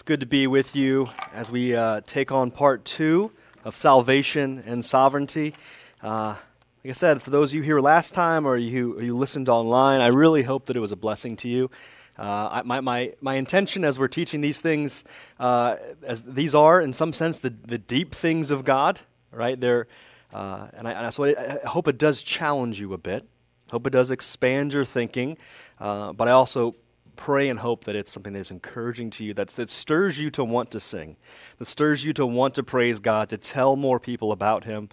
[0.00, 3.32] It's good to be with you as we uh, take on part two
[3.66, 5.54] of salvation and sovereignty.
[6.02, 6.36] Uh,
[6.82, 9.50] like I said, for those of you here last time or you, or you listened
[9.50, 11.70] online, I really hope that it was a blessing to you.
[12.18, 15.04] Uh, I, my, my, my intention as we're teaching these things,
[15.38, 19.60] uh, as these are, in some sense, the, the deep things of God, right?
[19.60, 19.86] They're,
[20.32, 23.28] uh, and, I, and so I, I hope it does challenge you a bit.
[23.70, 25.36] Hope it does expand your thinking.
[25.78, 26.74] Uh, but I also
[27.20, 30.42] pray and hope that it's something that's encouraging to you, that, that stirs you to
[30.42, 31.16] want to sing,
[31.58, 34.88] that stirs you to want to praise God, to tell more people about Him.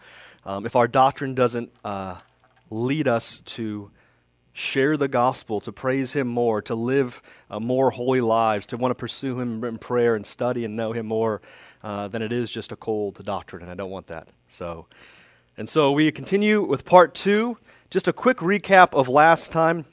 [0.46, 2.16] Um, if our doctrine doesn't uh,
[2.70, 3.90] lead us to
[4.52, 8.92] share the gospel, to praise Him more, to live uh, more holy lives, to want
[8.92, 11.42] to pursue Him in prayer and study and know Him more,
[11.82, 14.28] uh, then it is just a cold doctrine, and I don't want that.
[14.50, 14.86] So,
[15.56, 17.58] and so we continue with part two.
[17.90, 19.86] Just a quick recap of last time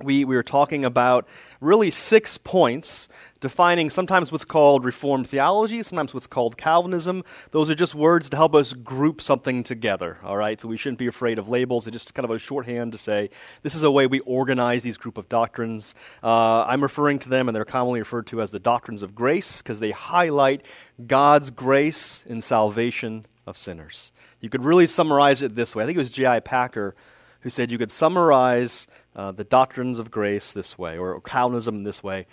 [0.00, 1.28] we, we were talking about
[1.60, 3.08] really six points
[3.40, 7.24] defining sometimes what's called Reformed theology, sometimes what's called Calvinism.
[7.50, 10.60] Those are just words to help us group something together, all right?
[10.60, 11.86] So we shouldn't be afraid of labels.
[11.86, 13.30] It's just kind of a shorthand to say
[13.62, 15.94] this is a way we organize these group of doctrines.
[16.22, 19.60] Uh, I'm referring to them, and they're commonly referred to as the doctrines of grace
[19.60, 20.64] because they highlight
[21.04, 24.12] God's grace in salvation of sinners.
[24.40, 25.82] You could really summarize it this way.
[25.82, 26.40] I think it was J.I.
[26.40, 26.94] Packer
[27.42, 32.02] who said you could summarize uh, the doctrines of grace this way, or Calvinism this
[32.02, 32.26] way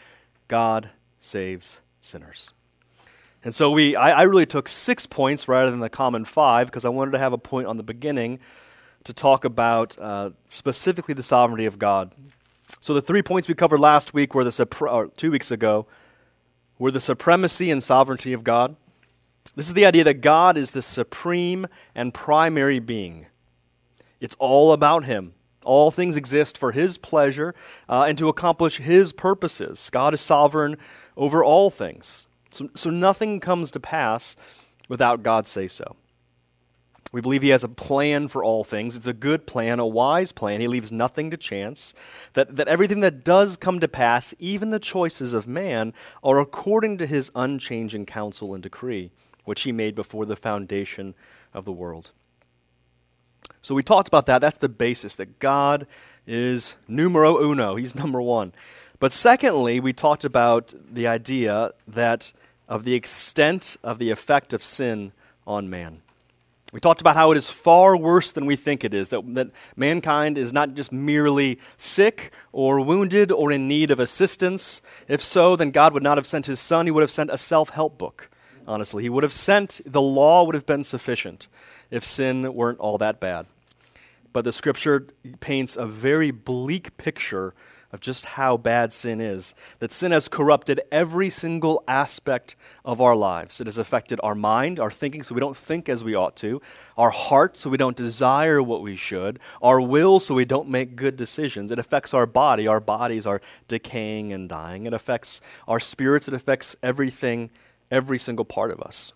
[0.47, 2.51] God saves sinners.
[3.43, 6.85] And so we, I, I really took six points rather than the common five because
[6.85, 8.39] I wanted to have a point on the beginning
[9.05, 12.13] to talk about uh, specifically the sovereignty of God.
[12.81, 15.87] So the three points we covered last week were the or two weeks ago
[16.77, 18.75] were the supremacy and sovereignty of God.
[19.55, 23.25] This is the idea that God is the supreme and primary being.
[24.19, 25.33] It's all about Him.
[25.69, 27.53] All things exist for His pleasure
[27.87, 29.91] uh, and to accomplish His purposes.
[29.91, 30.77] God is sovereign
[31.15, 32.27] over all things.
[32.49, 34.35] So, so nothing comes to pass
[34.87, 35.95] without God say so.
[37.11, 38.95] We believe He has a plan for all things.
[38.95, 40.59] It's a good plan, a wise plan.
[40.59, 41.93] He leaves nothing to chance.
[42.33, 45.93] That, that everything that does come to pass, even the choices of man,
[46.23, 49.11] are according to His unchanging counsel and decree,
[49.45, 51.13] which He made before the foundation
[51.53, 52.09] of the world.
[53.61, 54.39] So we talked about that.
[54.39, 55.87] That's the basis, that God
[56.25, 57.75] is numero uno.
[57.75, 58.53] He's number one.
[58.99, 62.33] But secondly, we talked about the idea that
[62.67, 65.11] of the extent of the effect of sin
[65.47, 66.01] on man.
[66.71, 69.49] We talked about how it is far worse than we think it is, that, that
[69.75, 74.83] mankind is not just merely sick or wounded or in need of assistance.
[75.07, 77.39] If so, then God would not have sent his son, he would have sent a
[77.39, 78.29] self help book,
[78.69, 79.03] honestly.
[79.03, 81.47] He would have sent, the law would have been sufficient
[81.91, 83.47] if sin weren't all that bad.
[84.31, 85.07] But the scripture
[85.39, 87.53] paints a very bleak picture
[87.91, 89.55] of just how bad sin is.
[89.79, 93.59] That sin has corrupted every single aspect of our lives.
[93.59, 96.61] It has affected our mind, our thinking, so we don't think as we ought to,
[96.97, 100.95] our heart, so we don't desire what we should, our will, so we don't make
[100.95, 101.71] good decisions.
[101.71, 102.67] It affects our body.
[102.67, 104.85] Our bodies are decaying and dying.
[104.85, 106.27] It affects our spirits.
[106.27, 107.49] It affects everything,
[107.91, 109.13] every single part of us.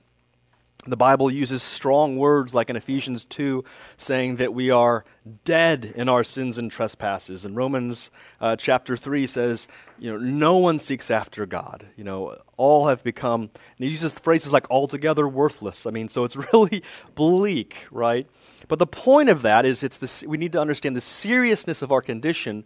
[0.85, 3.63] The Bible uses strong words like in Ephesians 2,
[3.95, 5.06] saying that we are
[5.45, 7.45] dead in our sins and trespasses.
[7.45, 11.88] And Romans uh, chapter 3 says, you know, no one seeks after God.
[11.95, 15.85] You know, all have become, and he uses phrases like altogether worthless.
[15.85, 16.83] I mean, so it's really
[17.16, 18.28] bleak, right?
[18.67, 21.94] But the point of that is it's this, we need to understand the seriousness of
[21.94, 22.66] our condition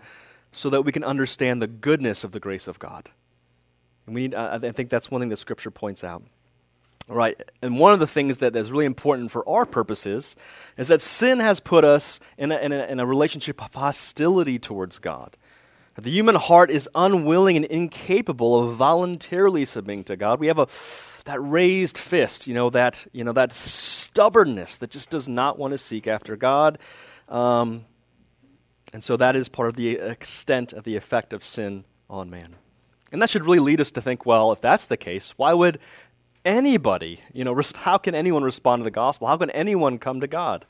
[0.52, 3.12] so that we can understand the goodness of the grace of God.
[4.08, 6.24] And we need, I think that's one thing that Scripture points out.
[7.10, 7.42] Right.
[7.62, 10.36] And one of the things that is really important for our purposes
[10.78, 14.60] is that sin has put us in a, in a, in a relationship of hostility
[14.60, 15.38] towards God.
[15.96, 20.40] The human heart is unwilling and incapable of voluntarily submitting to God.
[20.40, 20.68] We have a
[21.28, 25.74] that raised fist, you know, that you know that stubbornness that just does not want
[25.74, 26.80] to seek after God,
[27.30, 27.86] um,
[28.94, 32.56] and so that is part of the extent of the effect of sin on man.
[33.12, 35.80] And that should really lead us to think, well, if that's the case, why would
[36.44, 39.28] anybody, you know, how can anyone respond to the gospel?
[39.28, 40.66] How can anyone come to God?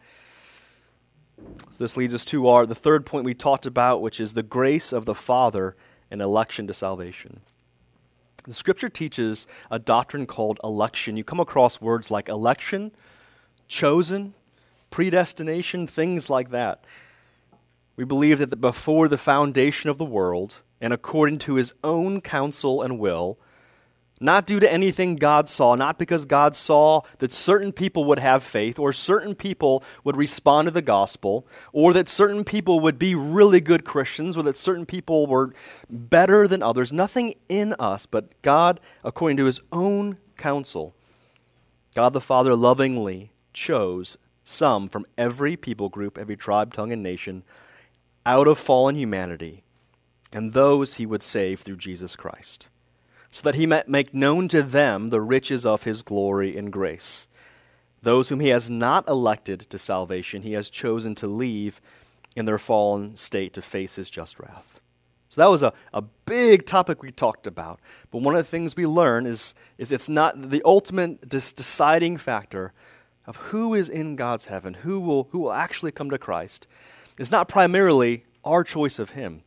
[1.38, 4.44] So this leads us to our the third point we talked about, which is the
[4.44, 5.76] grace of the Father
[6.10, 7.42] and election to salvation.
[8.46, 11.18] The scripture teaches a doctrine called election.
[11.18, 12.92] You come across words like election,
[13.68, 14.34] chosen,
[14.90, 16.86] predestination, things like that.
[17.98, 22.82] We believe that before the foundation of the world, and according to his own counsel
[22.82, 23.38] and will,
[24.20, 28.42] Not due to anything God saw, not because God saw that certain people would have
[28.42, 33.14] faith, or certain people would respond to the gospel, or that certain people would be
[33.14, 35.54] really good Christians, or that certain people were
[35.88, 36.92] better than others.
[36.92, 40.96] Nothing in us, but God, according to his own counsel,
[41.94, 47.44] God the Father lovingly chose some from every people group, every tribe, tongue, and nation
[48.26, 49.64] out of fallen humanity,
[50.34, 52.68] and those he would save through Jesus Christ
[53.32, 57.28] so that he might make known to them the riches of his glory and grace.
[58.02, 61.82] Those whom he has not elected to salvation, he has chosen to leave
[62.36, 64.80] in their fallen state to face his just wrath.
[65.30, 67.80] So that was a, a big topic we talked about.
[68.12, 72.74] But one of the things we learn is, is it's not the ultimate deciding factor
[73.26, 76.66] of who is in God's heaven, who will, who will actually come to Christ,
[77.18, 79.44] is not primarily our choice of him.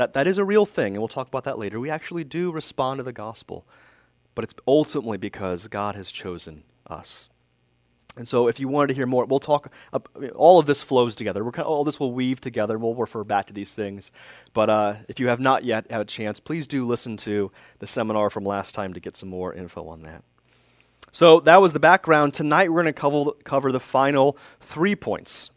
[0.00, 1.78] That, that is a real thing, and we'll talk about that later.
[1.78, 3.66] We actually do respond to the gospel,
[4.34, 7.28] but it's ultimately because God has chosen us.
[8.16, 9.70] And so, if you wanted to hear more, we'll talk.
[9.92, 9.98] Uh,
[10.34, 11.44] all of this flows together.
[11.44, 12.78] We're kind of, all this will weave together.
[12.78, 14.10] We'll refer back to these things.
[14.54, 17.86] But uh, if you have not yet had a chance, please do listen to the
[17.86, 20.24] seminar from last time to get some more info on that.
[21.12, 22.32] So that was the background.
[22.32, 25.50] Tonight we're going to cover, cover the final three points,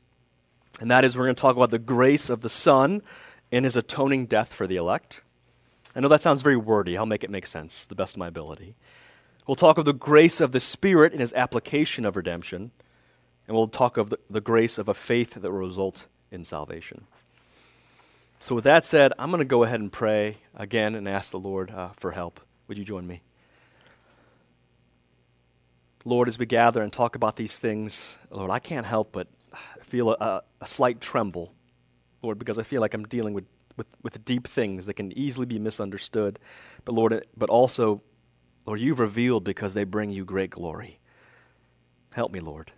[0.81, 3.01] and that is we're going to talk about the grace of the Son,
[3.53, 5.21] in his atoning death for the elect.
[5.95, 6.97] I know that sounds very wordy.
[6.97, 8.73] I'll make it make sense, the best of my ability.
[9.45, 12.71] We'll talk of the grace of the Spirit in his application of redemption,
[13.47, 17.05] and we'll talk of the, the grace of a faith that will result in salvation.
[18.39, 21.37] So, with that said, I'm going to go ahead and pray again and ask the
[21.37, 22.39] Lord uh, for help.
[22.67, 23.21] Would you join me?
[26.05, 29.27] Lord, as we gather and talk about these things, Lord, I can't help but
[29.83, 31.53] feel a, a slight tremble
[32.23, 33.45] Lord, because I feel like I'm dealing with,
[33.77, 36.39] with, with deep things that can easily be misunderstood.
[36.85, 38.01] But Lord, but also,
[38.65, 40.99] Lord, you've revealed because they bring you great glory.
[42.13, 42.71] Help me, Lord,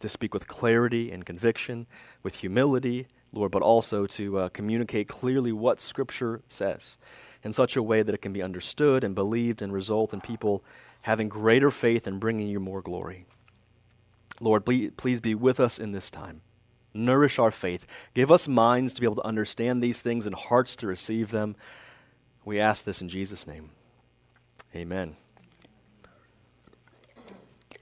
[0.00, 1.86] to speak with clarity and conviction,
[2.22, 6.98] with humility, Lord, but also to uh, communicate clearly what Scripture says
[7.44, 10.64] in such a way that it can be understood and believed and result in people
[11.02, 13.24] having greater faith and bringing you more glory.
[14.40, 16.40] Lord, please be with us in this time.
[16.92, 17.86] Nourish our faith.
[18.14, 21.56] Give us minds to be able to understand these things and hearts to receive them.
[22.44, 23.70] We ask this in Jesus' name.
[24.74, 25.16] Amen.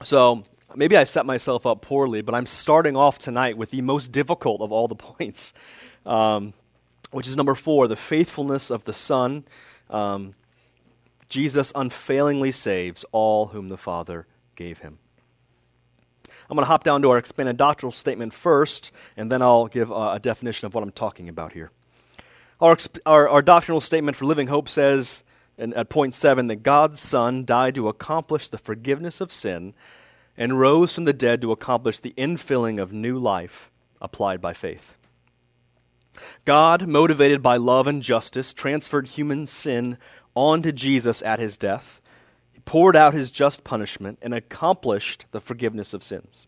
[0.03, 0.43] So,
[0.75, 4.61] maybe I set myself up poorly, but I'm starting off tonight with the most difficult
[4.61, 5.53] of all the points,
[6.05, 6.53] um,
[7.11, 9.45] which is number four the faithfulness of the Son.
[9.89, 10.35] Um,
[11.29, 14.25] Jesus unfailingly saves all whom the Father
[14.55, 14.99] gave him.
[16.49, 19.91] I'm going to hop down to our expanded doctrinal statement first, and then I'll give
[19.91, 21.69] uh, a definition of what I'm talking about here.
[22.59, 22.75] Our,
[23.05, 25.23] our, our doctrinal statement for Living Hope says
[25.59, 29.75] at point seven that God's Son died to accomplish the forgiveness of sin
[30.37, 33.69] and rose from the dead to accomplish the infilling of new life
[34.01, 34.95] applied by faith.
[36.45, 39.97] God, motivated by love and justice, transferred human sin
[40.35, 41.98] onto Jesus at his death
[42.65, 46.47] poured out his just punishment, and accomplished the forgiveness of sins.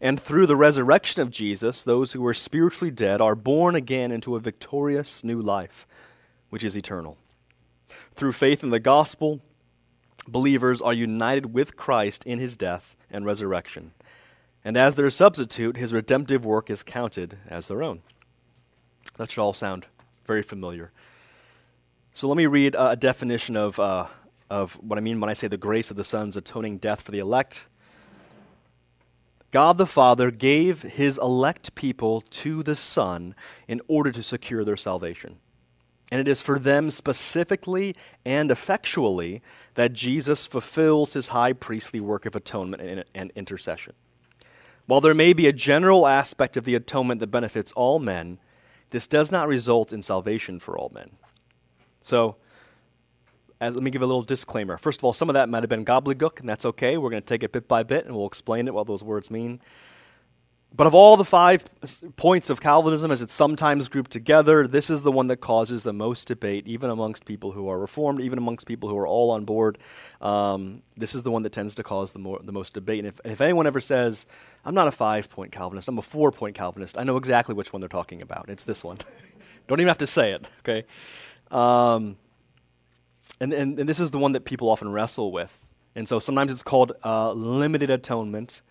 [0.00, 4.36] And through the resurrection of Jesus, those who were spiritually dead are born again into
[4.36, 5.86] a victorious new life,
[6.50, 7.16] which is eternal.
[8.14, 9.40] Through faith in the gospel,
[10.26, 13.92] believers are united with Christ in his death and resurrection.
[14.64, 18.02] And as their substitute, his redemptive work is counted as their own.
[19.16, 19.86] That should all sound
[20.26, 20.90] very familiar.
[22.14, 24.06] So let me read a definition of uh,
[24.50, 27.12] of what I mean when I say the grace of the Son's atoning death for
[27.12, 27.66] the elect.
[29.50, 33.34] God the Father gave his elect people to the Son
[33.66, 35.38] in order to secure their salvation.
[36.10, 37.94] And it is for them specifically
[38.24, 39.42] and effectually
[39.74, 43.94] that Jesus fulfills his high priestly work of atonement and, intercession.
[44.86, 48.38] While there may be a general aspect of the atonement that benefits all men,
[48.90, 51.10] this does not result in salvation for all men.
[52.00, 52.36] So,
[53.60, 54.78] as, let me give a little disclaimer.
[54.78, 56.96] First of all, some of that might have been gobbledygook, and that's okay.
[56.96, 59.30] We're going to take it bit by bit, and we'll explain it what those words
[59.30, 59.60] mean.
[60.74, 61.64] But of all the five
[62.16, 65.94] points of Calvinism, as it's sometimes grouped together, this is the one that causes the
[65.94, 69.46] most debate, even amongst people who are Reformed, even amongst people who are all on
[69.46, 69.78] board.
[70.20, 72.98] Um, this is the one that tends to cause the, more, the most debate.
[72.98, 74.26] And if, if anyone ever says,
[74.64, 77.72] I'm not a five point Calvinist, I'm a four point Calvinist, I know exactly which
[77.72, 78.50] one they're talking about.
[78.50, 78.98] It's this one.
[79.68, 80.84] Don't even have to say it, okay?
[81.50, 82.18] Um,
[83.40, 85.60] and, and, and this is the one that people often wrestle with.
[85.94, 88.62] And so sometimes it's called uh, limited atonement,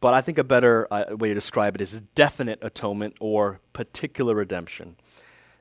[0.00, 4.34] but I think a better uh, way to describe it is definite atonement or particular
[4.34, 4.96] redemption.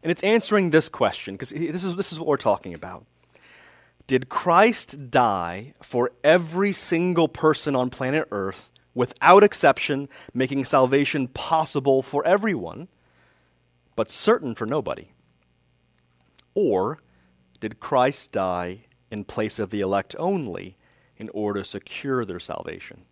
[0.01, 3.05] And it's answering this question, because this is, this is what we're talking about.
[4.07, 12.01] Did Christ die for every single person on planet Earth without exception, making salvation possible
[12.01, 12.87] for everyone,
[13.95, 15.11] but certain for nobody?
[16.55, 16.97] Or
[17.59, 20.77] did Christ die in place of the elect only
[21.17, 23.05] in order to secure their salvation?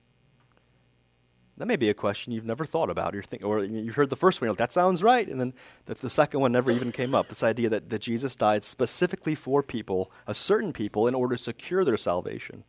[1.58, 4.16] That may be a question you've never thought about, or, think, or you heard the
[4.16, 5.54] first one, you're like, that sounds right, and then
[5.88, 7.30] the, the second one never even came up.
[7.30, 11.42] This idea that, that Jesus died specifically for people, a certain people, in order to
[11.42, 12.63] secure their salvation.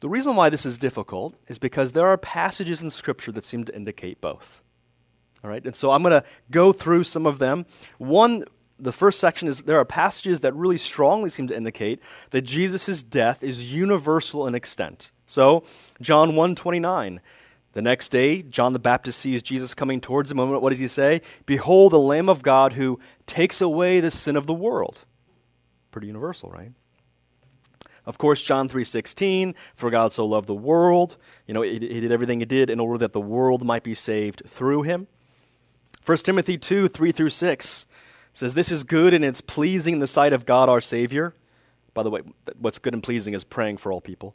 [0.00, 3.64] The reason why this is difficult is because there are passages in Scripture that seem
[3.64, 4.60] to indicate both.
[5.44, 7.64] All right, and so I'm going to go through some of them.
[7.98, 8.44] One,
[8.78, 13.02] the first section is there are passages that really strongly seem to indicate that Jesus'
[13.02, 15.12] death is universal in extent.
[15.26, 15.64] So,
[16.00, 17.20] John 1:29
[17.74, 20.38] the next day, John the Baptist sees Jesus coming towards him.
[20.38, 21.20] What does he say?
[21.46, 25.04] Behold, the Lamb of God who takes away the sin of the world.
[25.90, 26.72] Pretty universal, right?
[28.06, 32.10] Of course, John 3:16, for God so loved the world, you know, he, he did
[32.10, 35.08] everything he did in order that the world might be saved through him.
[36.04, 37.86] 1 Timothy 2, 3 through 6
[38.38, 41.34] says, This is good and it's pleasing in the sight of God our Savior.
[41.94, 42.22] By the way,
[42.58, 44.34] what's good and pleasing is praying for all people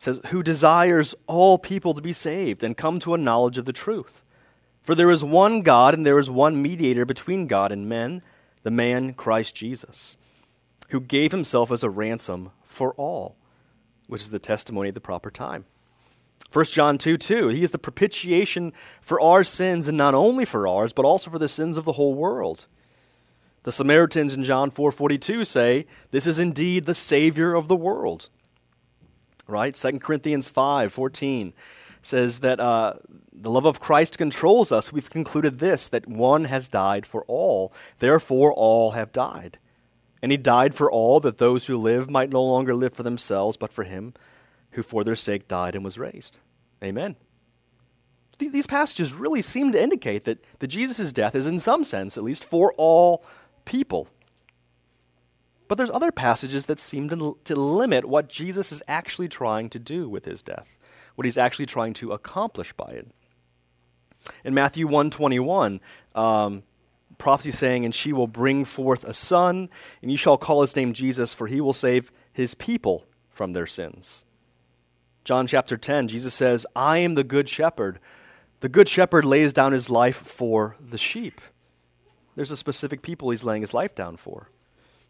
[0.00, 3.72] says, Who desires all people to be saved and come to a knowledge of the
[3.72, 4.24] truth.
[4.82, 8.22] For there is one God and there is one mediator between God and men,
[8.62, 10.16] the man Christ Jesus,
[10.88, 13.36] who gave himself as a ransom for all,
[14.06, 15.66] which is the testimony at the proper time.
[16.50, 20.66] 1 John 2 2, he is the propitiation for our sins, and not only for
[20.66, 22.66] ours, but also for the sins of the whole world.
[23.62, 28.28] The Samaritans in John 4:42 say, "This is indeed the savior of the world."
[29.50, 29.76] right?
[29.76, 31.52] 2 Corinthians 5:14
[32.02, 32.94] says that uh,
[33.32, 34.92] the love of Christ controls us.
[34.92, 39.58] We've concluded this that one has died for all, therefore, all have died.
[40.22, 43.56] And he died for all, that those who live might no longer live for themselves,
[43.56, 44.14] but for him
[44.72, 46.38] who for their sake died and was raised.
[46.84, 47.16] Amen.
[48.38, 52.24] These passages really seem to indicate that, that Jesus' death is, in some sense, at
[52.24, 53.22] least, for all
[53.70, 54.08] people.
[55.68, 59.78] But there's other passages that seem to, to limit what Jesus is actually trying to
[59.78, 60.76] do with his death,
[61.14, 63.06] what he's actually trying to accomplish by it.
[64.44, 65.80] In Matthew 121,
[66.16, 66.64] um,
[67.16, 69.68] prophecy saying, And she will bring forth a son,
[70.02, 73.68] and you shall call his name Jesus, for he will save his people from their
[73.68, 74.24] sins.
[75.22, 78.00] John chapter 10, Jesus says, I am the good shepherd.
[78.58, 81.40] The good shepherd lays down his life for the sheep.
[82.40, 84.48] There's a specific people he's laying his life down for.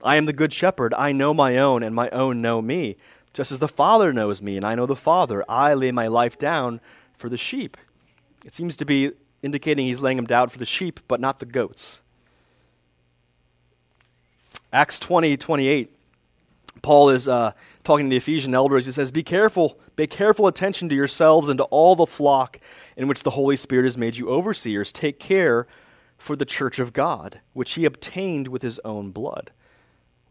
[0.02, 0.92] I am the good shepherd.
[0.94, 2.96] I know my own, and my own know me.
[3.32, 6.40] Just as the Father knows me, and I know the Father, I lay my life
[6.40, 6.80] down
[7.16, 7.76] for the sheep.
[8.44, 9.12] It seems to be
[9.44, 12.00] indicating he's laying him down for the sheep, but not the goats.
[14.72, 15.96] Acts 20, 28.
[16.82, 17.52] Paul is uh,
[17.84, 18.86] talking to the Ephesian elders.
[18.86, 22.58] He says, Be careful, pay careful attention to yourselves and to all the flock
[22.96, 24.90] in which the Holy Spirit has made you overseers.
[24.90, 25.68] Take care
[26.20, 29.50] for the church of God, which he obtained with his own blood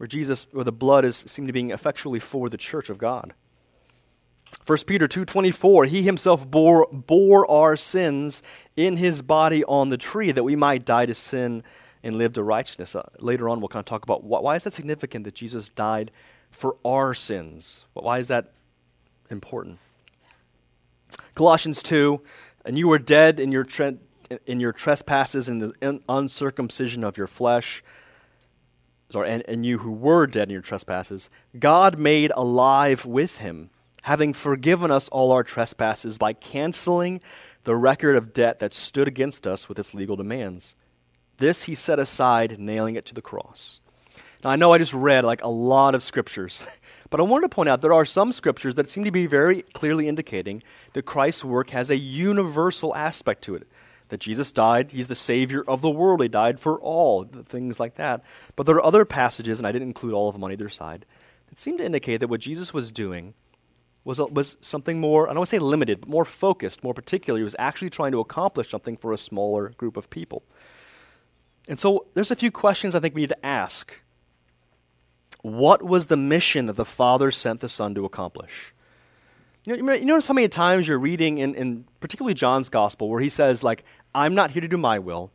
[0.00, 3.34] where Jesus, where the blood is seen to being effectually for the church of God.
[4.64, 8.42] 1 Peter 2:24 He himself bore bore our sins
[8.76, 11.62] in his body on the tree that we might die to sin
[12.02, 12.94] and live to righteousness.
[12.94, 15.68] Uh, later on we'll kind of talk about wh- why is that significant that Jesus
[15.68, 16.10] died
[16.50, 17.84] for our sins?
[17.92, 18.54] Why is that
[19.28, 19.80] important?
[21.34, 22.22] Colossians 2
[22.64, 23.64] And you were dead in your
[24.46, 27.82] in your trespasses and the uncircumcision of your flesh
[29.10, 33.70] sorry, and, and you who were dead in your trespasses, God made alive with him,
[34.02, 37.20] having forgiven us all our trespasses by canceling
[37.64, 40.76] the record of debt that stood against us with its legal demands.
[41.36, 43.80] This he set aside, nailing it to the cross.
[44.42, 46.64] Now, I know I just read like a lot of scriptures,
[47.10, 49.62] but I wanted to point out there are some scriptures that seem to be very
[49.62, 50.62] clearly indicating
[50.94, 53.66] that Christ's work has a universal aspect to it
[54.10, 54.92] that Jesus died.
[54.92, 56.22] He's the Savior of the world.
[56.22, 58.22] He died for all, things like that.
[58.54, 61.06] But there are other passages, and I didn't include all of them on either side,
[61.48, 63.34] that seem to indicate that what Jesus was doing
[64.04, 67.38] was, was something more, I don't want to say limited, but more focused, more particular.
[67.38, 70.42] He was actually trying to accomplish something for a smaller group of people.
[71.68, 73.92] And so there's a few questions I think we need to ask.
[75.42, 78.74] What was the mission that the Father sent the Son to accomplish?
[79.64, 83.20] You know, you notice how many times you're reading in, in particularly John's gospel where
[83.20, 85.30] he says, like, I'm not here to do my will.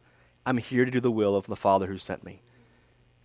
[0.46, 2.42] I'm here to do the will of the Father who sent me.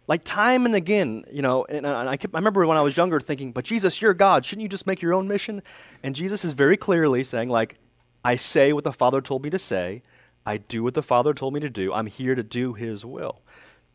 [0.07, 3.21] Like time and again, you know, and, I, kept, I remember when I was younger
[3.21, 4.45] thinking, but Jesus, you're God.
[4.45, 5.63] Shouldn't you just make your own mission?
[6.03, 7.79] And Jesus is very clearly saying, like,
[8.25, 10.03] I say what the Father told me to say.
[10.45, 11.93] I do what the Father told me to do.
[11.93, 13.41] I'm here to do his will.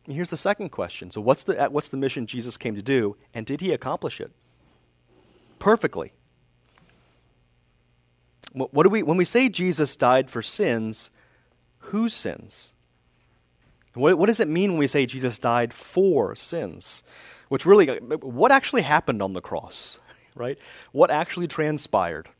[0.06, 1.10] And here's the second question.
[1.10, 4.30] So what's the what's the mission Jesus came to do and did he accomplish it?
[5.58, 6.12] Perfectly.
[8.56, 11.10] What do we when we say Jesus died for sins,
[11.78, 12.72] whose sins?
[13.92, 17.04] What, what does it mean when we say Jesus died for sins?
[17.48, 19.98] Which really, what actually happened on the cross,
[20.34, 20.58] right?
[20.92, 22.30] What actually transpired?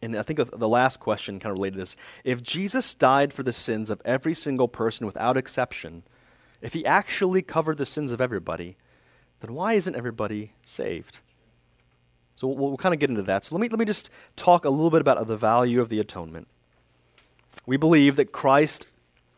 [0.00, 1.96] And I think the last question kind of related to this.
[2.24, 6.02] If Jesus died for the sins of every single person without exception,
[6.62, 8.76] if he actually covered the sins of everybody,
[9.40, 11.18] then why isn't everybody saved?
[12.36, 13.44] So we'll, we'll, kind of get into that.
[13.44, 16.00] So let me, let me just talk a little bit about the value of the
[16.00, 16.48] atonement.
[17.66, 18.86] We believe that Christ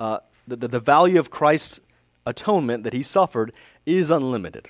[0.01, 1.81] uh, the, the, the value of Christ's
[2.27, 3.53] atonement that he suffered
[3.87, 4.69] is unlimited.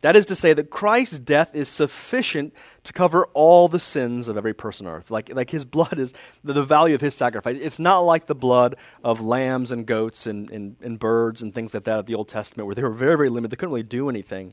[0.00, 4.36] That is to say, that Christ's death is sufficient to cover all the sins of
[4.36, 5.12] every person on earth.
[5.12, 7.56] Like, like his blood is the, the value of his sacrifice.
[7.60, 11.72] It's not like the blood of lambs and goats and, and, and birds and things
[11.72, 13.52] like that of the Old Testament, where they were very, very limited.
[13.52, 14.52] They couldn't really do anything.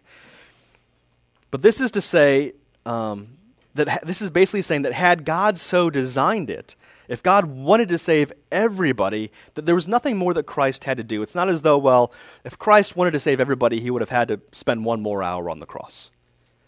[1.49, 2.53] But this is to say
[2.85, 3.37] um,
[3.75, 6.75] that this is basically saying that had God so designed it,
[7.07, 11.03] if God wanted to save everybody, that there was nothing more that Christ had to
[11.03, 11.21] do.
[11.21, 14.27] It's not as though, well, if Christ wanted to save everybody, he would have had
[14.27, 16.11] to spend one more hour on the cross.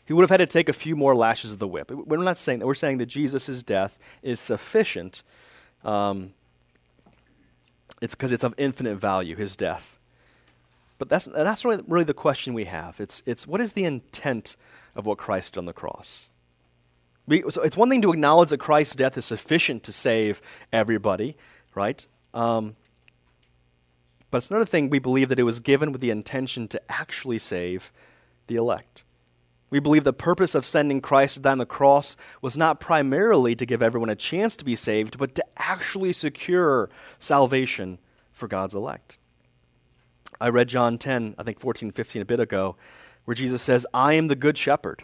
[0.05, 1.91] He would have had to take a few more lashes of the whip.
[1.91, 2.65] We're not saying that.
[2.65, 5.23] We're saying that Jesus' death is sufficient.
[5.85, 6.33] Um,
[8.01, 9.99] it's because it's of infinite value, his death.
[10.97, 12.99] But that's, that's really, really the question we have.
[12.99, 14.55] It's, it's what is the intent
[14.95, 16.29] of what Christ did on the cross?
[17.27, 20.41] We, so it's one thing to acknowledge that Christ's death is sufficient to save
[20.73, 21.37] everybody,
[21.75, 22.05] right?
[22.33, 22.75] Um,
[24.31, 27.37] but it's another thing we believe that it was given with the intention to actually
[27.37, 27.91] save
[28.47, 29.03] the elect.
[29.69, 33.55] We believe the purpose of sending Christ to die on the cross was not primarily
[33.55, 37.97] to give everyone a chance to be saved, but to actually secure salvation
[38.31, 39.17] for God's elect.
[40.41, 42.75] I read John 10, I think 14, 15 a bit ago,
[43.25, 45.03] where Jesus says, I am the good shepherd.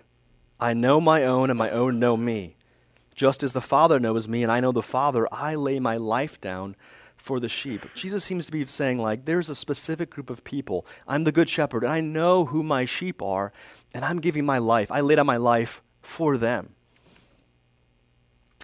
[0.60, 2.56] I know my own, and my own know me.
[3.14, 6.42] Just as the Father knows me, and I know the Father, I lay my life
[6.42, 6.76] down
[7.16, 7.86] for the sheep.
[7.94, 10.86] Jesus seems to be saying, like, there's a specific group of people.
[11.08, 13.52] I'm the good shepherd, and I know who my sheep are,
[13.94, 14.92] and I'm giving my life.
[14.92, 16.74] I laid down my life for them.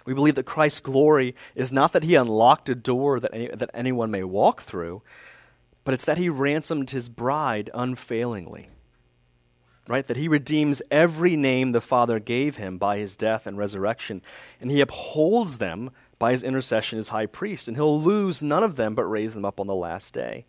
[0.04, 3.70] We believe that Christ's glory is not that he unlocked a door that, any, that
[3.72, 5.02] anyone may walk through,
[5.84, 8.68] but it's that he ransomed his bride unfailingly
[9.88, 10.06] right?
[10.06, 14.22] That he redeems every name the Father gave him by his death and resurrection,
[14.60, 18.76] and he upholds them by his intercession as high priest, and he'll lose none of
[18.76, 20.46] them but raise them up on the last day.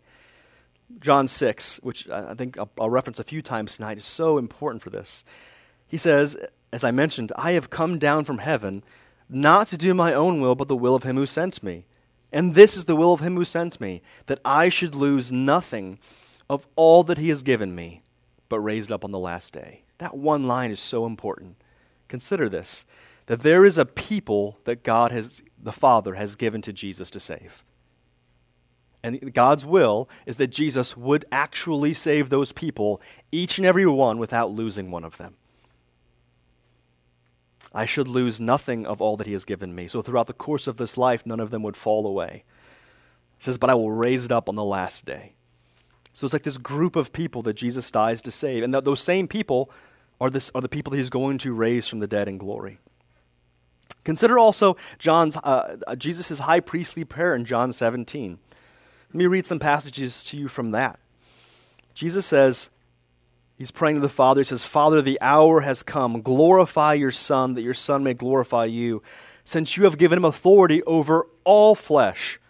[1.00, 4.82] John 6, which I think I'll, I'll reference a few times tonight, is so important
[4.82, 5.24] for this.
[5.86, 6.36] He says,
[6.72, 8.82] as I mentioned, I have come down from heaven
[9.28, 11.84] not to do my own will, but the will of him who sent me.
[12.32, 15.98] And this is the will of him who sent me, that I should lose nothing
[16.48, 18.02] of all that he has given me
[18.48, 19.82] but raised up on the last day.
[19.98, 21.56] That one line is so important.
[22.08, 22.86] Consider this
[23.26, 27.18] that there is a people that God has, the Father, has given to Jesus to
[27.18, 27.64] save.
[29.02, 34.18] And God's will is that Jesus would actually save those people, each and every one,
[34.18, 35.34] without losing one of them.
[37.72, 39.86] I should lose nothing of all that He has given me.
[39.86, 42.42] So throughout the course of this life, none of them would fall away.
[43.38, 45.35] He says, But I will raise it up on the last day.
[46.16, 48.62] So it's like this group of people that Jesus dies to save.
[48.62, 49.70] And th- those same people
[50.18, 52.78] are, this, are the people that he's going to raise from the dead in glory.
[54.02, 58.38] Consider also John's, uh, uh Jesus' high priestly prayer in John 17.
[59.08, 60.98] Let me read some passages to you from that.
[61.92, 62.70] Jesus says,
[63.58, 64.40] He's praying to the Father.
[64.40, 66.22] He says, Father, the hour has come.
[66.22, 69.02] Glorify your Son, that your Son may glorify you,
[69.44, 72.40] since you have given him authority over all flesh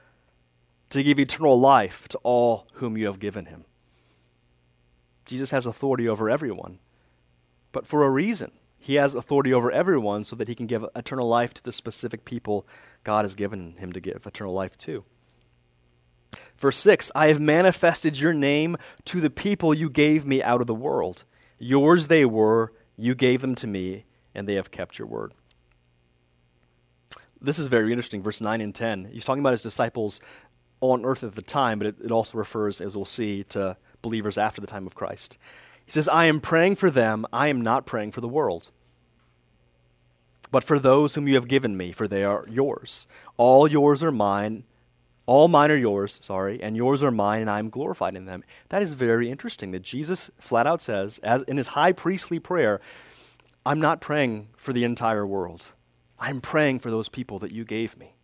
[0.97, 3.65] to give eternal life to all whom you have given him.
[5.25, 6.79] Jesus has authority over everyone,
[7.73, 8.53] but for a reason.
[8.79, 12.25] He has authority over everyone so that he can give eternal life to the specific
[12.25, 12.67] people
[13.03, 15.05] God has given him to give eternal life to.
[16.57, 20.67] Verse 6 I have manifested your name to the people you gave me out of
[20.67, 21.25] the world.
[21.59, 24.05] Yours they were, you gave them to me,
[24.35, 25.33] and they have kept your word.
[27.41, 29.07] This is very interesting, verse 9 and 10.
[29.13, 30.21] He's talking about his disciples
[30.81, 34.39] on earth at the time, but it, it also refers, as we'll see, to believers
[34.39, 35.39] after the time of Christ.
[35.85, 37.27] He says, I am praying for them.
[37.33, 38.71] I am not praying for the world,
[40.51, 43.07] but for those whom you have given me, for they are yours.
[43.37, 44.65] All yours are mine.
[45.27, 48.45] All mine are yours, sorry, and yours are mine, and I am glorified in them.
[48.69, 52.81] That is very interesting that Jesus flat out says, as in his high priestly prayer,
[53.65, 55.67] I'm not praying for the entire world.
[56.19, 58.16] I'm praying for those people that you gave me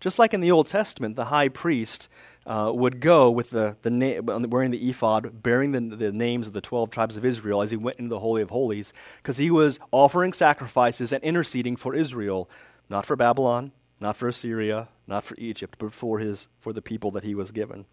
[0.00, 2.08] Just like in the Old Testament, the high priest
[2.46, 6.54] uh, would go with the, the na- wearing the ephod, bearing the, the names of
[6.54, 9.50] the 12 tribes of Israel as he went into the Holy of Holies, because he
[9.50, 12.48] was offering sacrifices and interceding for Israel,
[12.88, 17.10] not for Babylon, not for Assyria, not for Egypt, but for, his, for the people
[17.10, 17.84] that he was given.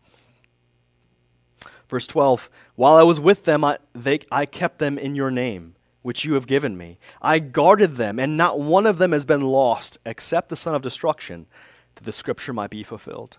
[1.90, 5.76] Verse 12 While I was with them, I, they, I kept them in your name,
[6.04, 7.00] which you have given me.
[7.22, 10.82] I guarded them, and not one of them has been lost, except the son of
[10.82, 11.48] destruction,
[11.98, 13.38] that the scripture might be fulfilled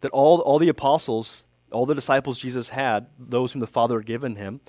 [0.00, 4.06] that all, all the apostles, all the disciples Jesus had, those whom the Father had
[4.06, 4.60] given him,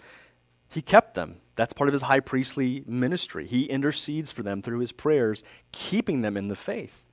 [0.69, 1.37] he kept them.
[1.55, 3.45] That's part of his high priestly ministry.
[3.45, 7.05] He intercedes for them through his prayers, keeping them in the faith,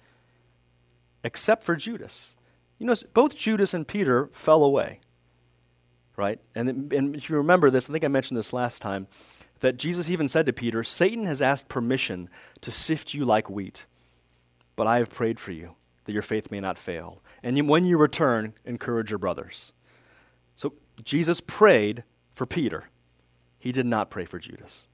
[1.24, 2.36] except for Judas.
[2.78, 5.00] You know, both Judas and Peter fell away,
[6.16, 6.38] right?
[6.54, 9.08] And, and if you remember this, I think I mentioned this last time,
[9.60, 13.86] that Jesus even said to Peter, Satan has asked permission to sift you like wheat,
[14.78, 17.20] but I have prayed for you that your faith may not fail.
[17.42, 19.72] And when you return, encourage your brothers.
[20.54, 22.84] So Jesus prayed for Peter.
[23.58, 24.86] He did not pray for Judas.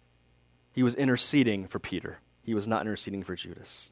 [0.72, 2.20] He was interceding for Peter.
[2.42, 3.90] He was not interceding for Judas.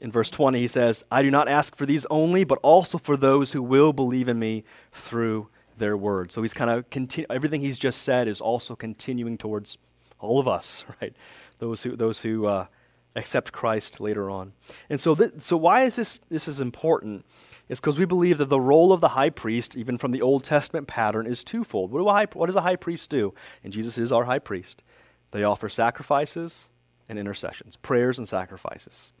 [0.00, 3.18] In verse 20, he says, I do not ask for these only, but also for
[3.18, 6.32] those who will believe in me through their word.
[6.32, 9.76] So he's kind of continu- everything he's just said is also continuing towards
[10.18, 11.14] all of us, right?
[11.58, 12.66] Those who those who uh,
[13.16, 14.52] accept Christ later on.
[14.88, 17.24] And so, th- so why is this this is important?
[17.68, 20.42] Is because we believe that the role of the high priest, even from the Old
[20.42, 21.92] Testament pattern, is twofold.
[21.92, 23.32] What, do high, what does a high priest do?
[23.62, 24.82] And Jesus is our high priest.
[25.30, 26.68] They offer sacrifices
[27.08, 29.12] and intercessions, prayers and sacrifices.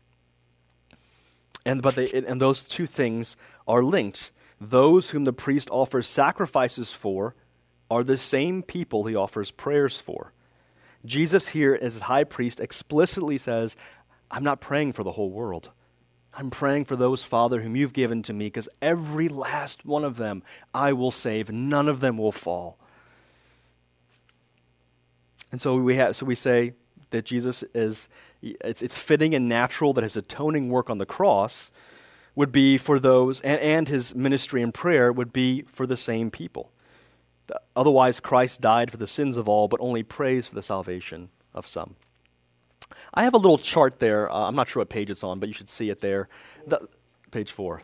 [1.64, 3.36] And but they and those two things
[3.68, 4.32] are linked.
[4.60, 7.34] Those whom the priest offers sacrifices for
[7.90, 10.32] are the same people he offers prayers for.
[11.04, 13.76] Jesus here, as high priest, explicitly says,
[14.30, 15.70] I'm not praying for the whole world.
[16.32, 20.16] I'm praying for those, Father, whom you've given to me, because every last one of
[20.16, 21.50] them I will save.
[21.50, 22.78] None of them will fall.
[25.50, 26.74] And so we, have, so we say
[27.10, 28.08] that Jesus is,
[28.40, 31.72] it's, it's fitting and natural that his atoning work on the cross
[32.36, 36.30] would be for those, and, and his ministry and prayer would be for the same
[36.30, 36.70] people.
[37.74, 41.66] Otherwise, Christ died for the sins of all, but only prays for the salvation of
[41.66, 41.96] some.
[43.14, 44.30] I have a little chart there.
[44.30, 46.28] Uh, I'm not sure what page it's on, but you should see it there.
[46.66, 46.88] The,
[47.30, 47.82] page four.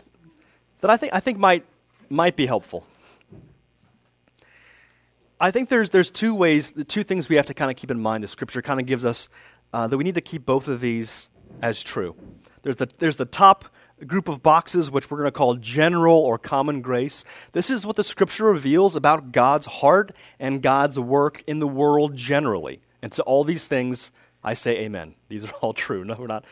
[0.80, 1.64] That I think, I think might,
[2.08, 2.86] might be helpful.
[5.40, 7.90] I think there's, there's two ways, the two things we have to kind of keep
[7.90, 8.24] in mind.
[8.24, 9.28] The scripture kind of gives us
[9.72, 11.28] uh, that we need to keep both of these
[11.62, 12.16] as true.
[12.62, 13.66] There's the, there's the top
[14.04, 17.24] group of boxes, which we're going to call general or common grace.
[17.52, 22.14] This is what the scripture reveals about God's heart and God's work in the world
[22.14, 22.80] generally.
[23.00, 24.12] And to all these things,
[24.44, 25.14] I say amen.
[25.28, 26.04] These are all true.
[26.04, 26.44] No, we're not.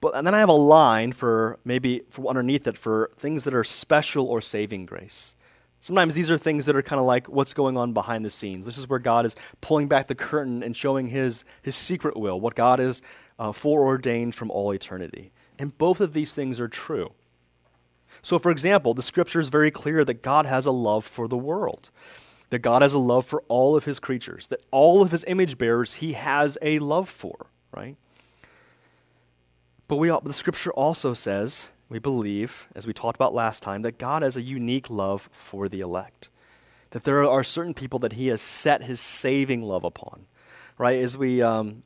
[0.00, 3.54] But, and then I have a line for maybe for underneath it for things that
[3.54, 5.34] are special or saving grace.
[5.80, 8.66] Sometimes these are things that are kind of like what's going on behind the scenes.
[8.66, 12.40] This is where God is pulling back the curtain and showing his, his secret will,
[12.40, 13.00] what God is
[13.38, 15.30] uh, foreordained from all eternity.
[15.58, 17.12] And both of these things are true.
[18.22, 21.36] So, for example, the scripture is very clear that God has a love for the
[21.36, 21.90] world,
[22.50, 25.58] that God has a love for all of his creatures, that all of his image
[25.58, 27.96] bearers he has a love for, right?
[29.86, 33.98] But we, the scripture also says, we believe, as we talked about last time, that
[33.98, 36.28] God has a unique love for the elect.
[36.90, 40.26] That there are certain people that he has set his saving love upon,
[40.76, 41.02] right?
[41.02, 41.82] As we um,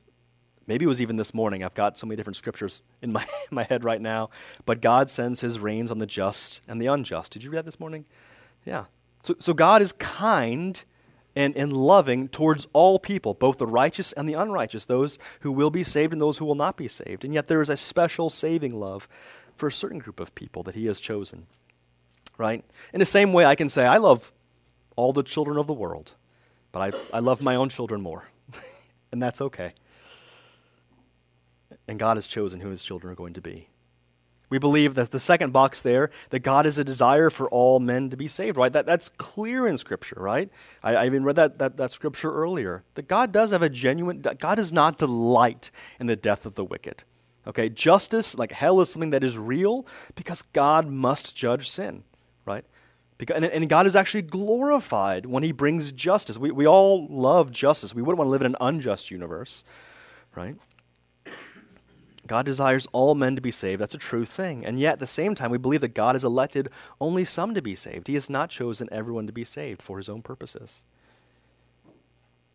[0.66, 1.64] Maybe it was even this morning.
[1.64, 4.30] I've got so many different scriptures in my, in my head right now.
[4.64, 7.32] But God sends his rains on the just and the unjust.
[7.32, 8.04] Did you read that this morning?
[8.64, 8.84] Yeah.
[9.22, 10.82] So, so God is kind
[11.34, 15.70] and, and loving towards all people, both the righteous and the unrighteous, those who will
[15.70, 17.24] be saved and those who will not be saved.
[17.24, 19.08] And yet there is a special saving love
[19.54, 21.46] for a certain group of people that he has chosen.
[22.38, 22.64] Right?
[22.92, 24.32] In the same way, I can say, I love
[24.96, 26.12] all the children of the world,
[26.70, 28.24] but I, I love my own children more.
[29.12, 29.74] and that's okay
[31.88, 33.68] and God has chosen who his children are going to be.
[34.52, 38.10] We believe that the second box there, that God has a desire for all men
[38.10, 38.70] to be saved, right?
[38.70, 40.50] That, that's clear in Scripture, right?
[40.82, 42.84] I, I even read that, that, that Scripture earlier.
[42.94, 46.64] That God does have a genuine, God does not delight in the death of the
[46.66, 47.02] wicked.
[47.46, 52.04] Okay, justice, like hell, is something that is real because God must judge sin,
[52.44, 52.64] right?
[53.16, 56.36] Because, and, and God is actually glorified when He brings justice.
[56.36, 57.94] We, we all love justice.
[57.94, 59.64] We wouldn't want to live in an unjust universe,
[60.36, 60.56] right?
[62.26, 63.80] God desires all men to be saved.
[63.80, 64.64] That's a true thing.
[64.64, 66.68] And yet, at the same time, we believe that God has elected
[67.00, 68.06] only some to be saved.
[68.06, 70.84] He has not chosen everyone to be saved for his own purposes.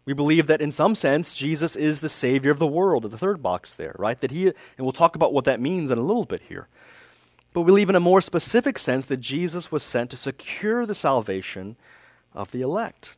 [0.05, 3.43] We believe that in some sense, Jesus is the Savior of the world, the third
[3.43, 4.19] box there, right?
[4.21, 6.69] That he, and we'll talk about what that means in a little bit here.
[7.51, 10.95] But we believe in a more specific sense that Jesus was sent to secure the
[10.95, 11.75] salvation
[12.33, 13.17] of the elect.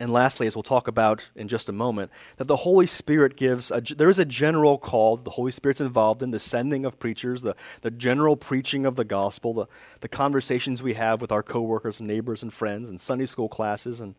[0.00, 3.70] And lastly, as we'll talk about in just a moment, that the Holy Spirit gives,
[3.70, 7.42] a, there is a general call, the Holy Spirit's involved in the sending of preachers,
[7.42, 9.66] the, the general preaching of the gospel, the,
[10.00, 14.00] the conversations we have with our coworkers and neighbors and friends, and Sunday school classes
[14.00, 14.14] and,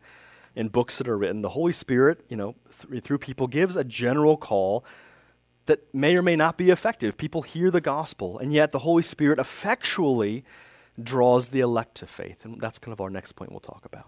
[0.54, 1.42] and books that are written.
[1.42, 2.54] The Holy Spirit, you know,
[2.88, 4.84] th- through people, gives a general call
[5.66, 7.16] that may or may not be effective.
[7.16, 10.44] People hear the gospel, and yet the Holy Spirit effectually
[11.02, 12.44] draws the elect to faith.
[12.44, 14.06] And that's kind of our next point we'll talk about.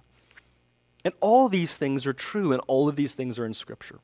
[1.05, 4.01] And all these things are true, and all of these things are in Scripture.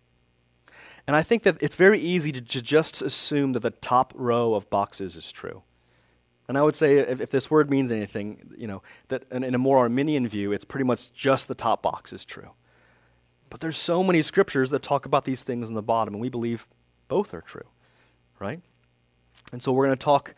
[1.07, 4.55] And I think that it's very easy to, to just assume that the top row
[4.55, 5.63] of boxes is true.
[6.47, 9.55] And I would say, if, if this word means anything, you know, that in, in
[9.55, 12.51] a more Arminian view, it's pretty much just the top box is true.
[13.49, 16.29] But there's so many scriptures that talk about these things in the bottom, and we
[16.29, 16.67] believe
[17.09, 17.67] both are true,
[18.39, 18.61] right?
[19.53, 20.35] And so we're going to talk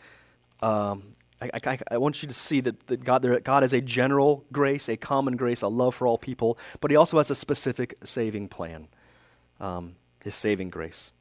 [0.63, 3.81] um, I, I, I, want you to see that, that God, there, God has a
[3.81, 7.35] general grace, a common grace, a love for all people, but He also has a
[7.35, 8.89] specific saving plan,
[9.61, 11.13] um, His saving grace.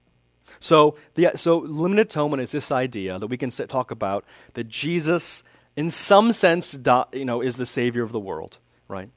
[0.59, 4.67] So, the, so limited atonement is this idea that we can sit, talk about that
[4.67, 5.43] Jesus,
[5.75, 8.57] in some sense, do, you know, is the Savior of the world,
[8.87, 9.09] right?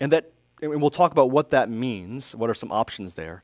[0.00, 0.30] And that,
[0.60, 2.34] and we'll talk about what that means.
[2.34, 3.42] What are some options there?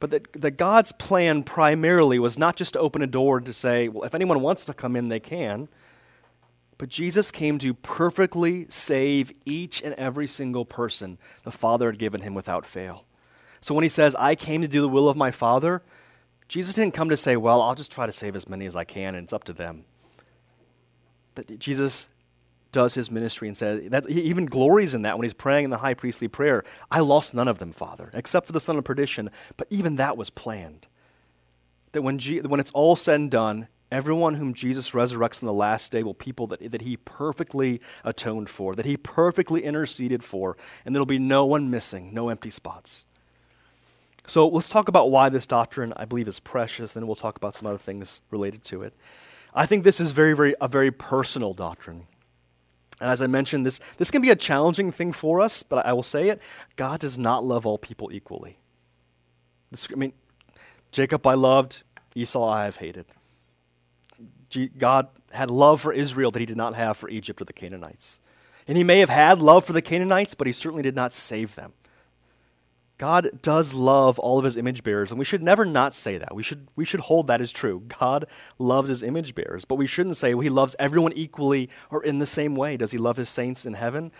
[0.00, 3.86] But that, that God's plan primarily was not just to open a door to say,
[3.86, 5.68] well, if anyone wants to come in, they can
[6.82, 12.22] but Jesus came to perfectly save each and every single person the Father had given
[12.22, 13.04] him without fail.
[13.60, 15.80] So when he says, I came to do the will of my Father,
[16.48, 18.82] Jesus didn't come to say, Well, I'll just try to save as many as I
[18.82, 19.84] can, and it's up to them.
[21.36, 22.08] But Jesus
[22.72, 25.70] does his ministry and says that he even glories in that when he's praying in
[25.70, 26.64] the high priestly prayer.
[26.90, 29.30] I lost none of them, Father, except for the son of perdition.
[29.56, 30.88] But even that was planned.
[31.92, 35.52] That when, G- when it's all said and done, Everyone whom Jesus resurrects on the
[35.52, 40.56] last day will people that, that he perfectly atoned for, that he perfectly interceded for,
[40.86, 43.04] and there'll be no one missing, no empty spots.
[44.26, 46.92] So let's talk about why this doctrine, I believe, is precious.
[46.92, 48.94] Then we'll talk about some other things related to it.
[49.52, 52.06] I think this is very, very a very personal doctrine.
[52.98, 55.92] And as I mentioned, this, this can be a challenging thing for us, but I
[55.92, 56.40] will say it
[56.76, 58.56] God does not love all people equally.
[59.70, 60.14] This, I mean,
[60.92, 61.82] Jacob I loved,
[62.14, 63.04] Esau I have hated.
[64.78, 68.18] God had love for Israel that he did not have for Egypt or the Canaanites.
[68.68, 71.54] And he may have had love for the Canaanites, but he certainly did not save
[71.54, 71.72] them.
[72.98, 76.36] God does love all of his image bearers, and we should never not say that.
[76.36, 77.82] We should, we should hold that as true.
[77.98, 78.26] God
[78.60, 82.20] loves his image bearers, but we shouldn't say well, he loves everyone equally or in
[82.20, 82.76] the same way.
[82.76, 84.12] Does he love his saints in heaven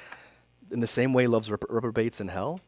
[0.72, 2.60] in the same way he loves reprobates in hell?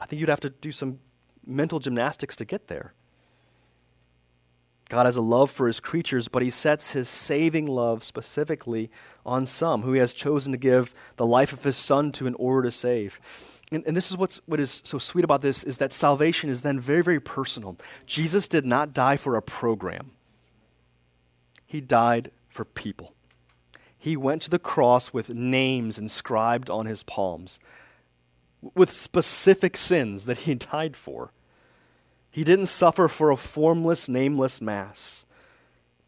[0.00, 1.00] I think you'd have to do some
[1.46, 2.94] mental gymnastics to get there.
[4.88, 8.90] God has a love for his creatures, but he sets his saving love specifically
[9.24, 12.34] on some who he has chosen to give the life of his son to in
[12.34, 13.18] order to save.
[13.72, 16.60] And, and, this is what's, what is so sweet about this is that salvation is
[16.60, 17.76] then very, very personal.
[18.04, 20.10] Jesus did not die for a program.
[21.64, 23.14] He died for people.
[23.96, 27.58] He went to the cross with names inscribed on his palms,
[28.74, 31.32] with specific sins that he died for.
[32.34, 35.24] He didn't suffer for a formless, nameless mass,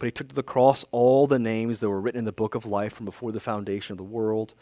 [0.01, 2.57] but he took to the cross all the names that were written in the book
[2.57, 4.53] of life from before the foundation of the world.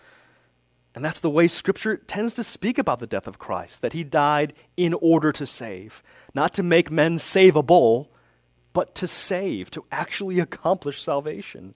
[0.94, 4.05] And that's the way Scripture tends to speak about the death of Christ that he
[4.05, 6.03] died in order to save,
[6.35, 8.09] not to make men savable,
[8.74, 11.72] but to save, to actually accomplish salvation.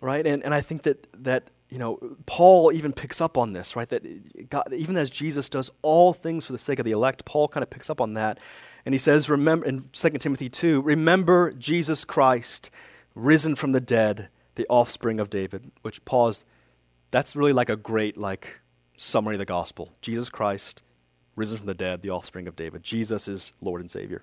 [0.00, 0.24] Right?
[0.24, 3.88] And, and I think that, that you know, Paul even picks up on this, right?
[3.88, 7.48] That God, even as Jesus does all things for the sake of the elect, Paul
[7.48, 8.38] kind of picks up on that.
[8.84, 12.68] And he says, remember in 2 Timothy 2, remember Jesus Christ,
[13.14, 16.44] risen from the dead, the offspring of David, which Paul's,
[17.10, 18.60] that's really like a great like
[18.98, 19.92] summary of the gospel.
[20.02, 20.82] Jesus Christ,
[21.36, 22.82] risen from the dead, the offspring of David.
[22.82, 24.22] Jesus is Lord and Savior.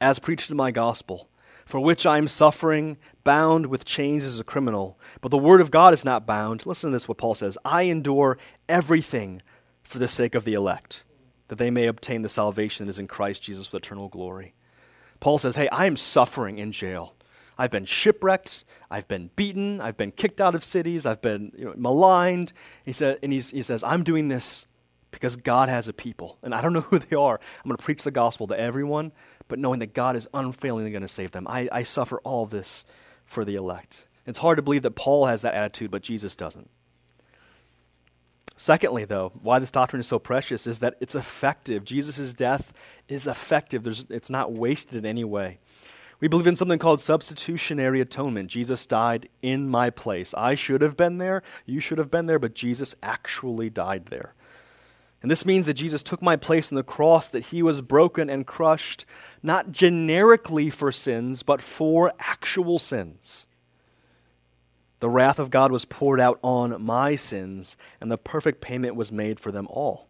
[0.00, 1.28] As preached in my gospel,
[1.64, 4.98] for which I am suffering, bound with chains as a criminal.
[5.20, 6.66] But the word of God is not bound.
[6.66, 9.42] Listen to this, what Paul says I endure everything
[9.82, 11.04] for the sake of the elect,
[11.48, 14.54] that they may obtain the salvation that is in Christ Jesus with eternal glory.
[15.20, 17.14] Paul says, Hey, I am suffering in jail.
[17.58, 18.64] I've been shipwrecked.
[18.90, 19.82] I've been beaten.
[19.82, 21.04] I've been kicked out of cities.
[21.04, 22.54] I've been you know, maligned.
[22.86, 24.64] He, said, and he says, I'm doing this
[25.10, 26.38] because God has a people.
[26.42, 27.40] And I don't know who they are.
[27.58, 29.12] I'm going to preach the gospel to everyone,
[29.48, 31.46] but knowing that God is unfailingly going to save them.
[31.48, 32.84] I, I suffer all this
[33.24, 34.06] for the elect.
[34.26, 36.70] It's hard to believe that Paul has that attitude, but Jesus doesn't.
[38.56, 41.82] Secondly, though, why this doctrine is so precious is that it's effective.
[41.82, 42.74] Jesus' death
[43.08, 45.58] is effective, There's, it's not wasted in any way.
[46.20, 48.48] We believe in something called substitutionary atonement.
[48.48, 50.34] Jesus died in my place.
[50.36, 54.34] I should have been there, you should have been there, but Jesus actually died there.
[55.22, 58.30] And this means that Jesus took my place on the cross, that he was broken
[58.30, 59.04] and crushed,
[59.42, 63.46] not generically for sins, but for actual sins.
[65.00, 69.12] The wrath of God was poured out on my sins, and the perfect payment was
[69.12, 70.08] made for them all.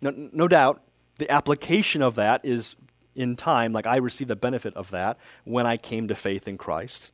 [0.00, 0.82] No, no doubt,
[1.18, 2.76] the application of that is
[3.14, 6.56] in time, like I received the benefit of that when I came to faith in
[6.56, 7.12] Christ.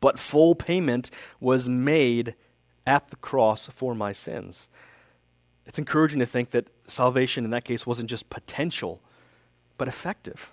[0.00, 2.34] But full payment was made
[2.86, 4.68] at the cross for my sins.
[5.66, 9.00] It's encouraging to think that salvation in that case wasn't just potential,
[9.78, 10.52] but effective.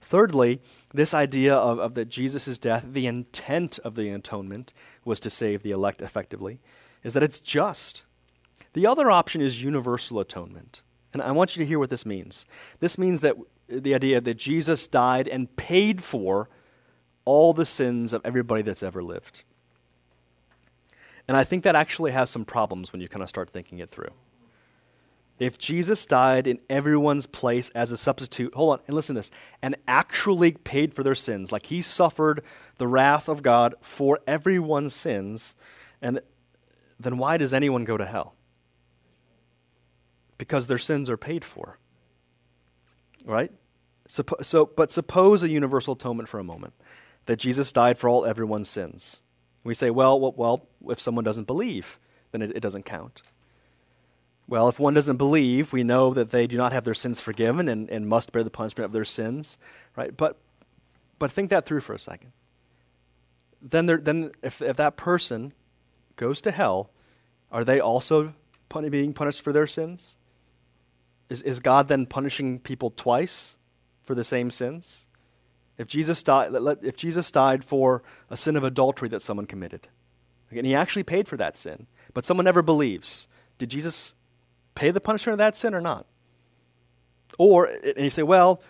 [0.00, 0.60] Thirdly,
[0.92, 4.72] this idea of, of that Jesus' death, the intent of the atonement
[5.04, 6.60] was to save the elect effectively,
[7.02, 8.02] is that it's just.
[8.72, 10.82] The other option is universal atonement.
[11.12, 12.44] And I want you to hear what this means.
[12.78, 13.36] This means that
[13.68, 16.48] the idea that Jesus died and paid for
[17.24, 19.44] all the sins of everybody that's ever lived.
[21.30, 23.92] And I think that actually has some problems when you kind of start thinking it
[23.92, 24.10] through.
[25.38, 29.30] If Jesus died in everyone's place as a substitute, hold on and listen to this,
[29.62, 32.42] and actually paid for their sins, like he suffered
[32.78, 35.54] the wrath of God for everyone's sins,
[36.02, 36.20] and
[36.98, 38.34] then why does anyone go to hell?
[40.36, 41.78] Because their sins are paid for.
[43.24, 43.52] Right?
[44.08, 46.74] So, but suppose a universal atonement for a moment
[47.26, 49.20] that Jesus died for all everyone's sins.
[49.64, 51.98] We say, well, well, well if someone doesn't believe,
[52.32, 53.22] then it, it doesn't count.
[54.48, 57.68] Well, if one doesn't believe, we know that they do not have their sins forgiven
[57.68, 59.58] and, and must bear the punishment of their sins,
[59.96, 60.16] right?
[60.16, 60.38] But,
[61.20, 62.32] but think that through for a second.
[63.62, 65.52] Then, then if, if that person
[66.16, 66.90] goes to hell,
[67.52, 68.34] are they also
[68.68, 70.16] pun- being punished for their sins?
[71.28, 73.56] Is, is God then punishing people twice
[74.02, 75.06] for the same sins?
[75.80, 76.50] If Jesus, died,
[76.82, 79.88] if Jesus died for a sin of adultery that someone committed,
[80.50, 84.14] and he actually paid for that sin, but someone never believes, did Jesus
[84.74, 86.04] pay the punishment of that sin or not?
[87.38, 88.60] Or, and you say, well,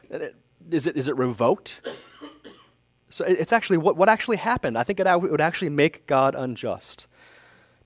[0.70, 1.80] is it, is it revoked?
[3.08, 4.78] So it's actually what, what actually happened.
[4.78, 7.08] I think it would actually make God unjust.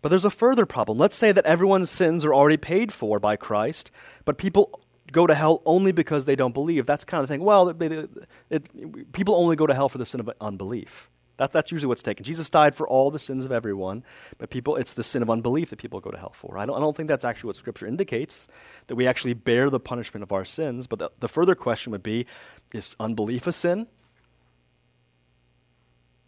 [0.03, 0.99] But there's a further problem.
[0.99, 3.91] Let's say that everyone's sins are already paid for by Christ,
[4.27, 4.84] but people
[5.15, 6.85] go to hell only because they don't believe.
[6.85, 7.43] That's kind of the thing.
[7.43, 8.11] Well, it, it,
[8.51, 11.09] it, people only go to hell for the sin of unbelief.
[11.37, 12.25] That, that's usually what's taken.
[12.25, 14.05] Jesus died for all the sins of everyone,
[14.39, 16.59] but people, it's the sin of unbelief that people go to hell for.
[16.59, 18.47] I don't, I don't think that's actually what Scripture indicates,
[18.87, 20.87] that we actually bear the punishment of our sins.
[20.87, 22.27] But the, the further question would be
[22.73, 23.87] is unbelief a sin?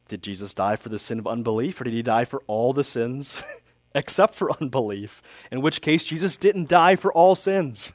[0.08, 2.84] Did Jesus die for the sin of unbelief, or did he die for all the
[2.84, 3.42] sins
[3.94, 5.22] except for unbelief?
[5.50, 7.92] In which case, Jesus didn't die for all sins.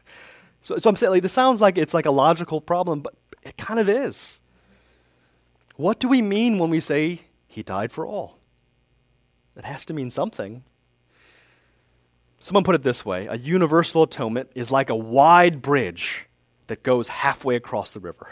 [0.62, 3.58] So, so I'm saying, like, this sounds like it's like a logical problem, but it
[3.58, 4.41] kind of is.
[5.76, 8.38] What do we mean when we say he died for all?
[9.56, 10.63] It has to mean something.
[12.39, 16.26] Someone put it this way a universal atonement is like a wide bridge
[16.67, 18.30] that goes halfway across the river.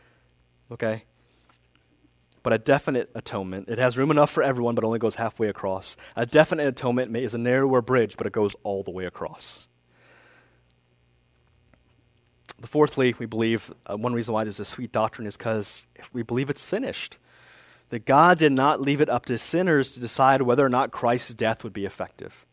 [0.72, 1.04] okay?
[2.42, 5.96] But a definite atonement, it has room enough for everyone, but only goes halfway across.
[6.16, 9.68] A definite atonement is a narrower bridge, but it goes all the way across.
[12.62, 16.50] Fourthly, we believe uh, one reason why there's a sweet doctrine is because we believe
[16.50, 17.16] it's finished.
[17.88, 21.34] That God did not leave it up to sinners to decide whether or not Christ's
[21.34, 22.44] death would be effective.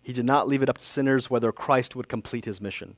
[0.00, 2.96] He did not leave it up to sinners whether Christ would complete his mission.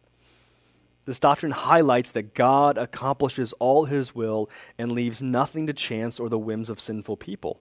[1.06, 6.28] This doctrine highlights that God accomplishes all his will and leaves nothing to chance or
[6.28, 7.60] the whims of sinful people.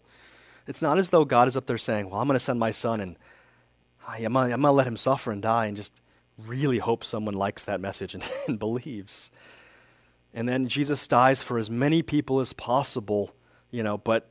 [0.67, 2.71] It's not as though God is up there saying, Well, I'm going to send my
[2.71, 3.15] son and
[4.05, 5.93] I'm going to let him suffer and die and just
[6.45, 9.31] really hope someone likes that message and, and believes.
[10.33, 13.31] And then Jesus dies for as many people as possible,
[13.71, 14.29] you know, but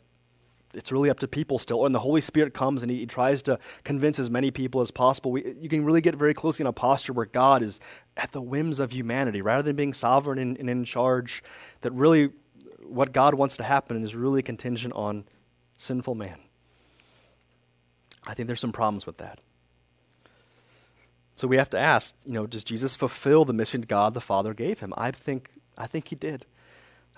[0.74, 1.86] it's really up to people still.
[1.86, 4.90] And the Holy Spirit comes and he, he tries to convince as many people as
[4.90, 5.32] possible.
[5.32, 7.80] We, you can really get very closely in a posture where God is
[8.16, 11.42] at the whims of humanity rather than being sovereign and, and in charge.
[11.80, 12.30] That really,
[12.82, 15.24] what God wants to happen is really contingent on
[15.76, 16.38] sinful man.
[18.26, 19.40] I think there's some problems with that.
[21.36, 24.54] So we have to ask, you know, does Jesus fulfill the mission God the Father
[24.54, 24.92] gave him?
[24.96, 26.46] I think I think he did.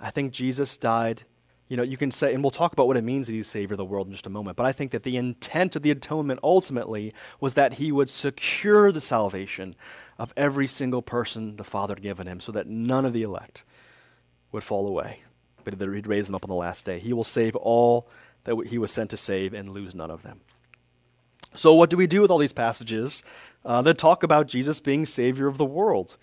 [0.01, 1.23] I think Jesus died.
[1.69, 3.75] You know, you can say, and we'll talk about what it means that he's Savior
[3.75, 5.91] of the world in just a moment, but I think that the intent of the
[5.91, 9.77] atonement ultimately was that he would secure the salvation
[10.19, 13.65] of every single person the Father had given him so that none of the elect
[14.51, 15.21] would fall away,
[15.63, 16.99] but that he'd raise them up on the last day.
[16.99, 18.09] He will save all
[18.45, 20.41] that he was sent to save and lose none of them.
[21.55, 23.23] So, what do we do with all these passages
[23.65, 26.17] uh, that talk about Jesus being Savior of the world?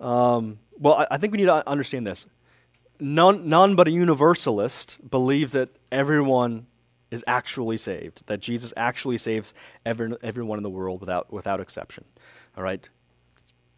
[0.00, 2.26] Um, well, I, I, think we need to understand this.
[3.00, 6.66] None, none but a universalist believes that everyone
[7.10, 9.54] is actually saved, that Jesus actually saves
[9.84, 12.04] every, everyone in the world without, without exception.
[12.56, 12.88] All right?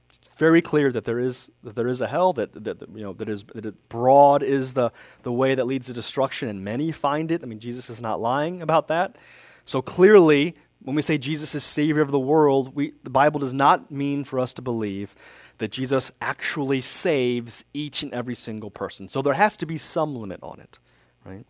[0.09, 3.13] It's very clear that there is, that there is a hell, that, that, you know,
[3.15, 4.91] that, is, that broad is the,
[5.23, 7.43] the way that leads to destruction, and many find it.
[7.43, 9.17] I mean, Jesus is not lying about that.
[9.65, 13.55] So clearly, when we say Jesus is Savior of the world, we, the Bible does
[13.55, 15.15] not mean for us to believe
[15.59, 19.09] that Jesus actually saves each and every single person.
[19.09, 20.79] So there has to be some limit on it,
[21.25, 21.45] right?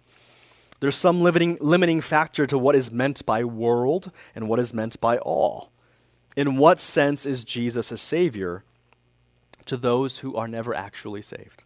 [0.81, 5.01] There's some limiting, limiting factor to what is meant by world and what is meant
[5.01, 5.73] by all.
[6.37, 8.65] In what sense is Jesus a Savior
[9.67, 11.65] to those who are never actually saved?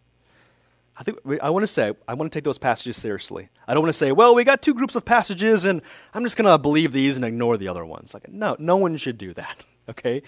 [1.03, 3.49] I think I want to say I want to take those passages seriously.
[3.67, 5.83] I don't want to say, well, we got two groups of passages, and
[6.15, 8.15] I'm just going to believe these and ignore the other ones.
[8.15, 9.65] Like, no, no one should do that.
[9.89, 10.23] Okay,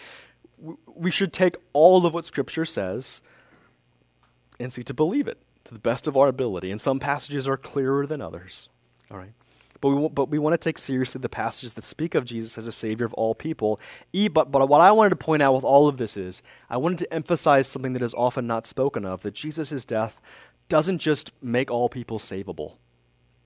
[0.85, 3.23] we should take all of what Scripture says
[4.59, 6.73] and seek to believe it to the best of our ability.
[6.73, 8.69] And some passages are clearer than others.
[9.13, 9.33] All right.
[9.81, 12.67] But we, but we want to take seriously the passages that speak of Jesus as
[12.67, 13.79] a Savior of all people.
[14.13, 16.77] E, But, but what I wanted to point out with all of this is I
[16.77, 20.21] wanted to emphasize something that is often not spoken of that Jesus' death
[20.69, 22.75] doesn't just make all people savable,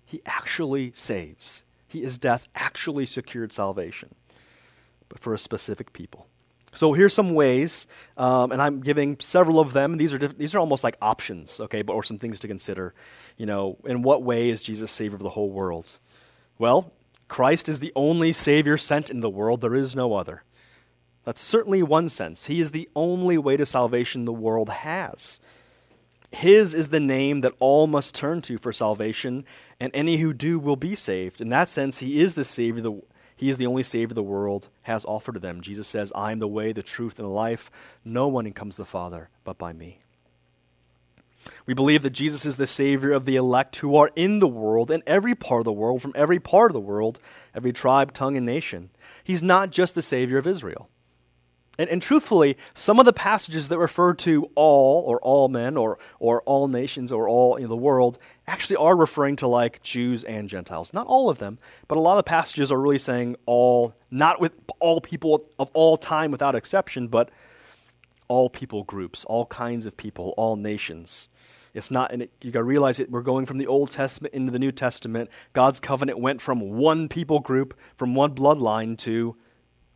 [0.04, 1.62] he actually saves.
[1.86, 4.14] He, is death actually secured salvation,
[5.08, 6.26] but for a specific people.
[6.72, 7.86] So here's some ways,
[8.18, 9.96] um, and I'm giving several of them.
[9.96, 12.94] These are diff- these are almost like options, okay, but or some things to consider.
[13.38, 15.98] You know, in what way is Jesus Savior of the whole world?
[16.58, 16.92] Well,
[17.26, 19.60] Christ is the only Savior sent in the world.
[19.60, 20.42] There is no other.
[21.24, 22.46] That's certainly one sense.
[22.46, 25.40] He is the only way to salvation the world has.
[26.30, 29.44] His is the name that all must turn to for salvation,
[29.80, 31.40] and any who do will be saved.
[31.40, 32.82] In that sense, he is the Savior.
[32.82, 33.02] The,
[33.34, 35.60] he is the only Savior the world has offered to them.
[35.60, 37.70] Jesus says, I am the way, the truth, and the life.
[38.04, 40.00] No one comes to the Father but by me.
[41.64, 44.90] We believe that Jesus is the Savior of the elect who are in the world,
[44.90, 47.20] in every part of the world, from every part of the world,
[47.54, 48.90] every tribe, tongue, and nation.
[49.22, 50.88] He's not just the Savior of Israel.
[51.78, 55.98] And, and truthfully, some of the passages that refer to all, or all men, or,
[56.18, 58.18] or all nations, or all in the world,
[58.48, 60.92] actually are referring to like Jews and Gentiles.
[60.92, 64.40] Not all of them, but a lot of the passages are really saying all, not
[64.40, 67.30] with all people of all time without exception, but
[68.26, 71.28] all people groups, all kinds of people, all nations.
[71.74, 73.10] It's not, and it, you got to realize it.
[73.10, 75.30] We're going from the Old Testament into the New Testament.
[75.52, 79.36] God's covenant went from one people group, from one bloodline, to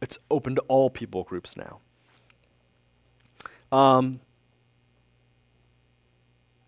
[0.02, 1.78] it's open to all people groups now.
[3.70, 4.20] Um,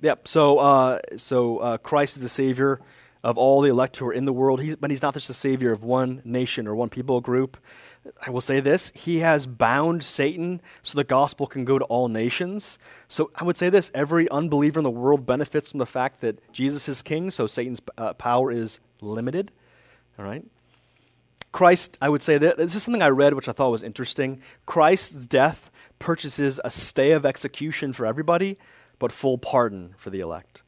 [0.00, 0.26] yep.
[0.26, 2.80] So, uh, so uh, Christ is the Savior
[3.22, 4.62] of all the elect who are in the world.
[4.62, 7.58] He's, but He's not just the Savior of one nation or one people group.
[8.24, 12.08] I will say this He has bound Satan so the gospel can go to all
[12.08, 12.78] nations.
[13.08, 16.52] So I would say this every unbeliever in the world benefits from the fact that
[16.52, 19.50] Jesus is king, so Satan's uh, power is limited.
[20.18, 20.44] All right?
[21.54, 24.40] Christ, I would say that this is something I read which I thought was interesting.
[24.66, 28.58] Christ's death purchases a stay of execution for everybody,
[28.98, 30.62] but full pardon for the elect.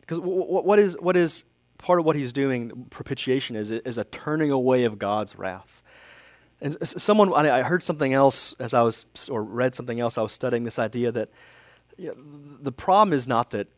[0.00, 1.44] Because what is, what is
[1.76, 5.82] part of what he's doing, propitiation, is, is a turning away of God's wrath.
[6.62, 10.32] And someone, I heard something else as I was, or read something else, I was
[10.32, 11.28] studying this idea that
[11.98, 12.14] you know,
[12.62, 13.68] the problem is not that,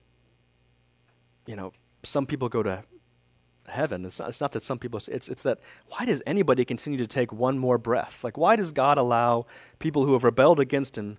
[1.45, 1.73] you know,
[2.05, 2.85] some people go to
[3.69, 4.05] heaven.
[4.05, 7.07] It's not, it's not that some people, it's, it's that why does anybody continue to
[7.07, 8.23] take one more breath?
[8.25, 9.47] Like, why does God allow
[9.79, 11.19] people who have rebelled against Him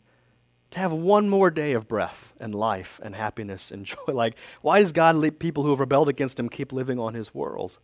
[0.72, 3.98] to have one more day of breath and life and happiness and joy?
[4.08, 7.34] Like, why does God let people who have rebelled against Him keep living on His
[7.34, 7.80] world?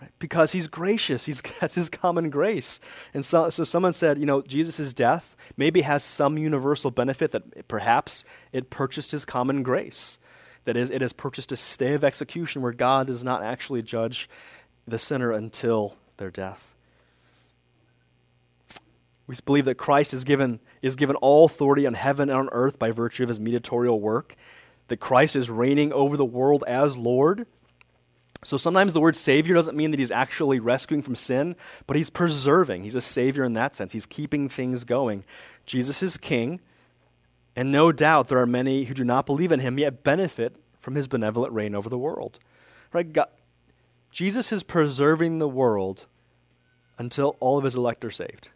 [0.00, 0.10] Right?
[0.18, 1.24] Because He's gracious.
[1.24, 2.80] He's, that's His common grace.
[3.12, 7.68] And so, so someone said, you know, Jesus' death maybe has some universal benefit that
[7.68, 10.18] perhaps it purchased His common grace
[10.64, 14.28] that is, it has purchased a stay of execution where God does not actually judge
[14.86, 16.74] the sinner until their death.
[19.26, 22.78] We believe that Christ is given, is given all authority on heaven and on earth
[22.78, 24.36] by virtue of his mediatorial work,
[24.88, 27.46] that Christ is reigning over the world as Lord.
[28.44, 31.56] So sometimes the word Savior doesn't mean that he's actually rescuing from sin,
[31.86, 32.82] but he's preserving.
[32.84, 33.92] He's a Savior in that sense.
[33.92, 35.24] He's keeping things going.
[35.64, 36.60] Jesus is King.
[37.56, 40.96] And no doubt there are many who do not believe in him yet benefit from
[40.96, 42.38] his benevolent reign over the world.
[42.92, 43.10] Right?
[43.10, 43.28] God,
[44.10, 46.06] Jesus is preserving the world
[46.98, 48.48] until all of his elect are saved.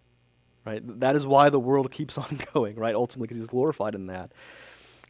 [0.64, 0.82] Right?
[1.00, 2.94] That is why the world keeps on going, right?
[2.94, 4.32] Ultimately, because he's glorified in that.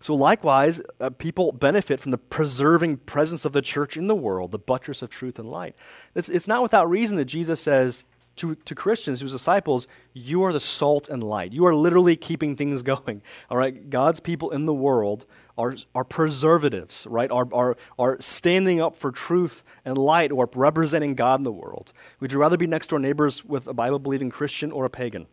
[0.00, 4.52] So, likewise, uh, people benefit from the preserving presence of the church in the world,
[4.52, 5.74] the buttress of truth and light.
[6.14, 8.04] It's, it's not without reason that Jesus says
[8.38, 11.52] to, to Christians, to his disciples, you are the salt and light.
[11.52, 13.22] You are literally keeping things going.
[13.50, 13.88] All right?
[13.90, 15.26] God's people in the world
[15.56, 17.30] are, are preservatives, right?
[17.30, 21.92] Are, are, are standing up for truth and light or representing God in the world.
[22.20, 25.26] Would you rather be next door neighbors with a Bible believing Christian or a pagan?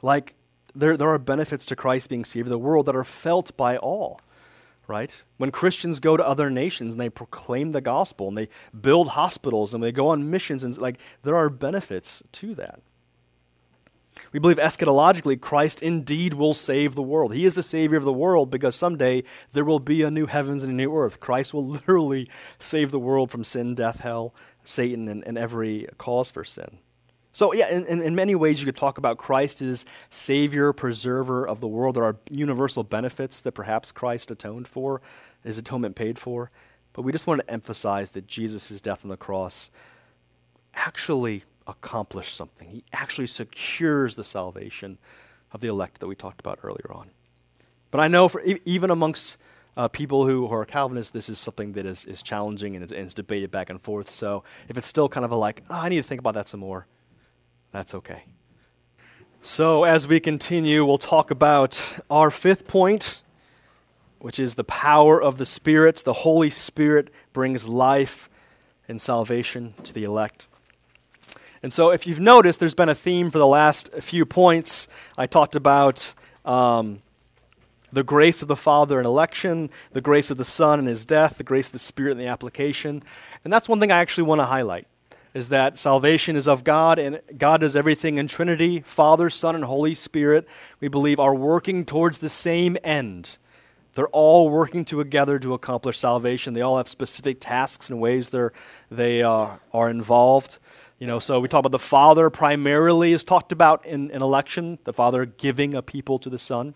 [0.00, 0.34] Like,
[0.74, 3.76] there, there are benefits to Christ being Savior of the world that are felt by
[3.76, 4.20] all,
[4.86, 5.22] right?
[5.36, 9.74] When Christians go to other nations and they proclaim the gospel and they build hospitals
[9.74, 12.80] and they go on missions, and like, there are benefits to that.
[14.32, 17.34] We believe eschatologically Christ indeed will save the world.
[17.34, 20.62] He is the Savior of the world because someday there will be a new heavens
[20.62, 21.20] and a new earth.
[21.20, 22.28] Christ will literally
[22.58, 26.78] save the world from sin, death, hell, Satan, and, and every cause for sin.
[27.34, 31.58] So, yeah, in, in, many ways, you could talk about Christ as Savior, preserver of
[31.58, 31.96] the world.
[31.96, 35.02] There are universal benefits that perhaps Christ atoned for,
[35.42, 36.52] his atonement paid for.
[36.92, 39.72] But we just want to emphasize that Jesus' death on the cross
[40.74, 42.68] actually accomplished something.
[42.68, 44.96] He actually secures the salvation
[45.50, 47.10] of the elect that we talked about earlier on.
[47.90, 49.38] But I know, for, even amongst
[49.76, 52.92] uh, people who, who, are Calvinists, this is something that is, is challenging and is,
[52.92, 54.08] and is debated back and forth.
[54.08, 56.48] So if it's still kind of a like, oh, I need to think about that
[56.48, 56.86] some more,
[57.74, 58.22] that's okay.
[59.42, 63.20] So, as we continue, we'll talk about our fifth point,
[64.20, 65.96] which is the power of the Spirit.
[66.04, 68.30] The Holy Spirit brings life
[68.86, 70.46] and salvation to the elect.
[71.64, 74.86] And so, if you've noticed, there's been a theme for the last few points.
[75.18, 76.14] I talked about
[76.44, 77.02] um,
[77.92, 81.38] the grace of the Father in election, the grace of the Son in his death,
[81.38, 83.02] the grace of the Spirit in the application.
[83.42, 84.86] And that's one thing I actually want to highlight
[85.34, 89.64] is that salvation is of God and God does everything in Trinity, Father, Son, and
[89.64, 90.46] Holy Spirit.
[90.80, 93.36] We believe are working towards the same end.
[93.94, 96.54] They're all working together to accomplish salvation.
[96.54, 98.52] They all have specific tasks and ways they're,
[98.90, 100.58] they uh, are involved.
[100.98, 104.78] You know, so we talk about the Father primarily is talked about in an election,
[104.84, 106.74] the Father giving a people to the Son.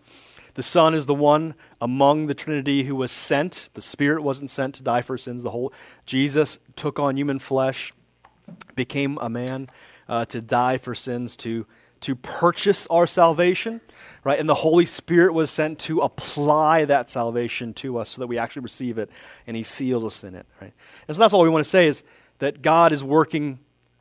[0.54, 3.68] The Son is the one among the Trinity who was sent.
[3.74, 5.44] The Spirit wasn't sent to die for sins.
[5.44, 5.72] The whole
[6.04, 7.92] Jesus took on human flesh
[8.74, 9.68] became a man
[10.08, 11.66] uh, to die for sins, to,
[12.00, 13.80] to purchase our salvation,
[14.24, 14.38] right?
[14.38, 18.38] And the Holy Spirit was sent to apply that salvation to us so that we
[18.38, 19.10] actually receive it,
[19.46, 20.72] and He sealed us in it, right?
[21.06, 22.02] And so that's all we want to say is
[22.38, 23.58] that God is working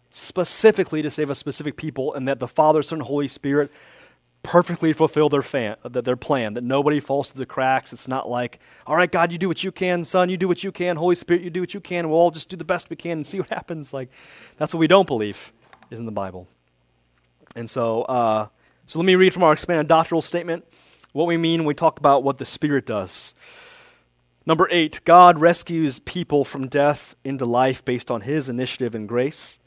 [0.09, 3.71] specifically to save a specific people, and that the Father, Son, and Holy Spirit
[4.47, 7.91] perfectly fulfill their, fan, their plan, that nobody falls through the cracks.
[7.91, 10.63] It's not like, all right, God, you do what you can, Son, you do what
[10.63, 12.89] you can, Holy Spirit, you do what you can, we'll all just do the best
[12.89, 13.93] we can and see what happens.
[13.93, 14.09] Like,
[14.55, 15.51] that's what we don't believe
[15.91, 16.47] is in the Bible.
[17.57, 18.47] And so, uh,
[18.85, 20.65] so let me read from our expanded doctrinal statement
[21.11, 23.33] what we mean when we talk about what the Spirit does.
[24.45, 29.59] Number eight, God rescues people from death into life based on his initiative and grace.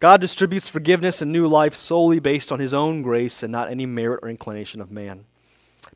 [0.00, 3.86] God distributes forgiveness and new life solely based on his own grace and not any
[3.86, 5.24] merit or inclination of man.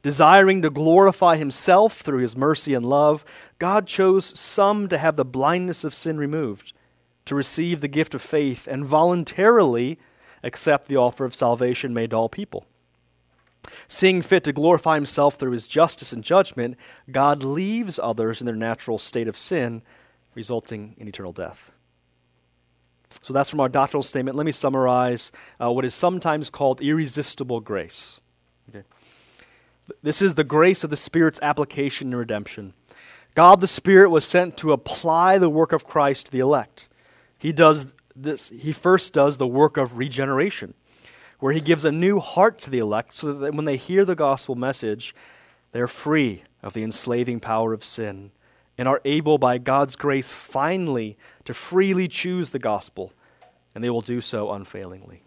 [0.03, 3.25] Desiring to glorify himself through his mercy and love,
[3.59, 6.73] God chose some to have the blindness of sin removed,
[7.25, 9.99] to receive the gift of faith, and voluntarily
[10.43, 12.67] accept the offer of salvation made to all people.
[13.89, 16.77] Seeing fit to glorify himself through his justice and judgment,
[17.11, 19.83] God leaves others in their natural state of sin,
[20.35, 21.73] resulting in eternal death.
[23.23, 24.37] So that's from our doctrinal statement.
[24.37, 28.21] Let me summarize uh, what is sometimes called irresistible grace.
[28.69, 28.85] Okay.
[30.03, 32.75] This is the grace of the Spirit's application and redemption.
[33.35, 36.89] God the Spirit was sent to apply the work of Christ to the elect.
[37.39, 40.75] He does this, he first does the work of regeneration,
[41.39, 44.17] where he gives a new heart to the elect so that when they hear the
[44.17, 45.15] gospel message,
[45.73, 48.33] they're free of the enslaving power of sin
[48.79, 53.13] and are able by God's grace finally to freely choose the gospel,
[53.75, 55.23] and they will do so unfailingly.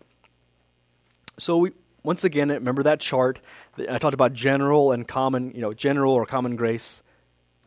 [1.37, 1.71] So we
[2.03, 3.41] once again remember that chart.
[3.77, 7.03] I talked about general and common, you know, general or common grace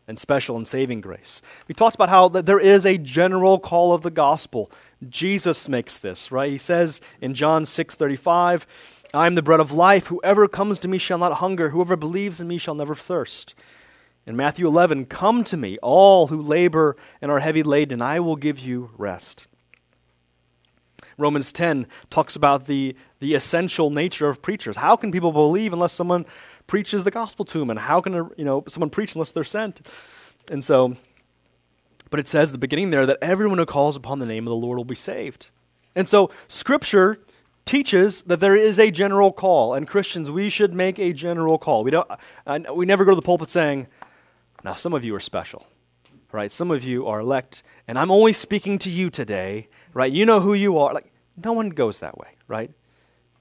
[0.09, 1.41] and special and saving grace.
[1.69, 4.71] We talked about how there is a general call of the gospel.
[5.09, 6.51] Jesus makes this, right?
[6.51, 8.67] He says in John 6:35,
[9.13, 10.09] "I am the bread of life.
[10.09, 11.71] Whoever comes to me shall not hunger.
[11.71, 13.55] Whoever believes in me shall never thirst."
[14.27, 18.21] In Matthew 11, come to me, all who labor and are heavy laden, and I
[18.21, 19.49] will give you rest.
[21.19, 24.77] Romans 10 talks about the, the essential nature of preachers.
[24.77, 26.25] How can people believe unless someone
[26.67, 27.71] preaches the gospel to them?
[27.71, 29.87] And how can you know, someone preach unless they're sent?
[30.51, 30.97] And so,
[32.11, 34.57] but it says the beginning there that everyone who calls upon the name of the
[34.57, 35.51] Lord will be saved.
[35.95, 37.21] And so, Scripture
[37.65, 41.85] teaches that there is a general call, and Christians, we should make a general call.
[41.85, 42.09] We, don't,
[42.47, 43.87] uh, we never go to the pulpit saying,
[44.65, 45.67] now some of you are special,
[46.33, 46.51] right?
[46.51, 50.11] Some of you are elect, and I'm only speaking to you today, right?
[50.11, 50.95] You know who you are.
[50.95, 51.13] Like,
[51.43, 52.71] no one goes that way, right?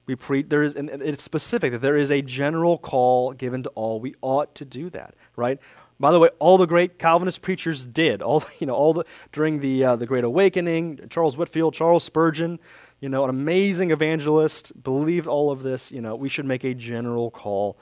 [0.06, 3.70] We pre- there is, and it's specific that there is a general call given to
[3.70, 4.00] all.
[4.00, 5.58] We ought to do that, right?
[5.98, 8.20] By the way, all the great Calvinist preachers did.
[8.20, 12.58] All you know, all the during the uh, the Great Awakening, Charles Whitefield, Charles Spurgeon,
[13.00, 15.90] you know, an amazing evangelist, believed all of this.
[15.90, 17.78] You know, we should make a general call,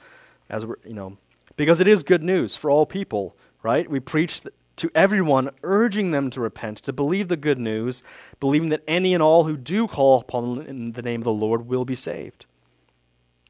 [0.49, 1.19] as we're, you know,
[1.57, 3.89] because it is good news for all people, right?
[3.89, 4.41] We preach
[4.77, 8.03] to everyone, urging them to repent, to believe the good news,
[8.41, 11.85] believing that any and all who do call upon the name of the Lord will
[11.85, 12.47] be saved.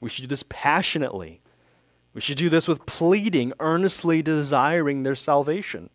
[0.00, 1.40] We should do this passionately.
[2.12, 5.90] We should do this with pleading, earnestly desiring their salvation,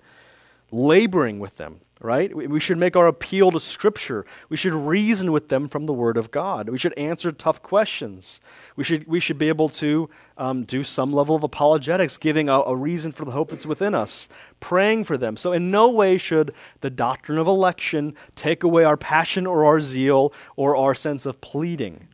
[0.71, 2.33] laboring with them, right?
[2.35, 4.25] We should make our appeal to Scripture.
[4.49, 6.69] We should reason with them from the Word of God.
[6.69, 8.39] We should answer tough questions.
[8.75, 12.59] We should, we should be able to um, do some level of apologetics, giving a,
[12.61, 14.29] a reason for the hope that's within us,
[14.59, 15.37] praying for them.
[15.37, 19.79] So, in no way should the doctrine of election take away our passion or our
[19.79, 22.07] zeal or our sense of pleading.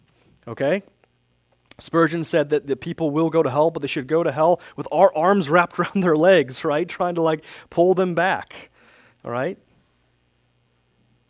[0.48, 0.84] Okay?
[1.80, 4.62] Spurgeon said that the people will go to hell, but they should go to hell
[4.76, 6.88] with our arms wrapped around their legs, right?
[6.88, 8.70] Trying to like pull them back.
[9.26, 9.58] All right?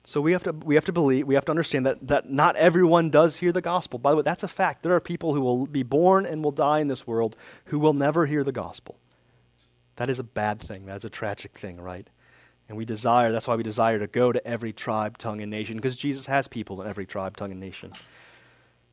[0.06, 2.56] So we have to we have to believe we have to understand that that not
[2.58, 3.99] everyone does hear the gospel.
[3.99, 4.84] By the way, that's a fact.
[4.84, 7.93] There are people who will be born and will die in this world who will
[7.93, 8.97] never hear the gospel.
[9.95, 10.88] That is a bad thing.
[10.88, 12.08] That is a tragic thing, right?
[12.68, 15.76] And we desire, that's why we desire to go to every tribe, tongue, and nation,
[15.76, 17.91] because Jesus has people in every tribe, tongue, and nation.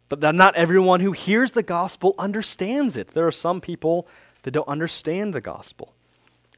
[0.09, 3.13] But that not everyone who hears the gospel understands it.
[3.13, 4.09] There are some people
[4.43, 5.95] that don't understand the gospel.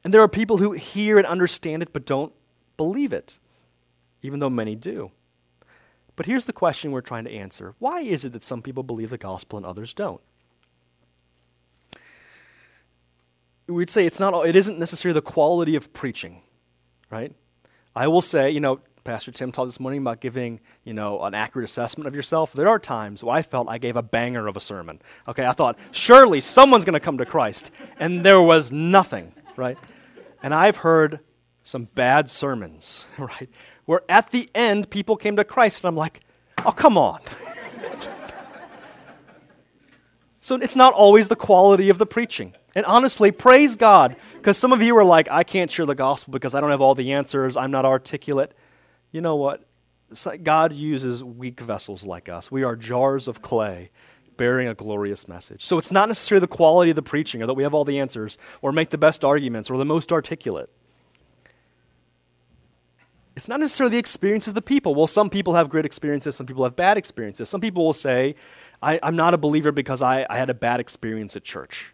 [0.03, 2.33] And there are people who hear and understand it but don't
[2.77, 3.39] believe it
[4.23, 5.11] even though many do.
[6.15, 9.09] But here's the question we're trying to answer why is it that some people believe
[9.09, 10.21] the gospel and others don't?
[13.67, 16.41] We'd say it's not, it isn't necessarily the quality of preaching,
[17.09, 17.33] right?
[17.95, 21.33] I will say, you know, Pastor Tim talked this morning about giving, you know, an
[21.33, 22.53] accurate assessment of yourself.
[22.53, 25.01] There are times where I felt I gave a banger of a sermon.
[25.27, 27.71] Okay, I thought, surely someone's going to come to Christ.
[27.99, 29.77] And there was nothing, right?
[30.41, 31.19] And I've heard
[31.63, 33.49] some bad sermons, right?
[33.85, 35.83] Where at the end people came to Christ.
[35.83, 36.21] And I'm like,
[36.65, 37.19] oh, come on.
[40.39, 42.53] so it's not always the quality of the preaching.
[42.75, 46.31] And honestly, praise God, because some of you are like, I can't share the gospel
[46.31, 48.53] because I don't have all the answers, I'm not articulate.
[49.11, 49.63] You know what?
[50.43, 52.51] God uses weak vessels like us.
[52.51, 53.89] We are jars of clay
[54.37, 55.65] bearing a glorious message.
[55.65, 57.99] So it's not necessarily the quality of the preaching or that we have all the
[57.99, 60.69] answers or make the best arguments or the most articulate.
[63.43, 64.95] It's not necessarily the experiences of the people.
[64.95, 67.49] Well, some people have great experiences, some people have bad experiences.
[67.49, 68.35] Some people will say,
[68.81, 71.93] I, am not a believer because I, I had a bad experience at church.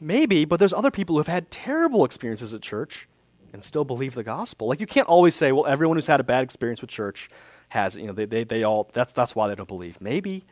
[0.00, 3.08] Maybe, but there's other people who've had terrible experiences at church
[3.52, 4.68] and still believe the gospel.
[4.68, 7.28] Like you can't always say, well, everyone who's had a bad experience with church
[7.68, 10.00] has, you know, they, they, they all, that's, that's why they don't believe.
[10.00, 10.46] Maybe,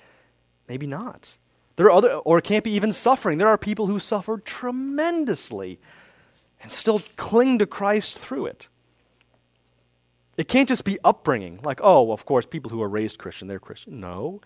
[0.69, 1.39] maybe not.
[1.77, 3.39] There are other, or it can't be even suffering.
[3.39, 5.79] There are people who suffer tremendously
[6.61, 8.69] and still cling to Christ through it.
[10.39, 13.59] It can't just be upbringing, like, oh, of course, people who are raised Christian, they're
[13.59, 13.99] Christian.
[13.99, 14.41] No.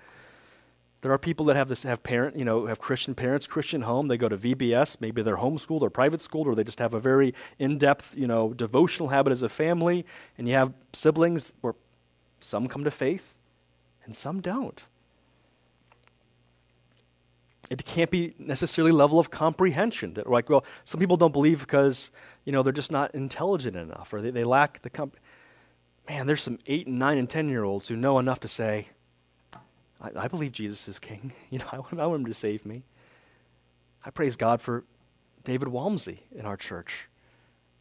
[1.03, 4.09] There are people that have this have parent, you know, have Christian parents, Christian home.
[4.09, 7.01] They go to VBS, maybe they're homeschooled or private schooled, or they just have a
[7.01, 10.07] very in-depth, you know, devotional habit as a family.
[10.39, 11.75] And you have siblings where
[12.41, 13.35] some come to faith
[14.07, 14.83] and some don't.
[17.69, 20.15] It can't be necessarily level of comprehension.
[20.15, 22.11] That like, well, some people don't believe because
[22.45, 25.17] you know they're just not intelligent enough, or they, they lack the comp-
[26.09, 28.89] man, there's some eight and nine and ten year olds who know enough to say,
[30.01, 31.33] I, I believe Jesus is king.
[31.51, 32.83] You know, I want, I want him to save me.
[34.05, 34.85] I praise God for
[35.45, 37.09] David Walmsley in our church,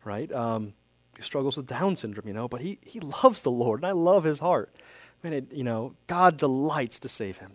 [0.04, 0.32] right?
[0.32, 0.74] Um,
[1.16, 3.92] he struggles with Down syndrome, you know, but he, he loves the Lord, and I
[3.92, 4.76] love his heart.
[5.24, 7.54] Man, it, you know, God delights to save him,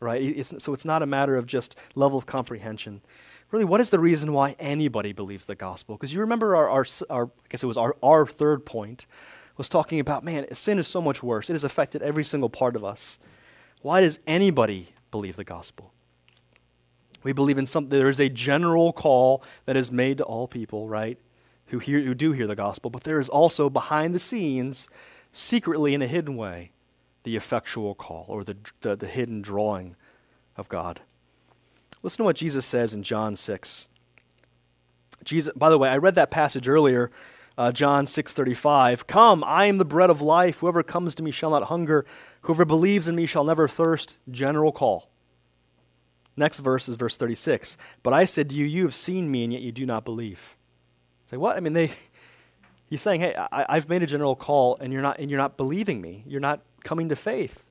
[0.00, 0.20] right?
[0.20, 3.02] It's, so it's not a matter of just level of comprehension.
[3.50, 5.96] Really, what is the reason why anybody believes the gospel?
[5.96, 9.06] Because you remember our, our, our, I guess it was our, our third point
[9.56, 11.50] was talking about, man, sin is so much worse.
[11.50, 13.18] It has affected every single part of us.
[13.82, 15.92] Why does anybody believe the gospel?
[17.22, 20.88] We believe in something, there is a general call that is made to all people,
[20.88, 21.18] right?
[21.70, 24.88] Who, hear, who do hear the gospel, but there is also behind the scenes,
[25.32, 26.72] secretly in a hidden way,
[27.22, 29.96] the effectual call or the, the, the hidden drawing
[30.56, 31.00] of God.
[32.02, 33.88] Listen to what Jesus says in John 6.
[35.24, 37.10] Jesus, by the way, I read that passage earlier
[37.58, 40.60] uh, John 6:35, "Come, I am the bread of life.
[40.60, 42.04] Whoever comes to me shall not hunger.
[42.42, 45.08] Whoever believes in me shall never thirst." General call.
[46.36, 47.76] Next verse is verse 36.
[48.02, 50.56] But I said to you, you have seen me, and yet you do not believe.
[51.30, 51.56] Say, what?
[51.56, 51.92] I mean, they,
[52.86, 55.56] he's saying, hey, I, have made a general call, and you're, not, and you're not
[55.56, 56.24] believing me.
[56.26, 57.64] You're not coming to faith.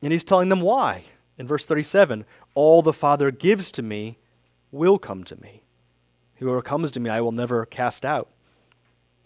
[0.00, 1.04] And he's telling them why.
[1.38, 4.18] In verse 37, all the Father gives to me
[4.70, 5.62] will come to me.
[6.36, 8.28] Whoever comes to me, I will never cast out.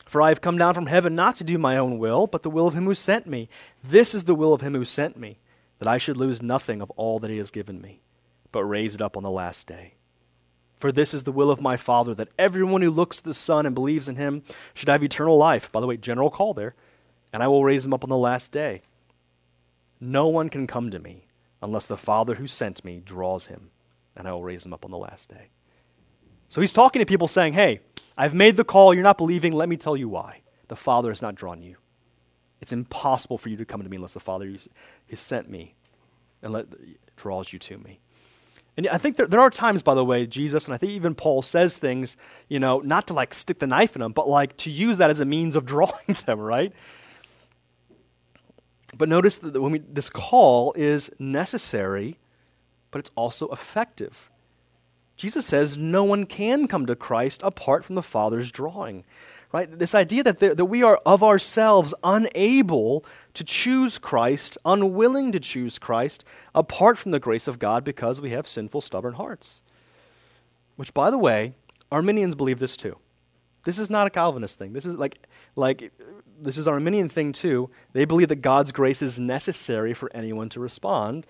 [0.07, 2.51] For I have come down from heaven not to do my own will, but the
[2.51, 3.49] will of him who sent me.
[3.83, 5.39] This is the will of him who sent me,
[5.81, 8.01] that I should lose nothing of all that he has given me,
[8.53, 9.95] but raise it up on the last day.
[10.79, 13.67] For this is the will of my Father, that everyone who looks to the Son
[13.67, 14.43] and believes in him
[14.75, 15.73] should have eternal life.
[15.73, 16.75] By the way, general call there.
[17.33, 18.83] And I will raise him up on the last day.
[20.01, 21.27] No one can come to me
[21.63, 23.71] unless the Father who sent me draws him,
[24.15, 25.49] and I will raise him up on the last day.
[26.49, 27.81] So he's talking to people saying, Hey,
[28.17, 28.95] I've made the call.
[28.95, 29.53] You're not believing.
[29.53, 30.41] Let me tell you why.
[30.69, 31.77] The Father has not drawn you.
[32.61, 34.51] It's impossible for you to come to me unless the Father
[35.11, 35.75] has sent me
[36.43, 36.67] and let,
[37.17, 38.01] draws you to me.
[38.77, 41.15] And I think there, there are times, by the way, Jesus, and I think even
[41.15, 42.17] Paul says things,
[42.49, 45.11] you know, not to like stick the knife in them, but like to use that
[45.11, 46.73] as a means of drawing them, right?
[48.97, 52.19] But notice that when we, this call is necessary,
[52.91, 54.31] but it's also effective.
[55.17, 59.05] Jesus says no one can come to Christ apart from the Father's drawing.
[59.53, 59.79] Right?
[59.79, 63.05] This idea that, that we are of ourselves unable
[63.35, 68.31] to choose Christ, unwilling to choose Christ, apart from the grace of God because we
[68.31, 69.63] have sinful, stubborn hearts.
[70.77, 71.55] Which, by the way,
[71.91, 72.99] Arminians believe this too.
[73.65, 74.73] This is not a Calvinist thing.
[74.73, 75.93] This is like, like
[76.41, 77.71] this is Arminian thing too.
[77.93, 81.27] They believe that God's grace is necessary for anyone to respond,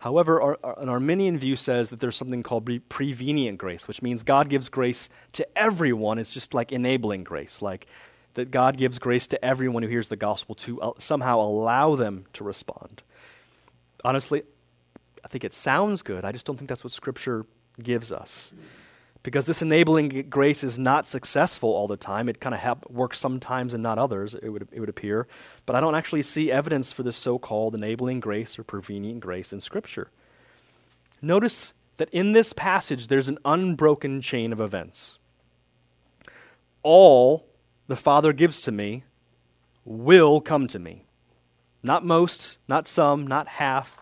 [0.00, 4.22] However, our, our, an Arminian view says that there's something called prevenient grace, which means
[4.22, 6.18] God gives grace to everyone.
[6.18, 7.86] It's just like enabling grace, like
[8.34, 12.24] that God gives grace to everyone who hears the gospel to uh, somehow allow them
[12.32, 13.02] to respond.
[14.02, 14.42] Honestly,
[15.22, 16.24] I think it sounds good.
[16.24, 17.44] I just don't think that's what Scripture
[17.82, 18.54] gives us
[19.22, 22.28] because this enabling grace is not successful all the time.
[22.28, 25.26] It kind of works sometimes and not others, it would, it would appear.
[25.66, 29.52] But I don't actually see evidence for this so called enabling grace or prevenient grace
[29.52, 30.10] in Scripture.
[31.20, 35.18] Notice that in this passage, there's an unbroken chain of events.
[36.82, 37.46] All
[37.88, 39.04] the Father gives to me
[39.84, 41.04] will come to me.
[41.82, 43.98] Not most, not some, not half.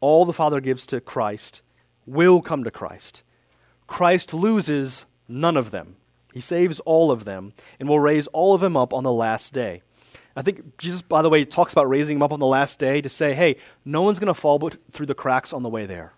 [0.00, 1.62] All the Father gives to Christ
[2.06, 3.22] will come to Christ.
[3.90, 5.96] Christ loses none of them.
[6.32, 9.52] He saves all of them and will raise all of them up on the last
[9.52, 9.82] day.
[10.36, 13.00] I think Jesus, by the way, talks about raising them up on the last day
[13.00, 16.12] to say, hey, no one's going to fall through the cracks on the way there.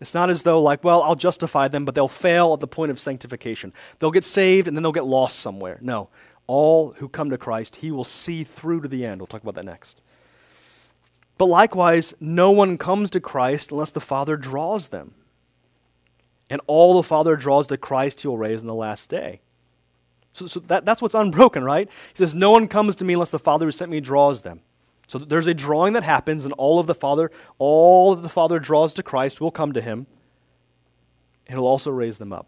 [0.00, 2.90] It's not as though, like, well, I'll justify them, but they'll fail at the point
[2.90, 3.74] of sanctification.
[3.98, 5.78] They'll get saved and then they'll get lost somewhere.
[5.82, 6.08] No.
[6.46, 9.20] All who come to Christ, he will see through to the end.
[9.20, 10.00] We'll talk about that next.
[11.36, 15.12] But likewise, no one comes to Christ unless the Father draws them
[16.50, 19.40] and all the Father draws to Christ, he will raise in the last day.
[20.32, 21.88] So, so that, that's what's unbroken, right?
[21.88, 24.60] He says, No one comes to me unless the Father who sent me draws them.
[25.06, 28.58] So there's a drawing that happens, and all of the Father, all of the Father
[28.58, 30.06] draws to Christ will come to him,
[31.46, 32.46] and he'll also raise them up.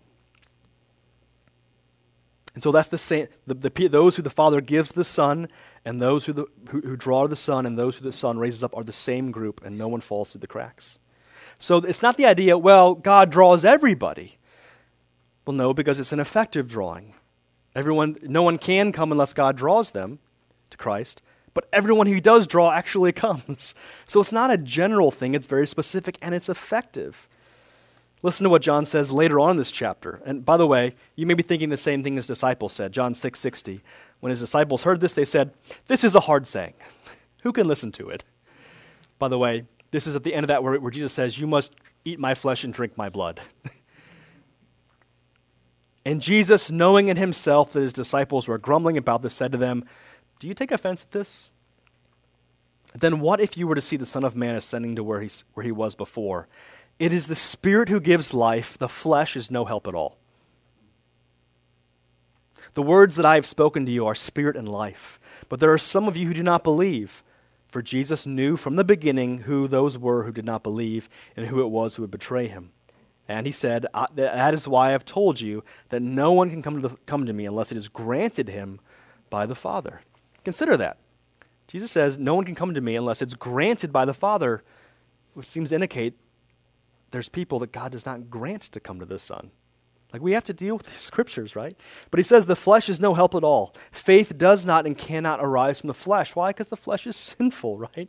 [2.55, 3.29] And so that's the same.
[3.47, 5.49] The, the, those who the Father gives the Son,
[5.85, 8.65] and those who, the, who, who draw the Son, and those who the Son raises
[8.65, 10.99] up are the same group, and no one falls through the cracks.
[11.59, 14.39] So it's not the idea, well, God draws everybody.
[15.47, 17.15] Well, no, because it's an effective drawing.
[17.75, 20.19] Everyone, no one can come unless God draws them
[20.71, 21.23] to Christ,
[21.55, 23.75] but everyone who does draw actually comes.
[24.07, 27.29] So it's not a general thing, it's very specific and it's effective.
[28.23, 30.21] Listen to what John says later on in this chapter.
[30.25, 33.13] And by the way, you may be thinking the same thing his disciples said, John
[33.15, 33.83] 6:60.
[34.21, 35.53] When his disciples heard this, they said,
[35.87, 36.75] "This is a hard saying.
[37.43, 38.25] Who can listen to it?"
[39.19, 41.47] By the way, this is at the end of that where, where Jesus says, You
[41.47, 41.75] must
[42.05, 43.41] eat my flesh and drink my blood.
[46.05, 49.85] and Jesus, knowing in himself that his disciples were grumbling about this, said to them,
[50.41, 51.51] Do you take offense at this?
[52.95, 55.31] Then what if you were to see the Son of Man ascending to where he,
[55.55, 56.49] where he was before?
[56.99, 60.17] It is the Spirit who gives life, the flesh is no help at all.
[62.77, 65.19] The words that I have spoken to you are spirit and life.
[65.49, 67.23] But there are some of you who do not believe.
[67.77, 71.61] For Jesus knew from the beginning who those were who did not believe and who
[71.61, 72.71] it was who would betray him.
[73.29, 76.81] And he said, That is why I have told you that no one can come
[76.81, 78.81] to, the, come to me unless it is granted him
[79.29, 80.01] by the Father.
[80.43, 80.97] Consider that.
[81.69, 84.63] Jesus says, No one can come to me unless it's granted by the Father,
[85.35, 86.15] which seems to indicate
[87.11, 89.51] there's people that God does not grant to come to the Son.
[90.17, 91.77] Like we have to deal with these scriptures, right?
[92.11, 93.75] But he says the flesh is no help at all.
[93.93, 96.35] Faith does not and cannot arise from the flesh.
[96.35, 96.51] Why?
[96.51, 98.09] Because the flesh is sinful, right?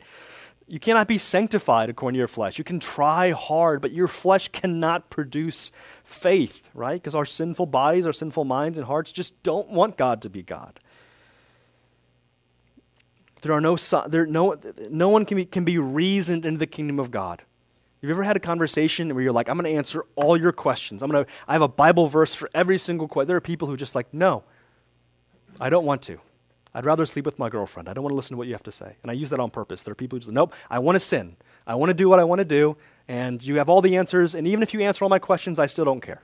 [0.70, 2.58] You cannot be sanctified according to your flesh.
[2.58, 5.70] You can try hard, but your flesh cannot produce
[6.06, 7.02] faith, right?
[7.02, 10.44] Because our sinful bodies, our sinful minds and hearts just don't want God to be
[10.44, 10.80] God.
[13.42, 13.76] There are no,
[14.08, 14.56] there, no,
[14.90, 17.44] no one can be, can be reasoned into the kingdom of God.
[18.02, 20.52] Have you ever had a conversation where you're like, I'm going to answer all your
[20.52, 21.02] questions.
[21.02, 23.28] I'm going to, I have a Bible verse for every single question.
[23.28, 24.44] There are people who just like, no,
[25.60, 26.20] I don't want to.
[26.76, 27.90] I'd rather sleep with my girlfriend.
[27.90, 28.98] I don't want to listen to what you have to say.
[29.02, 29.82] And I use that on purpose.
[29.82, 31.36] There are people who say, nope, I want to sin.
[31.66, 32.78] I want to do what I want to do.
[33.08, 34.36] And you have all the answers.
[34.36, 36.22] And even if you answer all my questions, I still don't care.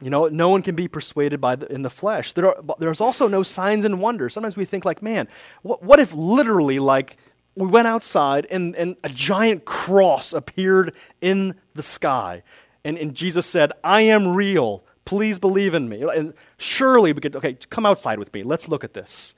[0.00, 2.32] You know, no one can be persuaded by the, in the flesh.
[2.32, 4.32] There are, there's also no signs and wonders.
[4.32, 5.28] Sometimes we think like, man,
[5.60, 7.18] what, what if literally like
[7.58, 12.42] we went outside and, and a giant cross appeared in the sky
[12.84, 14.84] and, and Jesus said, I am real.
[15.04, 16.02] Please believe in me.
[16.02, 18.42] And surely we could, okay, come outside with me.
[18.42, 19.34] Let's look at this.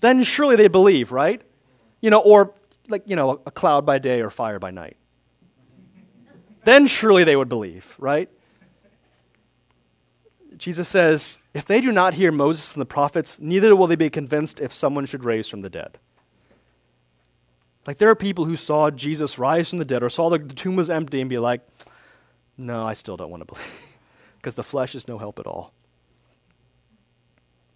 [0.00, 1.42] Then surely they believe, right?
[2.00, 2.54] You know, or
[2.88, 4.96] like, you know, a cloud by day or fire by night.
[6.64, 8.30] then surely they would believe, right?
[10.56, 14.10] Jesus says, if they do not hear Moses and the prophets, neither will they be
[14.10, 15.98] convinced if someone should raise from the dead.
[17.86, 20.54] Like there are people who saw Jesus rise from the dead or saw the, the
[20.54, 21.62] tomb was empty and be like,
[22.56, 23.72] no, I still don't want to believe
[24.36, 25.72] because the flesh is no help at all.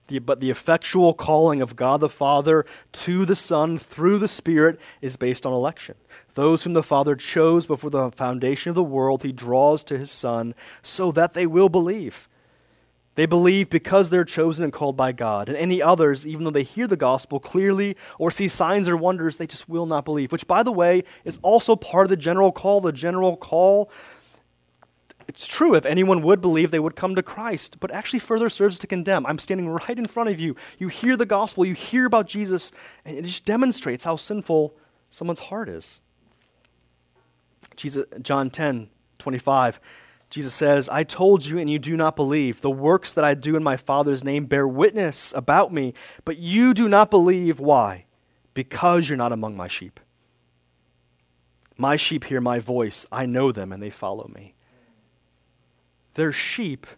[0.09, 4.79] The, but the effectual calling of God the Father to the Son through the Spirit
[5.01, 5.95] is based on election.
[6.35, 10.11] Those whom the Father chose before the foundation of the world, he draws to his
[10.11, 12.29] Son so that they will believe.
[13.17, 15.49] They believe because they're chosen and called by God.
[15.49, 19.37] And any others, even though they hear the gospel clearly or see signs or wonders,
[19.37, 20.33] they just will not believe.
[20.33, 22.81] Which, by the way, is also part of the general call.
[22.81, 23.91] The general call
[25.27, 28.79] it's true, if anyone would believe, they would come to Christ, but actually further serves
[28.81, 29.25] to condemn.
[29.27, 30.55] I'm standing right in front of you.
[30.79, 32.73] You hear the gospel, you hear about Jesus,
[33.05, 34.75] and it just demonstrates how sinful
[35.11, 36.01] someone's heart is.
[37.77, 39.81] Jesus, John 10, 25,
[40.35, 42.61] Jesus says, I told you, and you do not believe.
[42.61, 46.75] The works that I do in my Father's name bear witness about me, but you
[46.75, 47.61] do not believe.
[47.61, 48.07] Why?
[48.53, 50.01] Because you're not among my sheep.
[51.79, 53.07] My sheep hear my voice.
[53.13, 54.55] I know them, and they follow me.
[56.15, 56.89] They're sheep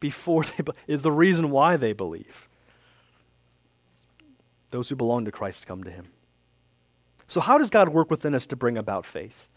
[0.00, 2.48] before they be- is the reason why they believe.
[4.70, 6.06] Those who belong to Christ come to him.
[7.28, 9.50] So, how does God work within us to bring about faith?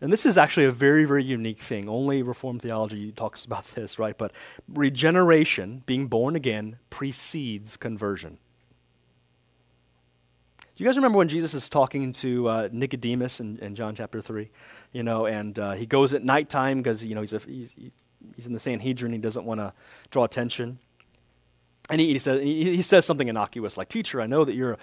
[0.00, 1.86] And this is actually a very, very unique thing.
[1.86, 4.16] Only Reformed theology talks about this, right?
[4.16, 4.32] But
[4.66, 8.38] regeneration, being born again, precedes conversion.
[10.74, 14.22] Do you guys remember when Jesus is talking to uh, Nicodemus in, in, John chapter
[14.22, 14.48] 3?
[14.92, 17.74] You know, and uh, he goes at nighttime because, you know, he's, a, he's,
[18.36, 19.12] he's in the Sanhedrin.
[19.12, 19.74] He doesn't want to
[20.10, 20.78] draw attention.
[21.90, 24.78] And he, he says, he, says something innocuous like, Teacher, I know that you're a,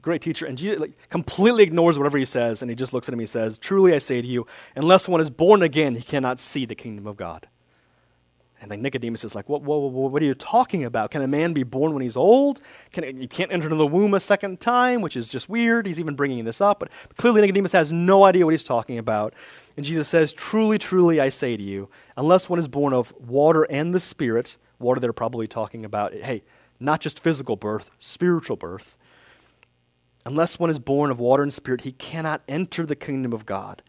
[0.00, 0.46] great teacher.
[0.46, 2.62] And Jesus like, completely ignores whatever he says.
[2.62, 4.46] And he just looks at him and says, Truly I say to you,
[4.76, 7.48] unless one is born again, he cannot see the kingdom of God.
[8.60, 11.10] And then Nicodemus is like, what, what, what, what are you talking about?
[11.10, 12.60] Can a man be born when he's old?
[12.90, 15.86] Can, you can't enter into the womb a second time, which is just weird.
[15.86, 16.80] He's even bringing this up.
[16.80, 19.34] But clearly, Nicodemus has no idea what he's talking about.
[19.76, 23.64] And Jesus says, Truly, truly, I say to you, unless one is born of water
[23.64, 26.42] and the Spirit, water they're probably talking about, hey,
[26.78, 28.96] not just physical birth, spiritual birth.
[30.24, 33.82] Unless one is born of water and spirit, he cannot enter the kingdom of God.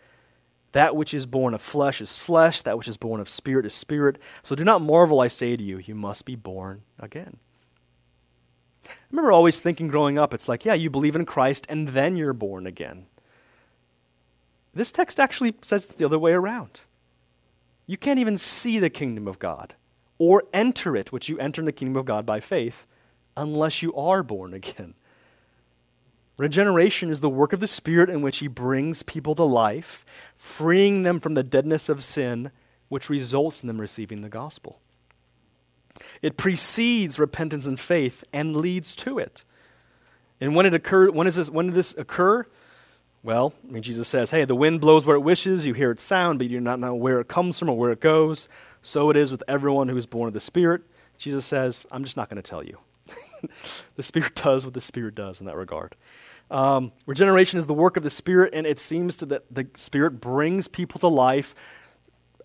[0.73, 3.73] That which is born of flesh is flesh, that which is born of spirit is
[3.73, 4.19] spirit.
[4.43, 7.37] So do not marvel, I say to you, you must be born again.
[8.87, 12.15] I remember always thinking growing up, it's like, yeah, you believe in Christ and then
[12.15, 13.07] you're born again.
[14.73, 16.81] This text actually says it's the other way around.
[17.87, 19.73] You can't even see the kingdom of God
[20.19, 22.85] or enter it, which you enter in the kingdom of God by faith,
[23.35, 24.93] unless you are born again.
[26.37, 30.05] Regeneration is the work of the Spirit in which He brings people to life,
[30.35, 32.51] freeing them from the deadness of sin,
[32.89, 34.79] which results in them receiving the gospel.
[36.21, 39.43] It precedes repentance and faith and leads to it.
[40.39, 42.45] And when it occurred, when, is this, when did this occur?
[43.23, 46.03] Well, I mean, Jesus says, hey, the wind blows where it wishes, you hear its
[46.03, 48.47] sound, but you do not know where it comes from or where it goes.
[48.87, 50.81] So it is with everyone who is born of the Spirit.
[51.17, 52.77] Jesus says, I'm just not going to tell you.
[53.97, 55.97] the Spirit does what the Spirit does in that regard.
[56.49, 60.21] Um, regeneration is the work of the Spirit, and it seems to that the Spirit
[60.21, 61.53] brings people to life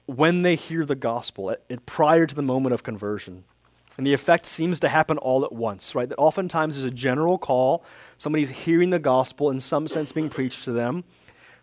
[0.07, 3.45] when they hear the gospel, at, at, prior to the moment of conversion.
[3.97, 6.09] And the effect seems to happen all at once, right?
[6.09, 7.85] That oftentimes there's a general call,
[8.19, 11.05] somebody's hearing the gospel in some sense being preached to them,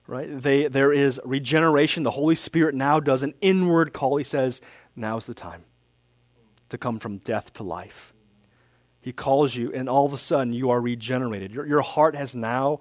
[0.10, 0.41] right?
[0.41, 2.03] They, there is regeneration.
[2.03, 4.18] The Holy Spirit now does an inward call.
[4.18, 4.60] He says,
[4.95, 5.64] Now's the time
[6.70, 8.14] to come from death to life.
[9.01, 11.51] He calls you, and all of a sudden you are regenerated.
[11.51, 12.80] Your, your heart has now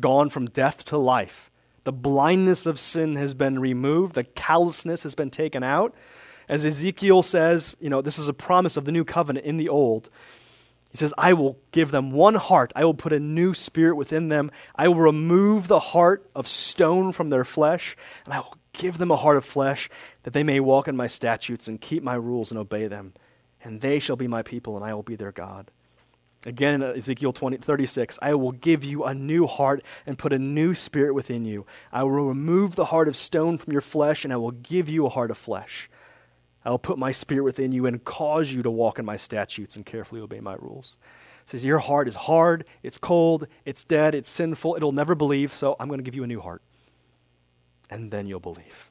[0.00, 1.50] gone from death to life.
[1.84, 5.94] The blindness of sin has been removed, the callousness has been taken out.
[6.48, 9.68] As Ezekiel says, you know, this is a promise of the new covenant in the
[9.68, 10.08] old.
[10.90, 12.72] He says, I will give them one heart.
[12.74, 14.50] I will put a new spirit within them.
[14.74, 19.10] I will remove the heart of stone from their flesh, and I will give them
[19.10, 19.90] a heart of flesh
[20.22, 23.12] that they may walk in my statutes and keep my rules and obey them.
[23.62, 25.70] And they shall be my people, and I will be their God.
[26.46, 30.38] Again in Ezekiel 20, 36, I will give you a new heart and put a
[30.38, 31.66] new spirit within you.
[31.92, 35.04] I will remove the heart of stone from your flesh, and I will give you
[35.04, 35.90] a heart of flesh.
[36.68, 39.76] I will put my spirit within you and cause you to walk in my statutes
[39.76, 40.98] and carefully obey my rules.
[41.46, 45.76] Says, Your heart is hard, it's cold, it's dead, it's sinful, it'll never believe, so
[45.80, 46.60] I'm going to give you a new heart.
[47.88, 48.90] And then you'll believe.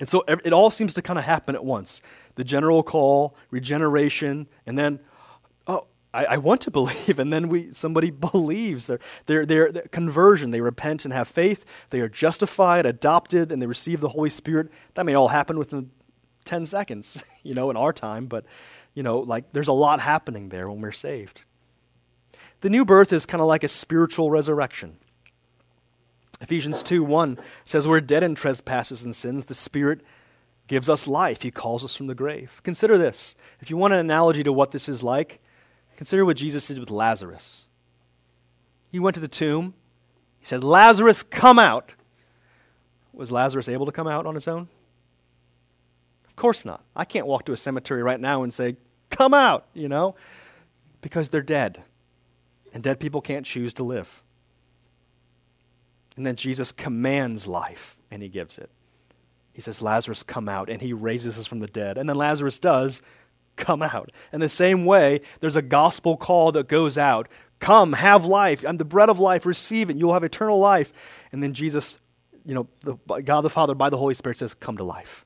[0.00, 2.00] And so it all seems to kind of happen at once
[2.36, 4.98] the general call, regeneration, and then,
[5.66, 7.18] oh, I, I want to believe.
[7.18, 8.86] And then we, somebody believes.
[8.86, 11.66] Their, their, their, their conversion, they repent and have faith.
[11.90, 14.70] They are justified, adopted, and they receive the Holy Spirit.
[14.94, 15.90] That may all happen within
[16.46, 18.44] 10 seconds, you know, in our time, but,
[18.94, 21.44] you know, like there's a lot happening there when we're saved.
[22.62, 24.96] The new birth is kind of like a spiritual resurrection.
[26.40, 29.46] Ephesians 2 1 says, We're dead in trespasses and sins.
[29.46, 30.00] The Spirit
[30.66, 31.42] gives us life.
[31.42, 32.60] He calls us from the grave.
[32.62, 33.36] Consider this.
[33.60, 35.40] If you want an analogy to what this is like,
[35.96, 37.66] consider what Jesus did with Lazarus.
[38.90, 39.74] He went to the tomb.
[40.38, 41.94] He said, Lazarus, come out.
[43.12, 44.68] Was Lazarus able to come out on his own?
[46.36, 46.84] Of course not.
[46.94, 48.76] I can't walk to a cemetery right now and say,
[49.08, 50.16] Come out, you know,
[51.00, 51.82] because they're dead.
[52.74, 54.22] And dead people can't choose to live.
[56.14, 58.68] And then Jesus commands life, and he gives it.
[59.54, 61.96] He says, Lazarus, come out, and he raises us from the dead.
[61.96, 63.00] And then Lazarus does
[63.56, 64.12] come out.
[64.30, 67.28] In the same way, there's a gospel call that goes out
[67.58, 68.62] Come, have life.
[68.68, 69.46] I'm the bread of life.
[69.46, 69.96] Receive it.
[69.96, 70.92] You'll have eternal life.
[71.32, 71.96] And then Jesus,
[72.44, 75.25] you know, the, God the Father, by the Holy Spirit, says, Come to life.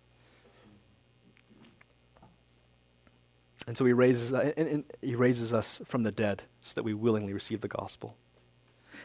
[3.67, 6.83] And so he raises, uh, and, and he raises us from the dead so that
[6.83, 8.17] we willingly receive the gospel.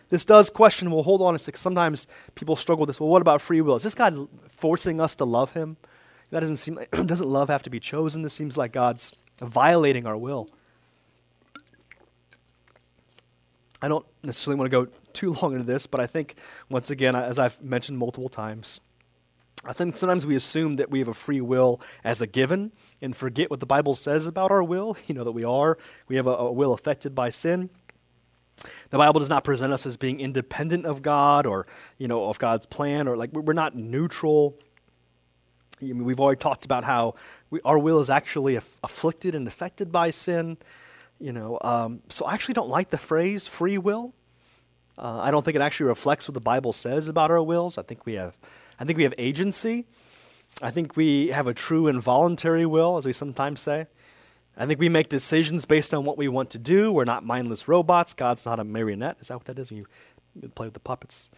[0.09, 1.59] This does question, well, hold on a second.
[1.59, 2.99] Sometimes people struggle with this.
[2.99, 3.75] Well, what about free will?
[3.75, 5.77] Is this God forcing us to love him?
[6.29, 8.21] That doesn't seem like, doesn't love have to be chosen?
[8.21, 10.49] This seems like God's violating our will.
[13.81, 16.35] I don't necessarily want to go too long into this, but I think,
[16.69, 18.79] once again, as I've mentioned multiple times,
[19.67, 23.15] I think sometimes we assume that we have a free will as a given and
[23.15, 24.97] forget what the Bible says about our will.
[25.07, 27.69] You know, that we are, we have a, a will affected by sin.
[28.89, 32.39] The Bible does not present us as being independent of God or, you know, of
[32.39, 34.57] God's plan or like we're not neutral.
[35.81, 37.15] I mean, we've already talked about how
[37.49, 40.57] we, our will is actually aff- afflicted and affected by sin.
[41.19, 44.13] You know, um, so I actually don't like the phrase free will.
[44.97, 47.77] Uh, I don't think it actually reflects what the Bible says about our wills.
[47.77, 48.37] I think we have
[48.79, 49.85] I think we have agency.
[50.61, 53.87] I think we have a true and voluntary will, as we sometimes say.
[54.57, 56.91] I think we make decisions based on what we want to do.
[56.91, 58.13] We're not mindless robots.
[58.13, 59.17] God's not a marionette.
[59.19, 61.29] Is that what that is when you play with the puppets?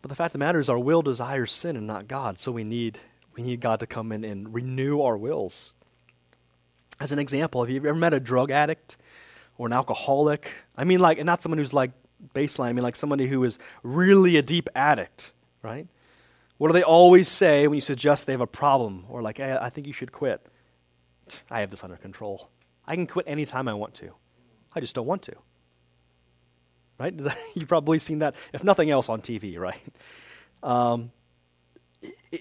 [0.00, 2.38] But the fact of the matter is, our will desires sin and not God.
[2.38, 2.98] So we need,
[3.36, 5.74] we need God to come in and renew our wills.
[7.00, 8.96] As an example, have you ever met a drug addict
[9.58, 10.52] or an alcoholic?
[10.76, 11.90] I mean, like, and not someone who's like
[12.34, 15.32] baseline, I mean, like somebody who is really a deep addict
[15.62, 15.86] right?
[16.58, 19.56] What do they always say when you suggest they have a problem or like, hey,
[19.58, 20.44] I think you should quit?
[21.50, 22.50] I have this under control.
[22.86, 24.12] I can quit anytime I want to.
[24.74, 25.34] I just don't want to.
[26.98, 27.14] Right?
[27.54, 29.80] You've probably seen that, if nothing else, on TV, right?
[30.62, 31.12] Um,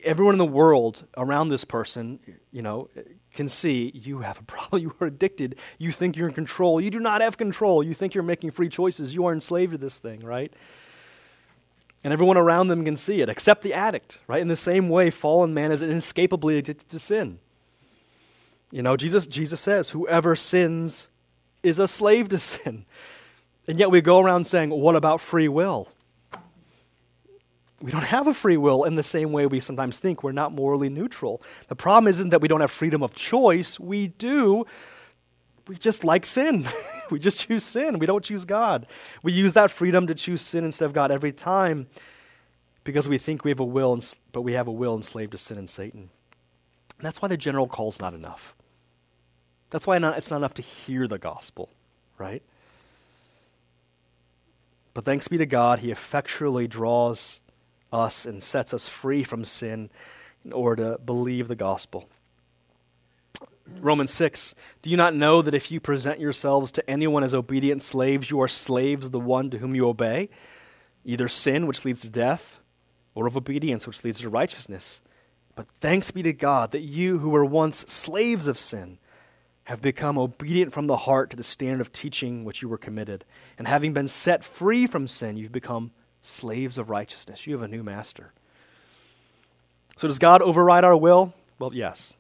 [0.04, 2.20] everyone in the world around this person,
[2.52, 2.90] you know,
[3.34, 4.82] can see you have a problem.
[4.82, 5.56] You are addicted.
[5.78, 6.82] You think you're in control.
[6.82, 7.84] You do not have control.
[7.84, 9.16] You think you're making free choices.
[9.16, 10.54] You are enslaved to this thing, right?
[12.04, 14.42] And everyone around them can see it, except the addict, right?
[14.42, 17.40] In the same way, fallen man is inescapably addicted to sin.
[18.72, 21.10] You know, Jesus, Jesus says, whoever sins
[21.64, 22.86] is a slave to sin.
[23.68, 25.90] And yet we go around saying, what about free will?
[27.82, 30.22] We don't have a free will in the same way we sometimes think.
[30.22, 31.42] We're not morally neutral.
[31.68, 33.80] The problem isn't that we don't have freedom of choice.
[33.80, 34.66] We do,
[35.68, 36.68] we just like sin.
[37.12, 38.00] we just choose sin.
[38.00, 38.88] We don't choose God.
[39.24, 41.88] We use that freedom to choose sin instead of God every time
[42.84, 44.00] because we think we have a will,
[44.32, 46.10] but we have a will enslaved to sin and Satan.
[46.98, 48.56] And that's why the general call is not enough.
[49.70, 51.70] That's why not, it's not enough to hear the gospel,
[52.18, 52.42] right?
[54.94, 57.42] But thanks be to God, He effectually draws
[57.94, 59.90] us and sets us free from sin
[60.44, 62.10] in order to believe the gospel.
[63.80, 67.84] Romans 6 Do you not know that if you present yourselves to anyone as obedient
[67.84, 70.30] slaves, you are slaves of the one to whom you obey?
[71.06, 72.60] Either sin, which leads to death,
[73.16, 75.02] or of obedience, which leads to righteousness.
[75.56, 78.98] But thanks be to God that you who were once slaves of sin
[79.66, 83.24] have become obedient from the heart to the standard of teaching which you were committed.
[83.58, 85.92] And having been set free from sin, you've become
[86.22, 87.46] slaves of righteousness.
[87.46, 88.34] You have a new master.
[89.98, 91.34] So, does God override our will?
[91.60, 92.16] Well, yes.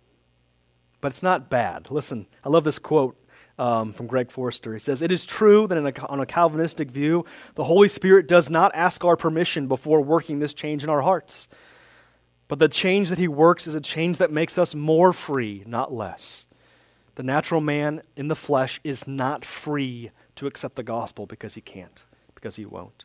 [1.02, 1.92] But it's not bad.
[1.92, 3.18] Listen, I love this quote
[3.58, 4.74] um, from Greg Forster.
[4.74, 7.26] He says, It is true that a, on a Calvinistic view,
[7.56, 11.48] the Holy Spirit does not ask our permission before working this change in our hearts.
[12.48, 15.94] But the change that He works is a change that makes us more free, not
[15.94, 16.48] less.
[17.16, 21.60] The natural man in the flesh is not free to accept the gospel because he
[21.60, 23.04] can't, because he won't.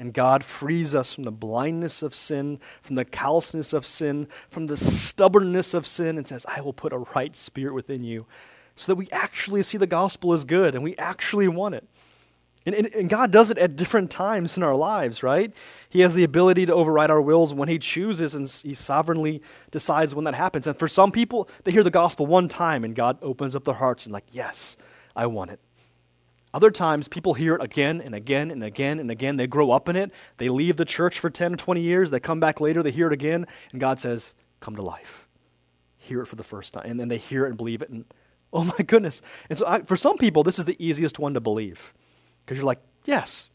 [0.00, 4.66] And God frees us from the blindness of sin, from the callousness of sin, from
[4.66, 8.24] the stubbornness of sin, and says, I will put a right spirit within you
[8.76, 11.86] so that we actually see the gospel as good and we actually want it.
[12.64, 15.52] And, and, and, God does it at different times in our lives, right?
[15.90, 20.14] He has the ability to override our wills when He chooses, and He sovereignly decides
[20.14, 20.66] when that happens.
[20.66, 23.74] And for some people, they hear the gospel one time, and God opens up their
[23.74, 24.76] hearts and, like, yes,
[25.16, 25.60] I want it.
[26.52, 29.36] Other times, people hear it again and again and again and again.
[29.36, 30.10] They grow up in it.
[30.38, 32.10] They leave the church for 10 or 20 years.
[32.10, 35.26] They come back later, they hear it again, and God says, Come to life.
[35.96, 36.84] Hear it for the first time.
[36.86, 38.04] And then they hear it and believe it, and
[38.52, 39.22] oh my goodness.
[39.48, 41.94] And so, I, for some people, this is the easiest one to believe
[42.44, 43.50] because you're like, yes,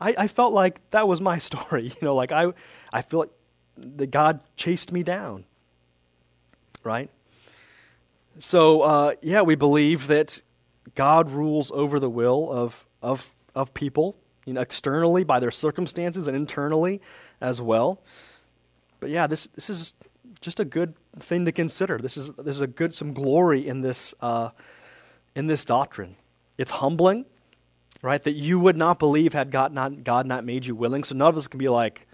[0.00, 1.84] I, I, felt like that was my story.
[1.86, 2.52] You know, like I,
[2.92, 3.30] I feel like
[3.76, 5.44] that God chased me down,
[6.82, 7.10] right?
[8.40, 10.42] So, uh, yeah, we believe that
[10.98, 16.26] God rules over the will of, of, of people, you know, externally by their circumstances
[16.26, 17.00] and internally
[17.40, 18.02] as well.
[18.98, 19.94] But yeah, this, this is
[20.40, 21.98] just a good thing to consider.
[21.98, 24.50] This is, there's a good, some glory in this, uh,
[25.36, 26.16] in this doctrine.
[26.58, 27.26] It's humbling
[28.02, 28.22] right?
[28.22, 31.04] That you would not believe had God not, God not made you willing.
[31.04, 32.06] So none of us can be like,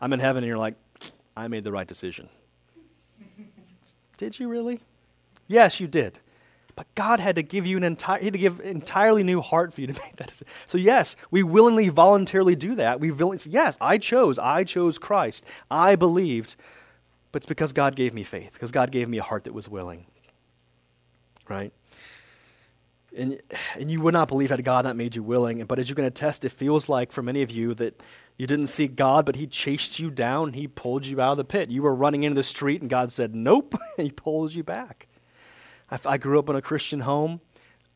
[0.00, 0.74] I'm in heaven, and you're like,
[1.36, 2.28] I made the right decision.
[4.16, 4.80] did you really?
[5.46, 6.18] Yes, you did.
[6.74, 9.74] But God had to give you an entire, He had to give entirely new heart
[9.74, 10.48] for you to make that decision.
[10.66, 13.00] So yes, we willingly, voluntarily do that.
[13.00, 14.38] We willingly, yes, I chose.
[14.38, 15.44] I chose Christ.
[15.70, 16.56] I believed.
[17.30, 19.68] But it's because God gave me faith, because God gave me a heart that was
[19.68, 20.06] willing.
[21.48, 21.72] Right?
[23.16, 23.40] And,
[23.74, 25.62] and you would not believe had God not made you willing.
[25.64, 28.00] But as you can attest, it feels like for many of you that
[28.38, 30.52] you didn't seek God, but He chased you down.
[30.54, 31.70] He pulled you out of the pit.
[31.70, 33.74] You were running into the street, and God said, Nope.
[33.96, 35.08] he pulled you back.
[35.92, 37.40] I, I, grew up in a Christian home.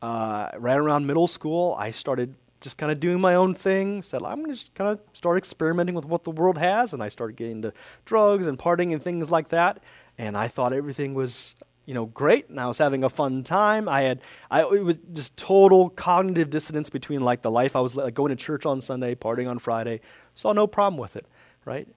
[0.01, 4.03] Uh, right around middle school, I started just kind of doing my own thing.
[4.03, 6.93] Said, I'm going to just kind of start experimenting with what the world has.
[6.93, 7.73] And I started getting into
[8.05, 9.81] drugs and partying and things like that.
[10.17, 11.55] And I thought everything was
[11.87, 13.87] you know, great, and I was having a fun time.
[13.87, 14.19] I had,
[14.51, 18.29] I, it was just total cognitive dissonance between like the life I was like going
[18.29, 20.01] to church on Sunday, partying on Friday.
[20.35, 21.25] Saw no problem with it,
[21.63, 21.87] right?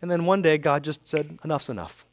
[0.00, 2.06] And then one day God just said, enough's enough.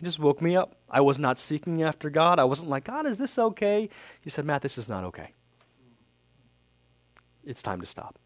[0.00, 0.76] He just woke me up.
[0.88, 2.38] I was not seeking after God.
[2.38, 3.90] I wasn't like, God, is this okay?
[4.22, 5.34] He said, Matt, this is not okay.
[7.44, 8.18] It's time to stop.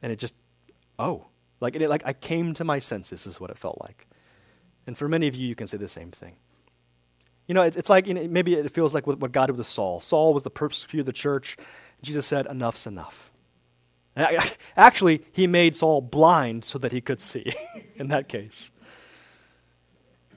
[0.00, 0.32] And it just,
[0.96, 1.26] oh,
[1.58, 4.06] like, it, like I came to my senses, is what it felt like.
[4.86, 6.36] And for many of you, you can say the same thing.
[7.48, 9.66] You know, it, it's like, you know, maybe it feels like what God did with
[9.66, 10.00] Saul.
[10.00, 11.56] Saul was the persecutor of the church.
[12.00, 13.32] Jesus said, enough's enough.
[14.76, 17.52] Actually, he made Saul blind so that he could see
[17.96, 18.70] in that case.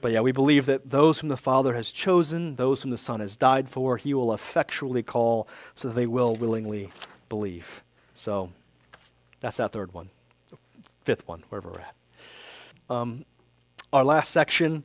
[0.04, 3.20] But yeah, we believe that those whom the Father has chosen, those whom the Son
[3.20, 6.92] has died for, he will effectually call so that they will willingly
[7.30, 7.82] believe.
[8.12, 8.50] So
[9.40, 10.10] that's that third one.
[11.04, 11.94] Fifth one, wherever we're at.
[12.90, 13.24] Um,
[13.94, 14.84] our last section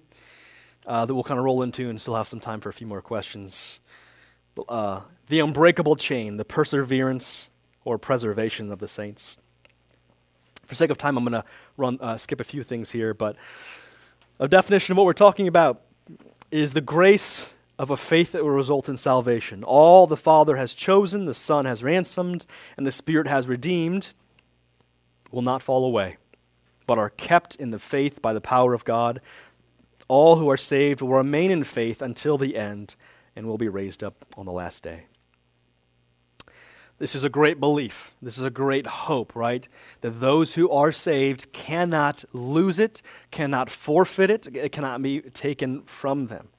[0.86, 2.88] uh, that we'll kind of roll into and still have some time for a few
[2.88, 3.82] more questions.
[4.70, 7.50] Uh, the unbreakable chain, the perseverance
[7.84, 9.38] or preservation of the saints.
[10.66, 11.44] For sake of time, I'm going to
[11.76, 13.36] run uh, skip a few things here, but
[14.40, 15.82] a definition of what we're talking about
[16.52, 19.64] is the grace of a faith that will result in salvation.
[19.64, 22.46] All the Father has chosen, the Son has ransomed,
[22.76, 24.14] and the Spirit has redeemed
[25.32, 26.18] will not fall away,
[26.88, 29.22] but are kept in the faith by the power of God
[30.10, 32.96] all who are saved will remain in faith until the end
[33.36, 35.04] and will be raised up on the last day.
[37.00, 38.12] This is a great belief.
[38.22, 39.68] This is a great hope, right?
[40.02, 43.02] That those who are saved cannot lose it,
[43.32, 46.50] cannot forfeit it, it cannot be taken from them.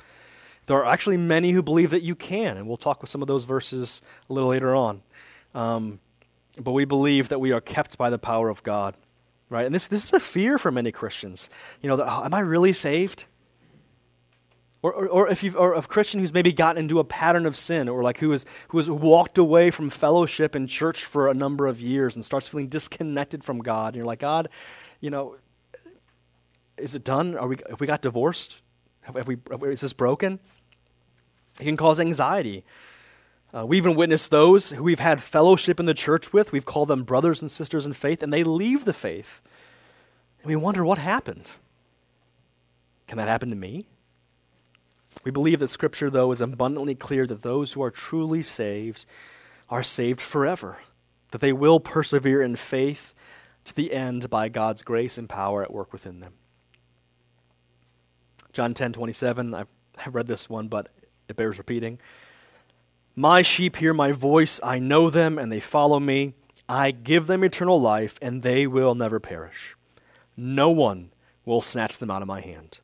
[0.66, 3.28] There are actually many who believe that you can, and we'll talk with some of
[3.28, 5.02] those verses a little later on.
[5.54, 6.00] Um,
[6.58, 8.94] but we believe that we are kept by the power of God,
[9.50, 9.66] right?
[9.66, 11.50] And this, this is a fear for many Christians.
[11.82, 13.24] You know, oh, am I really saved?
[14.82, 17.54] Or, or, or, if you've, or a Christian who's maybe gotten into a pattern of
[17.56, 21.34] sin, or like who, is, who has walked away from fellowship and church for a
[21.34, 24.48] number of years and starts feeling disconnected from God, and you're like, God,
[25.00, 25.36] you know,
[26.78, 27.36] is it done?
[27.36, 28.58] Are we, have we got divorced?
[29.02, 29.36] Have, have we,
[29.70, 30.40] is this broken?
[31.60, 32.64] It can cause anxiety.
[33.52, 36.52] Uh, we even witness those who we've had fellowship in the church with.
[36.52, 39.42] We've called them brothers and sisters in faith, and they leave the faith.
[40.42, 41.50] And we wonder what happened.
[43.08, 43.86] Can that happen to me?
[45.24, 49.04] We believe that Scripture, though, is abundantly clear that those who are truly saved
[49.68, 50.78] are saved forever,
[51.30, 53.14] that they will persevere in faith
[53.64, 56.34] to the end by God's grace and power at work within them.
[58.52, 59.68] John 10 27, I've,
[60.04, 60.88] I've read this one, but
[61.28, 61.98] it bears repeating.
[63.14, 66.34] My sheep hear my voice, I know them, and they follow me.
[66.68, 69.76] I give them eternal life, and they will never perish.
[70.36, 71.10] No one
[71.44, 72.78] will snatch them out of my hand.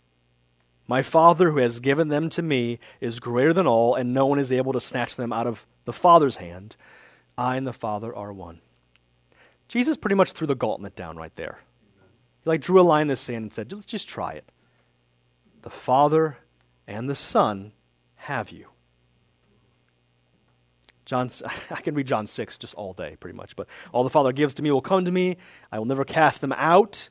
[0.88, 4.38] My Father, who has given them to me, is greater than all, and no one
[4.38, 6.76] is able to snatch them out of the Father's hand.
[7.36, 8.60] I and the Father are one.
[9.68, 11.58] Jesus pretty much threw the gauntlet down right there.
[12.44, 14.44] He like drew a line in the sand and said, let's just try it.
[15.62, 16.38] The Father
[16.86, 17.72] and the Son
[18.14, 18.68] have you.
[21.04, 21.30] John,
[21.70, 23.56] I can read John 6 just all day, pretty much.
[23.56, 25.36] But all the Father gives to me will come to me.
[25.72, 27.08] I will never cast them out.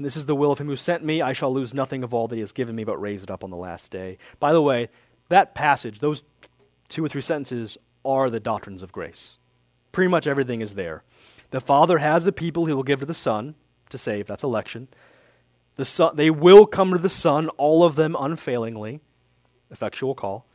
[0.00, 1.20] And this is the will of him who sent me.
[1.20, 3.44] I shall lose nothing of all that he has given me, but raise it up
[3.44, 4.16] on the last day.
[4.38, 4.88] By the way,
[5.28, 6.22] that passage, those
[6.88, 9.36] two or three sentences, are the doctrines of grace.
[9.92, 11.02] Pretty much everything is there.
[11.50, 13.56] The Father has a people he will give to the Son
[13.90, 14.26] to save.
[14.26, 14.88] That's election.
[15.76, 19.00] The son, they will come to the Son, all of them unfailingly.
[19.70, 20.46] Effectual call.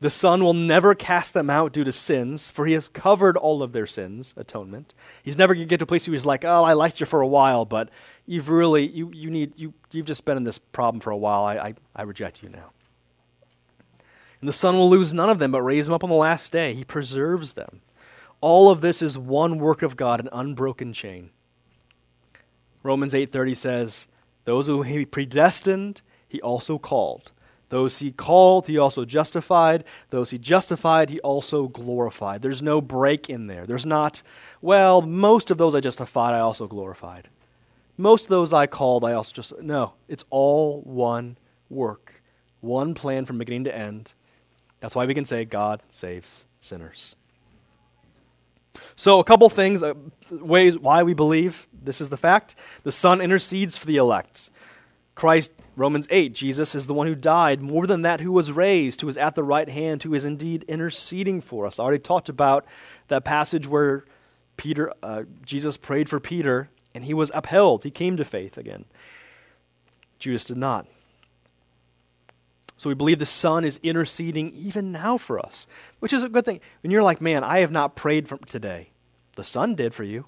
[0.00, 3.62] The Son will never cast them out due to sins, for he has covered all
[3.62, 4.92] of their sins, atonement.
[5.22, 7.06] He's never going to get to a place where he's like, oh, I liked you
[7.06, 7.88] for a while, but
[8.26, 11.44] you've really, you, you need, you, you've just been in this problem for a while.
[11.44, 12.72] I, I, I reject you now.
[14.40, 16.52] And the Son will lose none of them, but raise them up on the last
[16.52, 16.74] day.
[16.74, 17.80] He preserves them.
[18.42, 21.30] All of this is one work of God, an unbroken chain.
[22.82, 24.06] Romans 8:30 says,
[24.44, 27.32] "Those who he predestined, he also called.
[27.68, 29.84] Those he called, he also justified.
[30.10, 32.42] Those he justified, he also glorified.
[32.42, 33.66] There's no break in there.
[33.66, 34.22] There's not,
[34.62, 37.28] well, most of those I justified, I also glorified.
[37.96, 39.94] Most of those I called, I also just, no.
[40.06, 41.38] It's all one
[41.68, 42.22] work,
[42.60, 44.12] one plan from beginning to end.
[44.80, 47.16] That's why we can say God saves sinners.
[48.94, 49.94] So, a couple things, uh,
[50.30, 52.54] ways why we believe this is the fact.
[52.82, 54.50] The Son intercedes for the elect.
[55.14, 59.02] Christ Romans 8, Jesus is the one who died, more than that, who was raised,
[59.02, 61.78] who is at the right hand, who is indeed interceding for us.
[61.78, 62.64] I already talked about
[63.08, 64.06] that passage where
[64.56, 67.84] Peter, uh, Jesus prayed for Peter, and he was upheld.
[67.84, 68.86] He came to faith again.
[70.18, 70.86] Judas did not.
[72.78, 75.66] So we believe the Son is interceding even now for us,
[75.98, 76.60] which is a good thing.
[76.82, 78.90] When you're like, man, I have not prayed for today,
[79.34, 80.24] the Son did for you.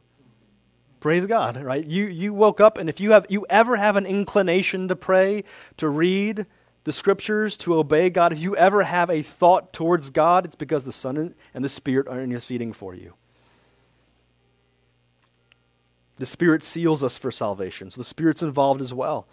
[1.01, 1.87] Praise God, right?
[1.87, 5.45] You, you woke up, and if you, have, you ever have an inclination to pray,
[5.77, 6.47] to read
[6.85, 10.85] the scriptures, to obey God, if you ever have a thought towards God, it's because
[10.85, 13.15] the Son and the Spirit are interceding for you.
[16.17, 19.29] The Spirit seals us for salvation, so the Spirit's involved as well.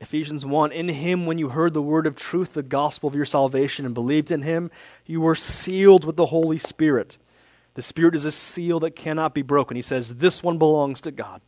[0.00, 3.26] Ephesians 1 In him, when you heard the word of truth, the gospel of your
[3.26, 4.70] salvation, and believed in him,
[5.04, 7.18] you were sealed with the Holy Spirit
[7.74, 9.76] the Spirit is a seal that cannot be broken.
[9.76, 11.40] He says, This one belongs to God.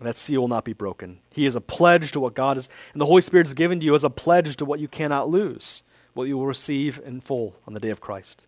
[0.00, 1.20] that seal will not be broken.
[1.30, 3.86] He is a pledge to what God is, and the Holy Spirit is given to
[3.86, 5.82] you as a pledge to what you cannot lose,
[6.14, 8.46] what you will receive in full on the day of Christ.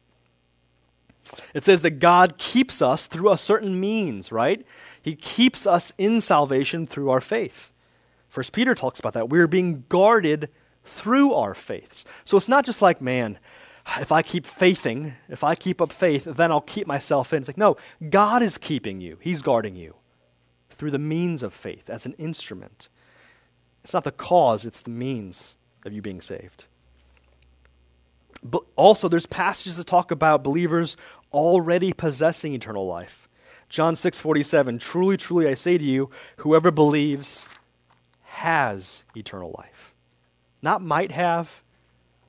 [1.54, 4.64] It says that God keeps us through a certain means, right?
[5.00, 7.72] He keeps us in salvation through our faith.
[8.28, 9.28] First Peter talks about that.
[9.28, 10.48] We're being guarded
[10.84, 12.04] through our faiths.
[12.24, 13.38] So it's not just like, man,
[13.98, 17.38] if I keep faithing, if I keep up faith, then I'll keep myself in.
[17.38, 17.76] It's like, no,
[18.08, 19.94] God is keeping you, He's guarding you
[20.70, 22.88] through the means of faith as an instrument.
[23.84, 26.66] It's not the cause, it's the means of you being saved.
[28.42, 30.96] But also, there's passages that talk about believers
[31.32, 33.28] already possessing eternal life.
[33.68, 37.48] John 6 47, truly, truly, I say to you, whoever believes
[38.22, 39.94] has eternal life.
[40.62, 41.62] Not might have,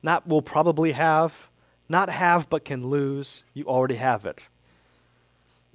[0.03, 1.49] not will probably have,
[1.90, 3.44] not have but can lose.
[3.53, 4.48] You already have it.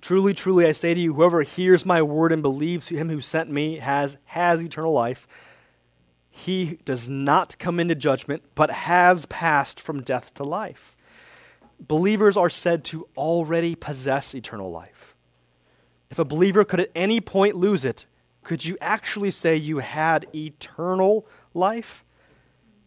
[0.00, 3.50] Truly, truly, I say to you, whoever hears my word and believes him who sent
[3.50, 5.26] me has, has eternal life.
[6.30, 10.96] He does not come into judgment, but has passed from death to life.
[11.80, 15.14] believers are said to already possess eternal life.
[16.10, 18.06] If a believer could at any point lose it,
[18.42, 22.04] could you actually say you had eternal life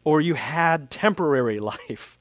[0.10, 2.18] or you had temporary life?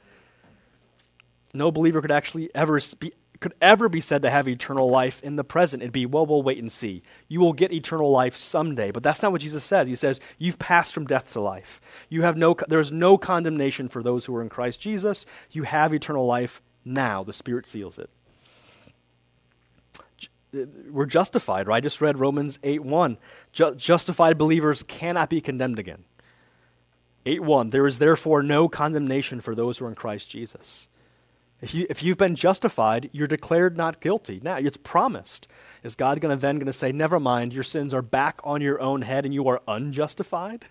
[1.55, 5.37] No believer could actually ever be, could ever be said to have eternal life in
[5.37, 5.83] the present.
[5.83, 7.03] It'd be, well, we'll wait and see.
[7.29, 8.91] You will get eternal life someday.
[8.91, 9.89] But that's not what Jesus says.
[9.89, 11.81] He says, you've passed from death to life.
[12.11, 15.25] You have no, there's no condemnation for those who are in Christ Jesus.
[15.51, 17.25] You have eternal life now.
[17.25, 18.11] The Spirit seals it.
[20.55, 21.79] Uh, we're justified, right?
[21.79, 23.17] I just read Romans 8 1.
[23.53, 26.05] Ju- justified believers cannot be condemned again.
[27.29, 27.71] 8 1.
[27.71, 30.89] There is therefore no condemnation for those who are in Christ Jesus.
[31.61, 34.41] If, you, if you've been justified, you're declared not guilty.
[34.43, 35.49] Now, it's promised.
[35.83, 38.61] Is God going to then going to say, never mind, your sins are back on
[38.63, 40.65] your own head and you are unjustified?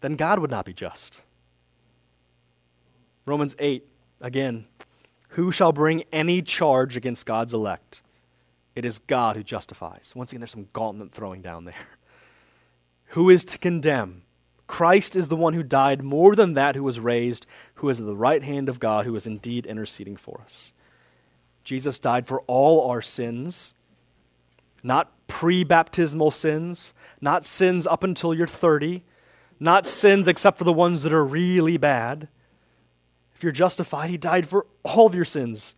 [0.00, 1.20] Then God would not be just.
[3.26, 3.86] Romans 8,
[4.20, 4.66] again,
[5.30, 8.00] who shall bring any charge against God's elect?
[8.74, 10.12] It is God who justifies.
[10.16, 11.74] Once again, there's some gauntlet throwing down there.
[13.10, 14.22] Who is to condemn?
[14.66, 18.06] Christ is the one who died more than that who was raised, who is at
[18.06, 20.72] the right hand of God, who is indeed interceding for us.
[21.62, 23.74] Jesus died for all our sins,
[24.82, 29.02] not pre baptismal sins, not sins up until you're 30,
[29.58, 32.28] not sins except for the ones that are really bad.
[33.34, 35.76] If you're justified, He died for all of your sins.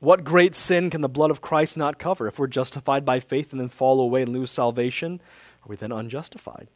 [0.00, 2.28] What great sin can the blood of Christ not cover?
[2.28, 5.20] If we're justified by faith and then fall away and lose salvation,
[5.64, 6.68] are we then unjustified?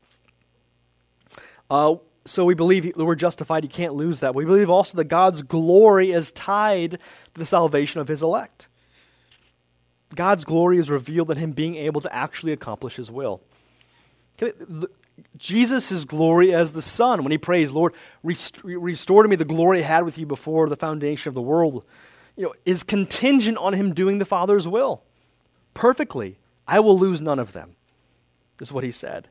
[1.70, 3.64] Uh, so we believe we're justified.
[3.64, 4.34] You can't lose that.
[4.34, 6.98] We believe also that God's glory is tied to
[7.34, 8.68] the salvation of his elect.
[10.14, 13.40] God's glory is revealed in him being able to actually accomplish his will.
[15.36, 19.86] Jesus' glory as the Son, when he prays, Lord, restore to me the glory I
[19.86, 21.84] had with you before the foundation of the world,
[22.36, 25.02] you know, is contingent on him doing the Father's will
[25.74, 26.38] perfectly.
[26.68, 27.76] I will lose none of them
[28.62, 29.28] is what he said.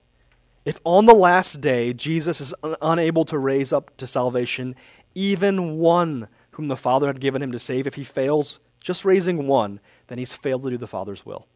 [0.63, 4.75] If on the last day Jesus is un- unable to raise up to salvation
[5.15, 9.47] even one whom the Father had given him to save, if he fails just raising
[9.47, 11.47] one, then he's failed to do the Father's will.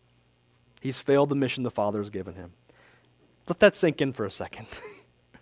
[0.81, 2.53] He's failed the mission the Father has given him.
[3.47, 4.67] Let that sink in for a second.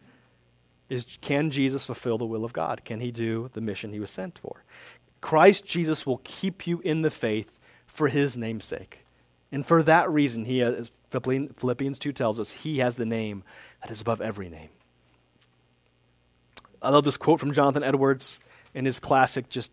[0.89, 2.83] is can Jesus fulfill the will of God?
[2.85, 4.63] Can he do the mission he was sent for?
[5.21, 9.02] Christ Jesus will keep you in the faith for his name's sake.
[9.53, 13.43] And for that reason, he uh, has, Philippians 2 tells us, he has the name
[13.81, 14.69] that is above every name.
[16.81, 18.39] I love this quote from Jonathan Edwards
[18.73, 19.71] in his classic, just,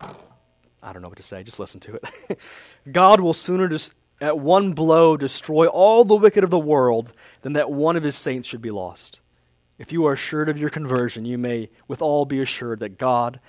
[0.00, 2.38] I don't know what to say, just listen to it.
[2.92, 7.12] God will sooner just at one blow destroy all the wicked of the world
[7.42, 9.18] than that one of his saints should be lost.
[9.76, 13.40] If you are assured of your conversion, you may with all be assured that God,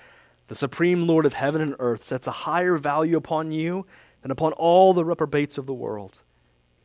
[0.48, 3.86] the supreme Lord of heaven and earth, sets a higher value upon you
[4.28, 6.22] and upon all the reprobates of the world.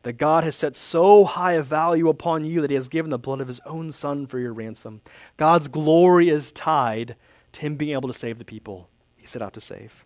[0.03, 3.19] That God has set so high a value upon you that he has given the
[3.19, 5.01] blood of his own Son for your ransom.
[5.35, 7.17] God's glory is tied
[7.51, 8.87] to him being able to save the people
[9.17, 10.05] he set out to save.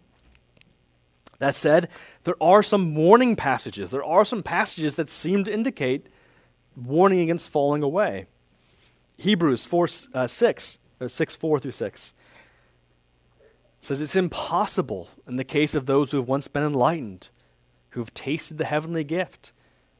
[1.37, 1.89] That said,
[2.23, 3.91] there are some warning passages.
[3.91, 6.07] There are some passages that seem to indicate
[6.75, 8.25] warning against falling away.
[9.17, 12.13] Hebrews 4, uh, 6, uh, 6, 4 through 6
[13.81, 17.29] says it's impossible in the case of those who have once been enlightened,
[17.89, 19.51] who have tasted the heavenly gift,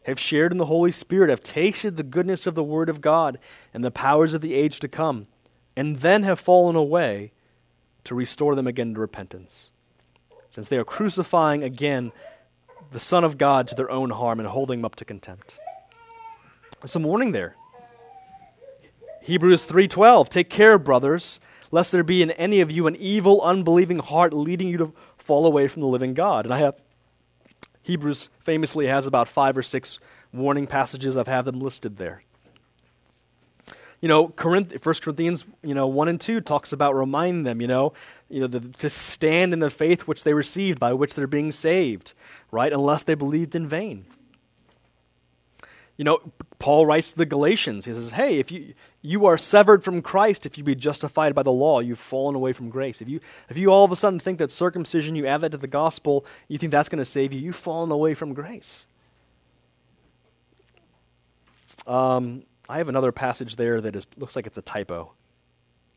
[0.04, 3.38] have shared in the Holy Spirit, have tasted the goodness of the Word of God
[3.74, 5.28] and the powers of the age to come,
[5.76, 7.32] and then have fallen away
[8.06, 9.72] to restore them again to repentance.
[10.50, 12.14] Since they are crucifying again
[12.92, 15.60] the Son of God to their own harm and holding him up to contempt.
[16.86, 17.57] Some warning there.
[19.28, 24.00] Hebrews 3:12 Take care, brothers, lest there be in any of you an evil, unbelieving
[24.00, 26.46] heart leading you to fall away from the living God.
[26.46, 26.82] And I have,
[27.84, 30.00] Hebrews famously has about five or six
[30.32, 31.18] warning passages.
[31.18, 32.24] I've had them listed there.
[34.00, 37.68] You know, Corinth, 1 Corinthians, you know, 1 and 2 talks about remind them, you
[37.68, 37.92] know,
[38.30, 41.52] you know, the, to stand in the faith which they received, by which they're being
[41.52, 42.14] saved,
[42.50, 42.72] right?
[42.72, 44.06] Unless they believed in vain.
[45.98, 46.20] You know,
[46.60, 47.86] Paul writes to the Galatians.
[47.86, 51.44] He says, "Hey, if you you are severed from Christ if you be justified by
[51.44, 53.02] the law, you've fallen away from grace.
[53.02, 53.20] If you
[53.50, 56.26] if you all of a sudden think that circumcision, you add that to the gospel,
[56.48, 58.86] you think that's going to save you, you've fallen away from grace."
[61.88, 65.14] Um, I have another passage there that is looks like it's a typo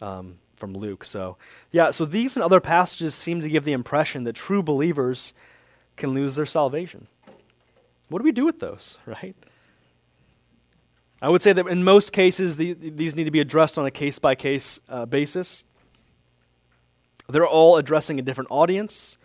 [0.01, 1.05] um, from Luke.
[1.05, 1.37] So,
[1.73, 5.35] yeah, so these and other passages seem to give the impression that true believers
[5.97, 7.09] can lose their salvation.
[8.09, 9.35] What do we do with those, right?
[11.23, 13.91] I would say that in most cases, the, these need to be addressed on a
[13.91, 15.65] case by case basis.
[17.29, 19.19] They're all addressing a different audience.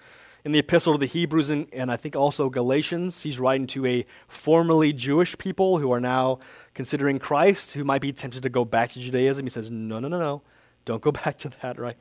[0.44, 3.86] In the epistle to the Hebrews and, and I think also Galatians, he's writing to
[3.88, 6.38] a formerly Jewish people who are now
[6.76, 9.46] considering Christ, who might be tempted to go back to Judaism.
[9.46, 10.44] He says, No, no, no, no.
[10.84, 11.98] Don't go back to that, right?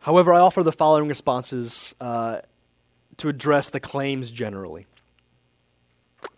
[0.00, 2.40] However, I offer the following responses uh,
[3.18, 4.86] to address the claims generally.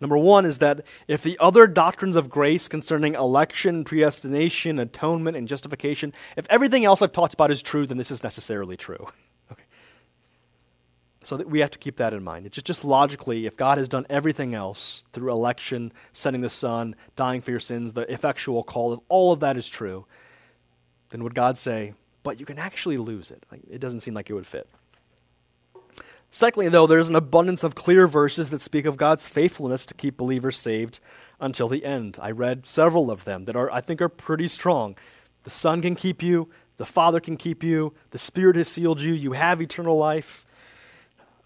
[0.01, 5.47] Number one is that if the other doctrines of grace concerning election, predestination, atonement, and
[5.47, 9.07] justification, if everything else I've talked about is true, then this is necessarily true.
[9.51, 9.63] okay.
[11.23, 12.45] So we have to keep that in mind.
[12.45, 16.95] It's just, just logically, if God has done everything else through election, sending the Son,
[17.15, 20.05] dying for your sins, the effectual call, if all of that is true,
[21.09, 21.93] then would God say,
[22.23, 23.45] but you can actually lose it?
[23.51, 24.67] Like, it doesn't seem like it would fit.
[26.35, 30.17] Secondly, though, there's an abundance of clear verses that speak of God's faithfulness to keep
[30.17, 30.99] believers saved
[31.39, 32.17] until the end.
[32.21, 34.97] I read several of them that are, I think, are pretty strong.
[35.43, 39.13] The Son can keep you, the Father can keep you, the Spirit has sealed you,
[39.13, 40.45] you have eternal life.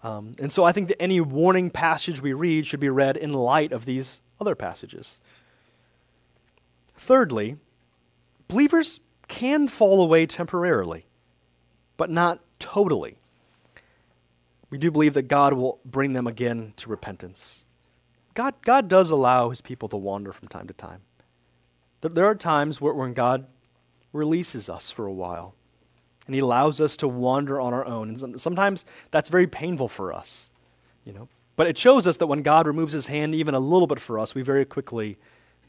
[0.02, 3.32] Um, and so I think that any warning passage we read should be read in
[3.32, 5.20] light of these other passages.
[6.96, 7.58] Thirdly,
[8.48, 8.98] believers
[9.28, 11.06] can fall away temporarily,
[11.96, 13.18] but not totally
[14.70, 17.64] we do believe that God will bring them again to repentance.
[18.34, 21.00] God, God does allow his people to wander from time to time.
[22.00, 23.46] There are times where, when God
[24.12, 25.54] releases us for a while,
[26.26, 28.10] and he allows us to wander on our own.
[28.10, 30.50] And sometimes that's very painful for us,
[31.04, 31.28] you know.
[31.56, 34.18] But it shows us that when God removes his hand even a little bit for
[34.18, 35.18] us, we very quickly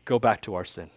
[0.05, 0.89] go back to our sin.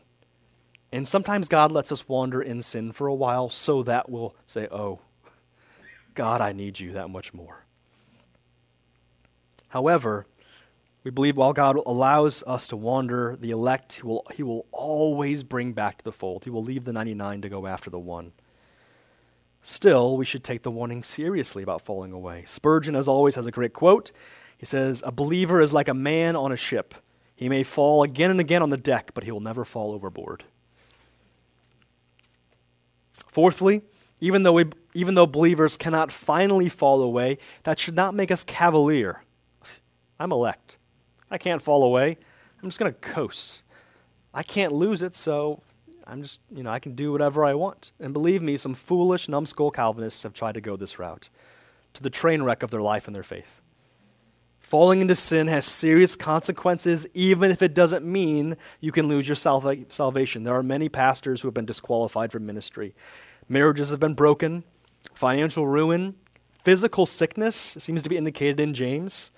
[0.92, 4.68] And sometimes God lets us wander in sin for a while so that we'll say,
[4.70, 5.00] Oh,
[6.14, 7.64] God, I need you that much more.
[9.74, 10.24] However,
[11.02, 15.42] we believe while God allows us to wander, the elect, he will, he will always
[15.42, 16.44] bring back to the fold.
[16.44, 18.30] He will leave the 99 to go after the one.
[19.64, 22.44] Still, we should take the warning seriously about falling away.
[22.46, 24.12] Spurgeon, as always, has a great quote.
[24.56, 26.94] He says, A believer is like a man on a ship.
[27.34, 30.44] He may fall again and again on the deck, but he will never fall overboard.
[33.12, 33.82] Fourthly,
[34.20, 38.44] even though, we, even though believers cannot finally fall away, that should not make us
[38.44, 39.23] cavalier
[40.18, 40.78] I'm elect.
[41.30, 42.16] I can't fall away.
[42.62, 43.62] I'm just going to coast.
[44.32, 45.60] I can't lose it, so
[46.06, 47.92] I'm just, you know, I can do whatever I want.
[48.00, 51.28] And believe me, some foolish, numbskull Calvinists have tried to go this route
[51.94, 53.60] to the train wreck of their life and their faith.
[54.58, 59.36] Falling into sin has serious consequences, even if it doesn't mean you can lose your
[59.36, 60.42] salva- salvation.
[60.42, 62.94] There are many pastors who have been disqualified from ministry.
[63.48, 64.64] Marriages have been broken,
[65.14, 66.16] financial ruin,
[66.64, 69.30] physical sickness seems to be indicated in James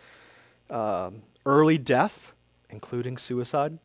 [0.70, 1.10] uh,
[1.44, 2.34] early death,
[2.70, 3.78] including suicide,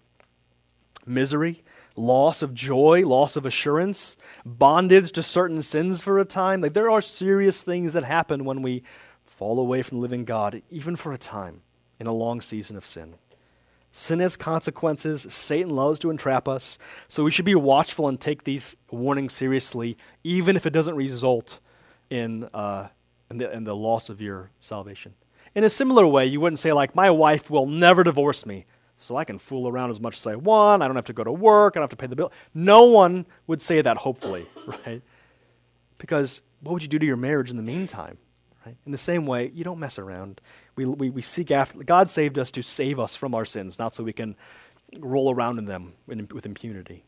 [1.06, 1.64] misery,
[1.96, 6.62] loss of joy, loss of assurance, bondage to certain sins for a time.
[6.62, 8.84] Like there are serious things that happen when we
[9.26, 11.62] fall away from living God, even for a time
[12.00, 13.16] in a long season of sin.
[13.92, 15.26] Sin has consequences.
[15.30, 16.78] Satan loves to entrap us.
[17.10, 21.60] So we should be watchful and take these warnings seriously, even if it doesn't result
[22.10, 22.88] in, uh,
[23.30, 25.14] in, the, in the loss of your salvation.
[25.56, 28.66] In a similar way, you wouldn't say, like, my wife will never divorce me,
[28.98, 30.82] so I can fool around as much as I want.
[30.82, 31.74] I don't have to go to work.
[31.76, 32.32] I don't have to pay the bill.
[32.54, 34.46] No one would say that, hopefully,
[34.86, 35.02] right?
[36.00, 38.18] Because what would you do to your marriage in the meantime?
[38.66, 38.78] Right?
[38.86, 40.40] In the same way, you don't mess around.
[40.76, 43.96] We, we, we seek after, God saved us to save us from our sins, not
[43.96, 44.36] so we can
[45.00, 47.04] roll around in them with impunity.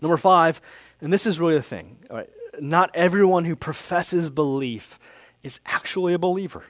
[0.00, 0.60] Number five,
[1.00, 2.28] and this is really the thing, right?
[2.60, 4.98] not everyone who professes belief
[5.42, 6.64] is actually a believer.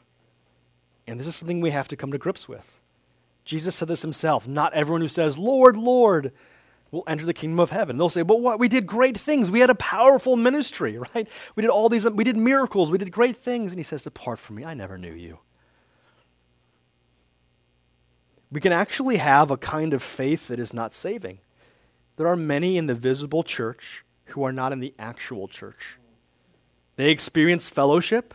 [1.06, 2.80] And this is something we have to come to grips with.
[3.44, 6.32] Jesus said this himself Not everyone who says, Lord, Lord,
[6.90, 7.98] will enter the kingdom of heaven.
[7.98, 8.58] They'll say, But what?
[8.58, 9.50] We did great things.
[9.50, 11.28] We had a powerful ministry, right?
[11.56, 12.90] We did all these, we did miracles.
[12.90, 13.72] We did great things.
[13.72, 14.64] And he says, Depart from me.
[14.64, 15.38] I never knew you.
[18.50, 21.40] We can actually have a kind of faith that is not saving.
[22.16, 25.98] There are many in the visible church who are not in the actual church.
[26.96, 28.32] They experience fellowship,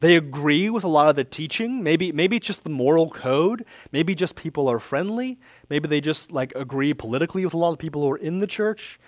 [0.00, 1.82] they agree with a lot of the teaching.
[1.82, 3.64] Maybe maybe it's just the moral code.
[3.90, 5.38] Maybe just people are friendly.
[5.68, 8.46] Maybe they just like agree politically with a lot of people who are in the
[8.46, 9.00] church.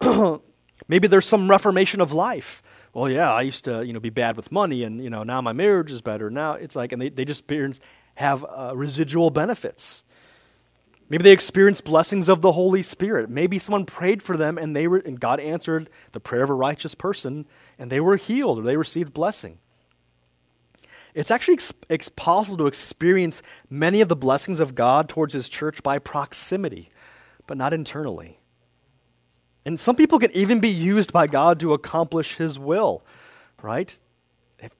[0.88, 2.62] maybe there's some reformation of life.
[2.92, 5.40] Well, yeah, I used to you know be bad with money, and you know now
[5.40, 6.30] my marriage is better.
[6.30, 7.44] Now it's like, and they they just
[8.16, 10.04] have uh, residual benefits.
[11.08, 13.28] Maybe they experience blessings of the Holy Spirit.
[13.28, 16.54] Maybe someone prayed for them and they were and God answered the prayer of a
[16.54, 17.46] righteous person
[17.78, 19.58] and they were healed or they received blessing.
[21.14, 25.48] It's actually ex- it's possible to experience many of the blessings of God towards His
[25.48, 26.90] church by proximity,
[27.46, 28.40] but not internally.
[29.64, 33.02] And some people can even be used by God to accomplish his will,
[33.62, 33.98] right?
[34.58, 34.72] If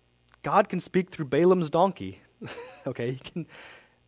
[0.42, 2.20] God can speak through Balaam's donkey,
[2.86, 3.46] okay, he can,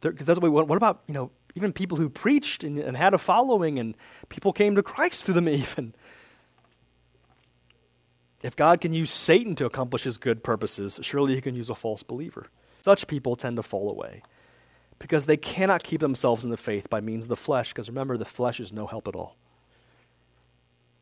[0.00, 0.68] that's what we want.
[0.68, 3.96] What about, you know, even people who preached and, and had a following and
[4.28, 5.94] people came to Christ through them even?
[8.42, 11.74] If God can use Satan to accomplish his good purposes, surely he can use a
[11.74, 12.46] false believer.
[12.82, 14.22] Such people tend to fall away
[14.98, 18.16] because they cannot keep themselves in the faith by means of the flesh, because remember,
[18.16, 19.36] the flesh is no help at all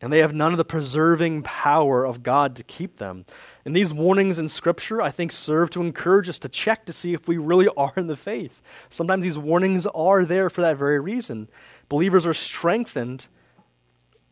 [0.05, 3.25] and they have none of the preserving power of God to keep them.
[3.65, 7.15] And these warnings in Scripture, I think, serve to encourage us to check to see
[7.15, 8.61] if we really are in the faith.
[8.91, 11.49] Sometimes these warnings are there for that very reason.
[11.89, 13.29] Believers are strengthened,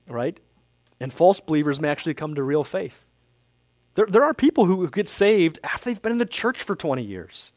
[0.07, 0.39] right?
[1.03, 3.05] And false believers may actually come to real faith.
[3.95, 7.03] There, there are people who get saved after they've been in the church for 20
[7.03, 7.53] years.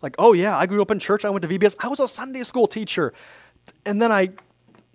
[0.00, 1.24] Like, oh, yeah, I grew up in church.
[1.24, 1.76] I went to VBS.
[1.80, 3.12] I was a Sunday school teacher.
[3.84, 4.30] And then I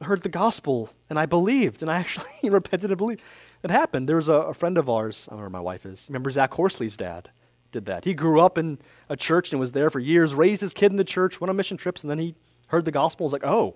[0.02, 3.22] heard the gospel and I believed, and I actually repented and believed.
[3.64, 4.08] It happened.
[4.08, 6.06] There was a, a friend of ours, I don't know where my wife is.
[6.10, 7.30] Remember Zach Horsley's dad
[7.72, 8.06] did that.
[8.06, 8.80] He grew up in
[9.10, 11.56] a church and was there for years, raised his kid in the church, went on
[11.58, 12.36] mission trips, and then he
[12.68, 13.76] heard the gospel and was like, oh.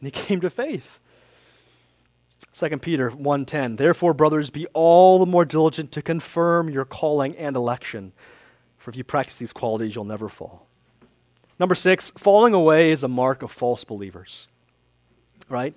[0.00, 1.00] And he came to faith.
[2.56, 7.54] 2 Peter 1:10 Therefore brothers be all the more diligent to confirm your calling and
[7.56, 8.12] election
[8.78, 10.66] for if you practice these qualities you'll never fall.
[11.58, 14.48] Number 6 falling away is a mark of false believers
[15.48, 15.74] right?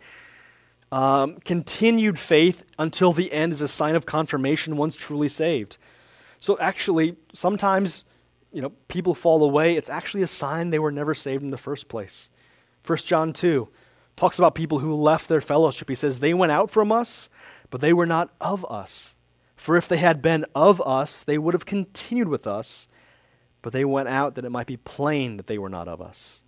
[0.92, 5.78] Um, continued faith until the end is a sign of confirmation once truly saved.
[6.40, 8.06] So actually, sometimes
[8.52, 9.76] you know people fall away.
[9.76, 12.30] It's actually a sign they were never saved in the first place.
[12.86, 13.68] 1 John 2
[14.20, 15.88] talks about people who left their fellowship.
[15.88, 17.30] He says, They went out from us,
[17.70, 19.16] but they were not of us.
[19.56, 22.90] For if they had been of us, they would have continued with us,
[23.62, 26.44] but they went out that it might be plain that they were not of us.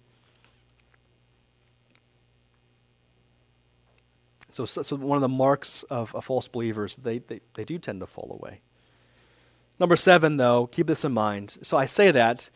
[4.51, 8.01] So, so, one of the marks of, of false believers, they, they, they do tend
[8.01, 8.59] to fall away.
[9.79, 11.57] Number seven, though, keep this in mind.
[11.61, 12.49] So I say that.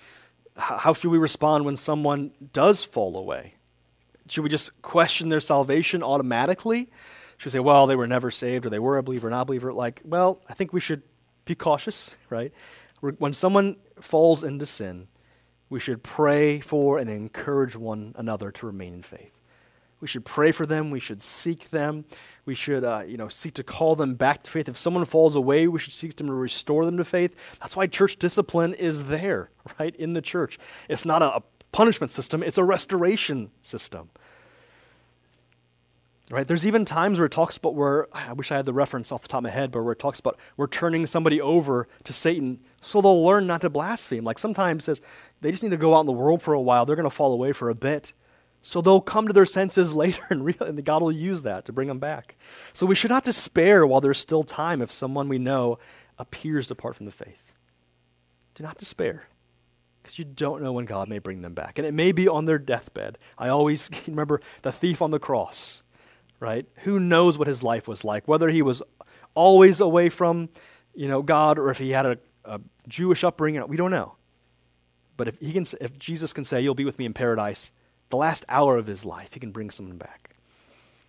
[0.58, 3.56] How should we respond when someone does fall away?
[4.28, 6.90] Should we just question their salvation automatically?
[7.38, 9.42] Should we say, well, they were never saved or they were a believer, or not
[9.42, 9.74] a believer?
[9.74, 11.04] Like, well, I think we should
[11.46, 12.52] be cautious, right?
[13.02, 15.08] When someone falls into sin,
[15.70, 19.32] we should pray for and encourage one another to remain in faith.
[20.00, 20.92] We should pray for them.
[20.92, 22.06] We should seek them.
[22.46, 24.70] We should, uh, you know, seek to call them back to faith.
[24.70, 27.36] If someone falls away, we should seek them to restore them to faith.
[27.60, 29.50] That's why church discipline is there,
[29.80, 30.60] right, in the church.
[30.90, 31.42] It's not a
[31.76, 34.10] punishment system, it's a restoration system.
[36.32, 36.48] Right?
[36.48, 39.24] There's even times where it talks about where, I wish I had the reference off
[39.24, 42.14] the top of my head, but where it talks about we're turning somebody over to
[42.14, 44.24] Satan so they'll learn not to blaspheme.
[44.24, 45.02] Like sometimes says
[45.42, 46.86] they just need to go out in the world for a while.
[46.86, 48.14] They're going to fall away for a bit.
[48.62, 51.74] So they'll come to their senses later, and, real, and God will use that to
[51.74, 52.38] bring them back.
[52.72, 55.78] So we should not despair while there's still time if someone we know
[56.18, 57.52] appears to depart from the faith.
[58.54, 59.24] Do not despair,
[60.06, 61.80] because you don't know when God may bring them back.
[61.80, 63.18] And it may be on their deathbed.
[63.38, 65.82] I always remember the thief on the cross,
[66.40, 66.68] right?
[66.84, 68.84] Who knows what his life was like, whether he was
[69.34, 70.50] always away from
[70.96, 73.68] you know, God or if he had a, a Jewish upbringing.
[73.68, 74.16] We don't know.
[75.18, 77.72] But if, he can, if Jesus can say, You'll be with me in paradise,
[78.10, 80.36] the last hour of his life, he can bring someone back.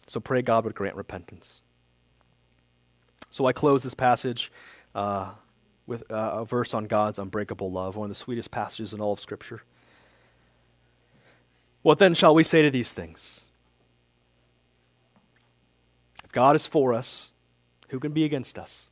[0.07, 1.63] So pray God would grant repentance.
[3.31, 4.53] So I close this passage
[4.95, 5.33] uh,
[5.87, 9.13] with uh, a verse on God's unbreakable love, one of the sweetest passages in all
[9.13, 9.63] of Scripture.
[11.83, 13.43] What then shall we say to these things?
[16.25, 17.31] If God is for us,
[17.91, 18.89] who can be against us?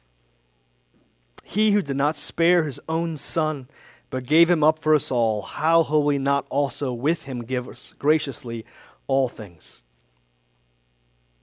[1.43, 3.69] He who did not spare his own son,
[4.11, 7.69] but gave him up for us all, how will we not also with him give
[7.69, 8.65] us graciously
[9.09, 9.83] all things?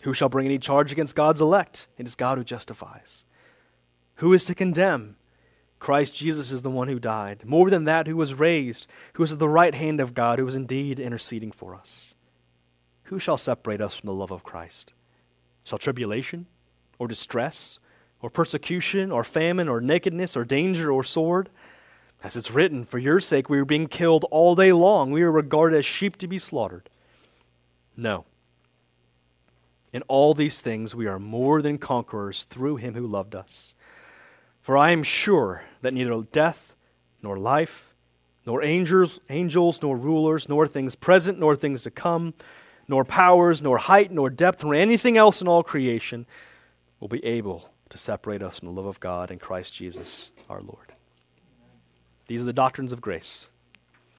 [0.02, 1.88] Who shall bring any charge against God's elect?
[1.98, 3.26] It is God who justifies.
[4.16, 5.18] Who is to condemn?
[5.82, 7.44] Christ Jesus is the one who died.
[7.44, 10.48] More than that, who was raised, who is at the right hand of God, who
[10.48, 12.14] is indeed interceding for us.
[13.06, 14.94] Who shall separate us from the love of Christ?
[15.64, 16.46] Shall tribulation,
[17.00, 17.80] or distress,
[18.22, 21.50] or persecution, or famine, or nakedness, or danger, or sword?
[22.24, 25.10] As it's written, For your sake we are being killed all day long.
[25.10, 26.92] We are regarded as sheep to be slaughtered.
[27.98, 28.26] No.
[29.92, 33.74] In all these things we are more than conquerors through him who loved us.
[34.62, 36.76] For I am sure that neither death,
[37.22, 37.94] nor life,
[38.46, 42.34] nor angels, angels, nor rulers, nor things present, nor things to come,
[42.88, 46.26] nor powers, nor height, nor depth, nor anything else in all creation
[47.00, 50.62] will be able to separate us from the love of God in Christ Jesus our
[50.62, 50.94] Lord.
[52.28, 53.48] These are the doctrines of grace.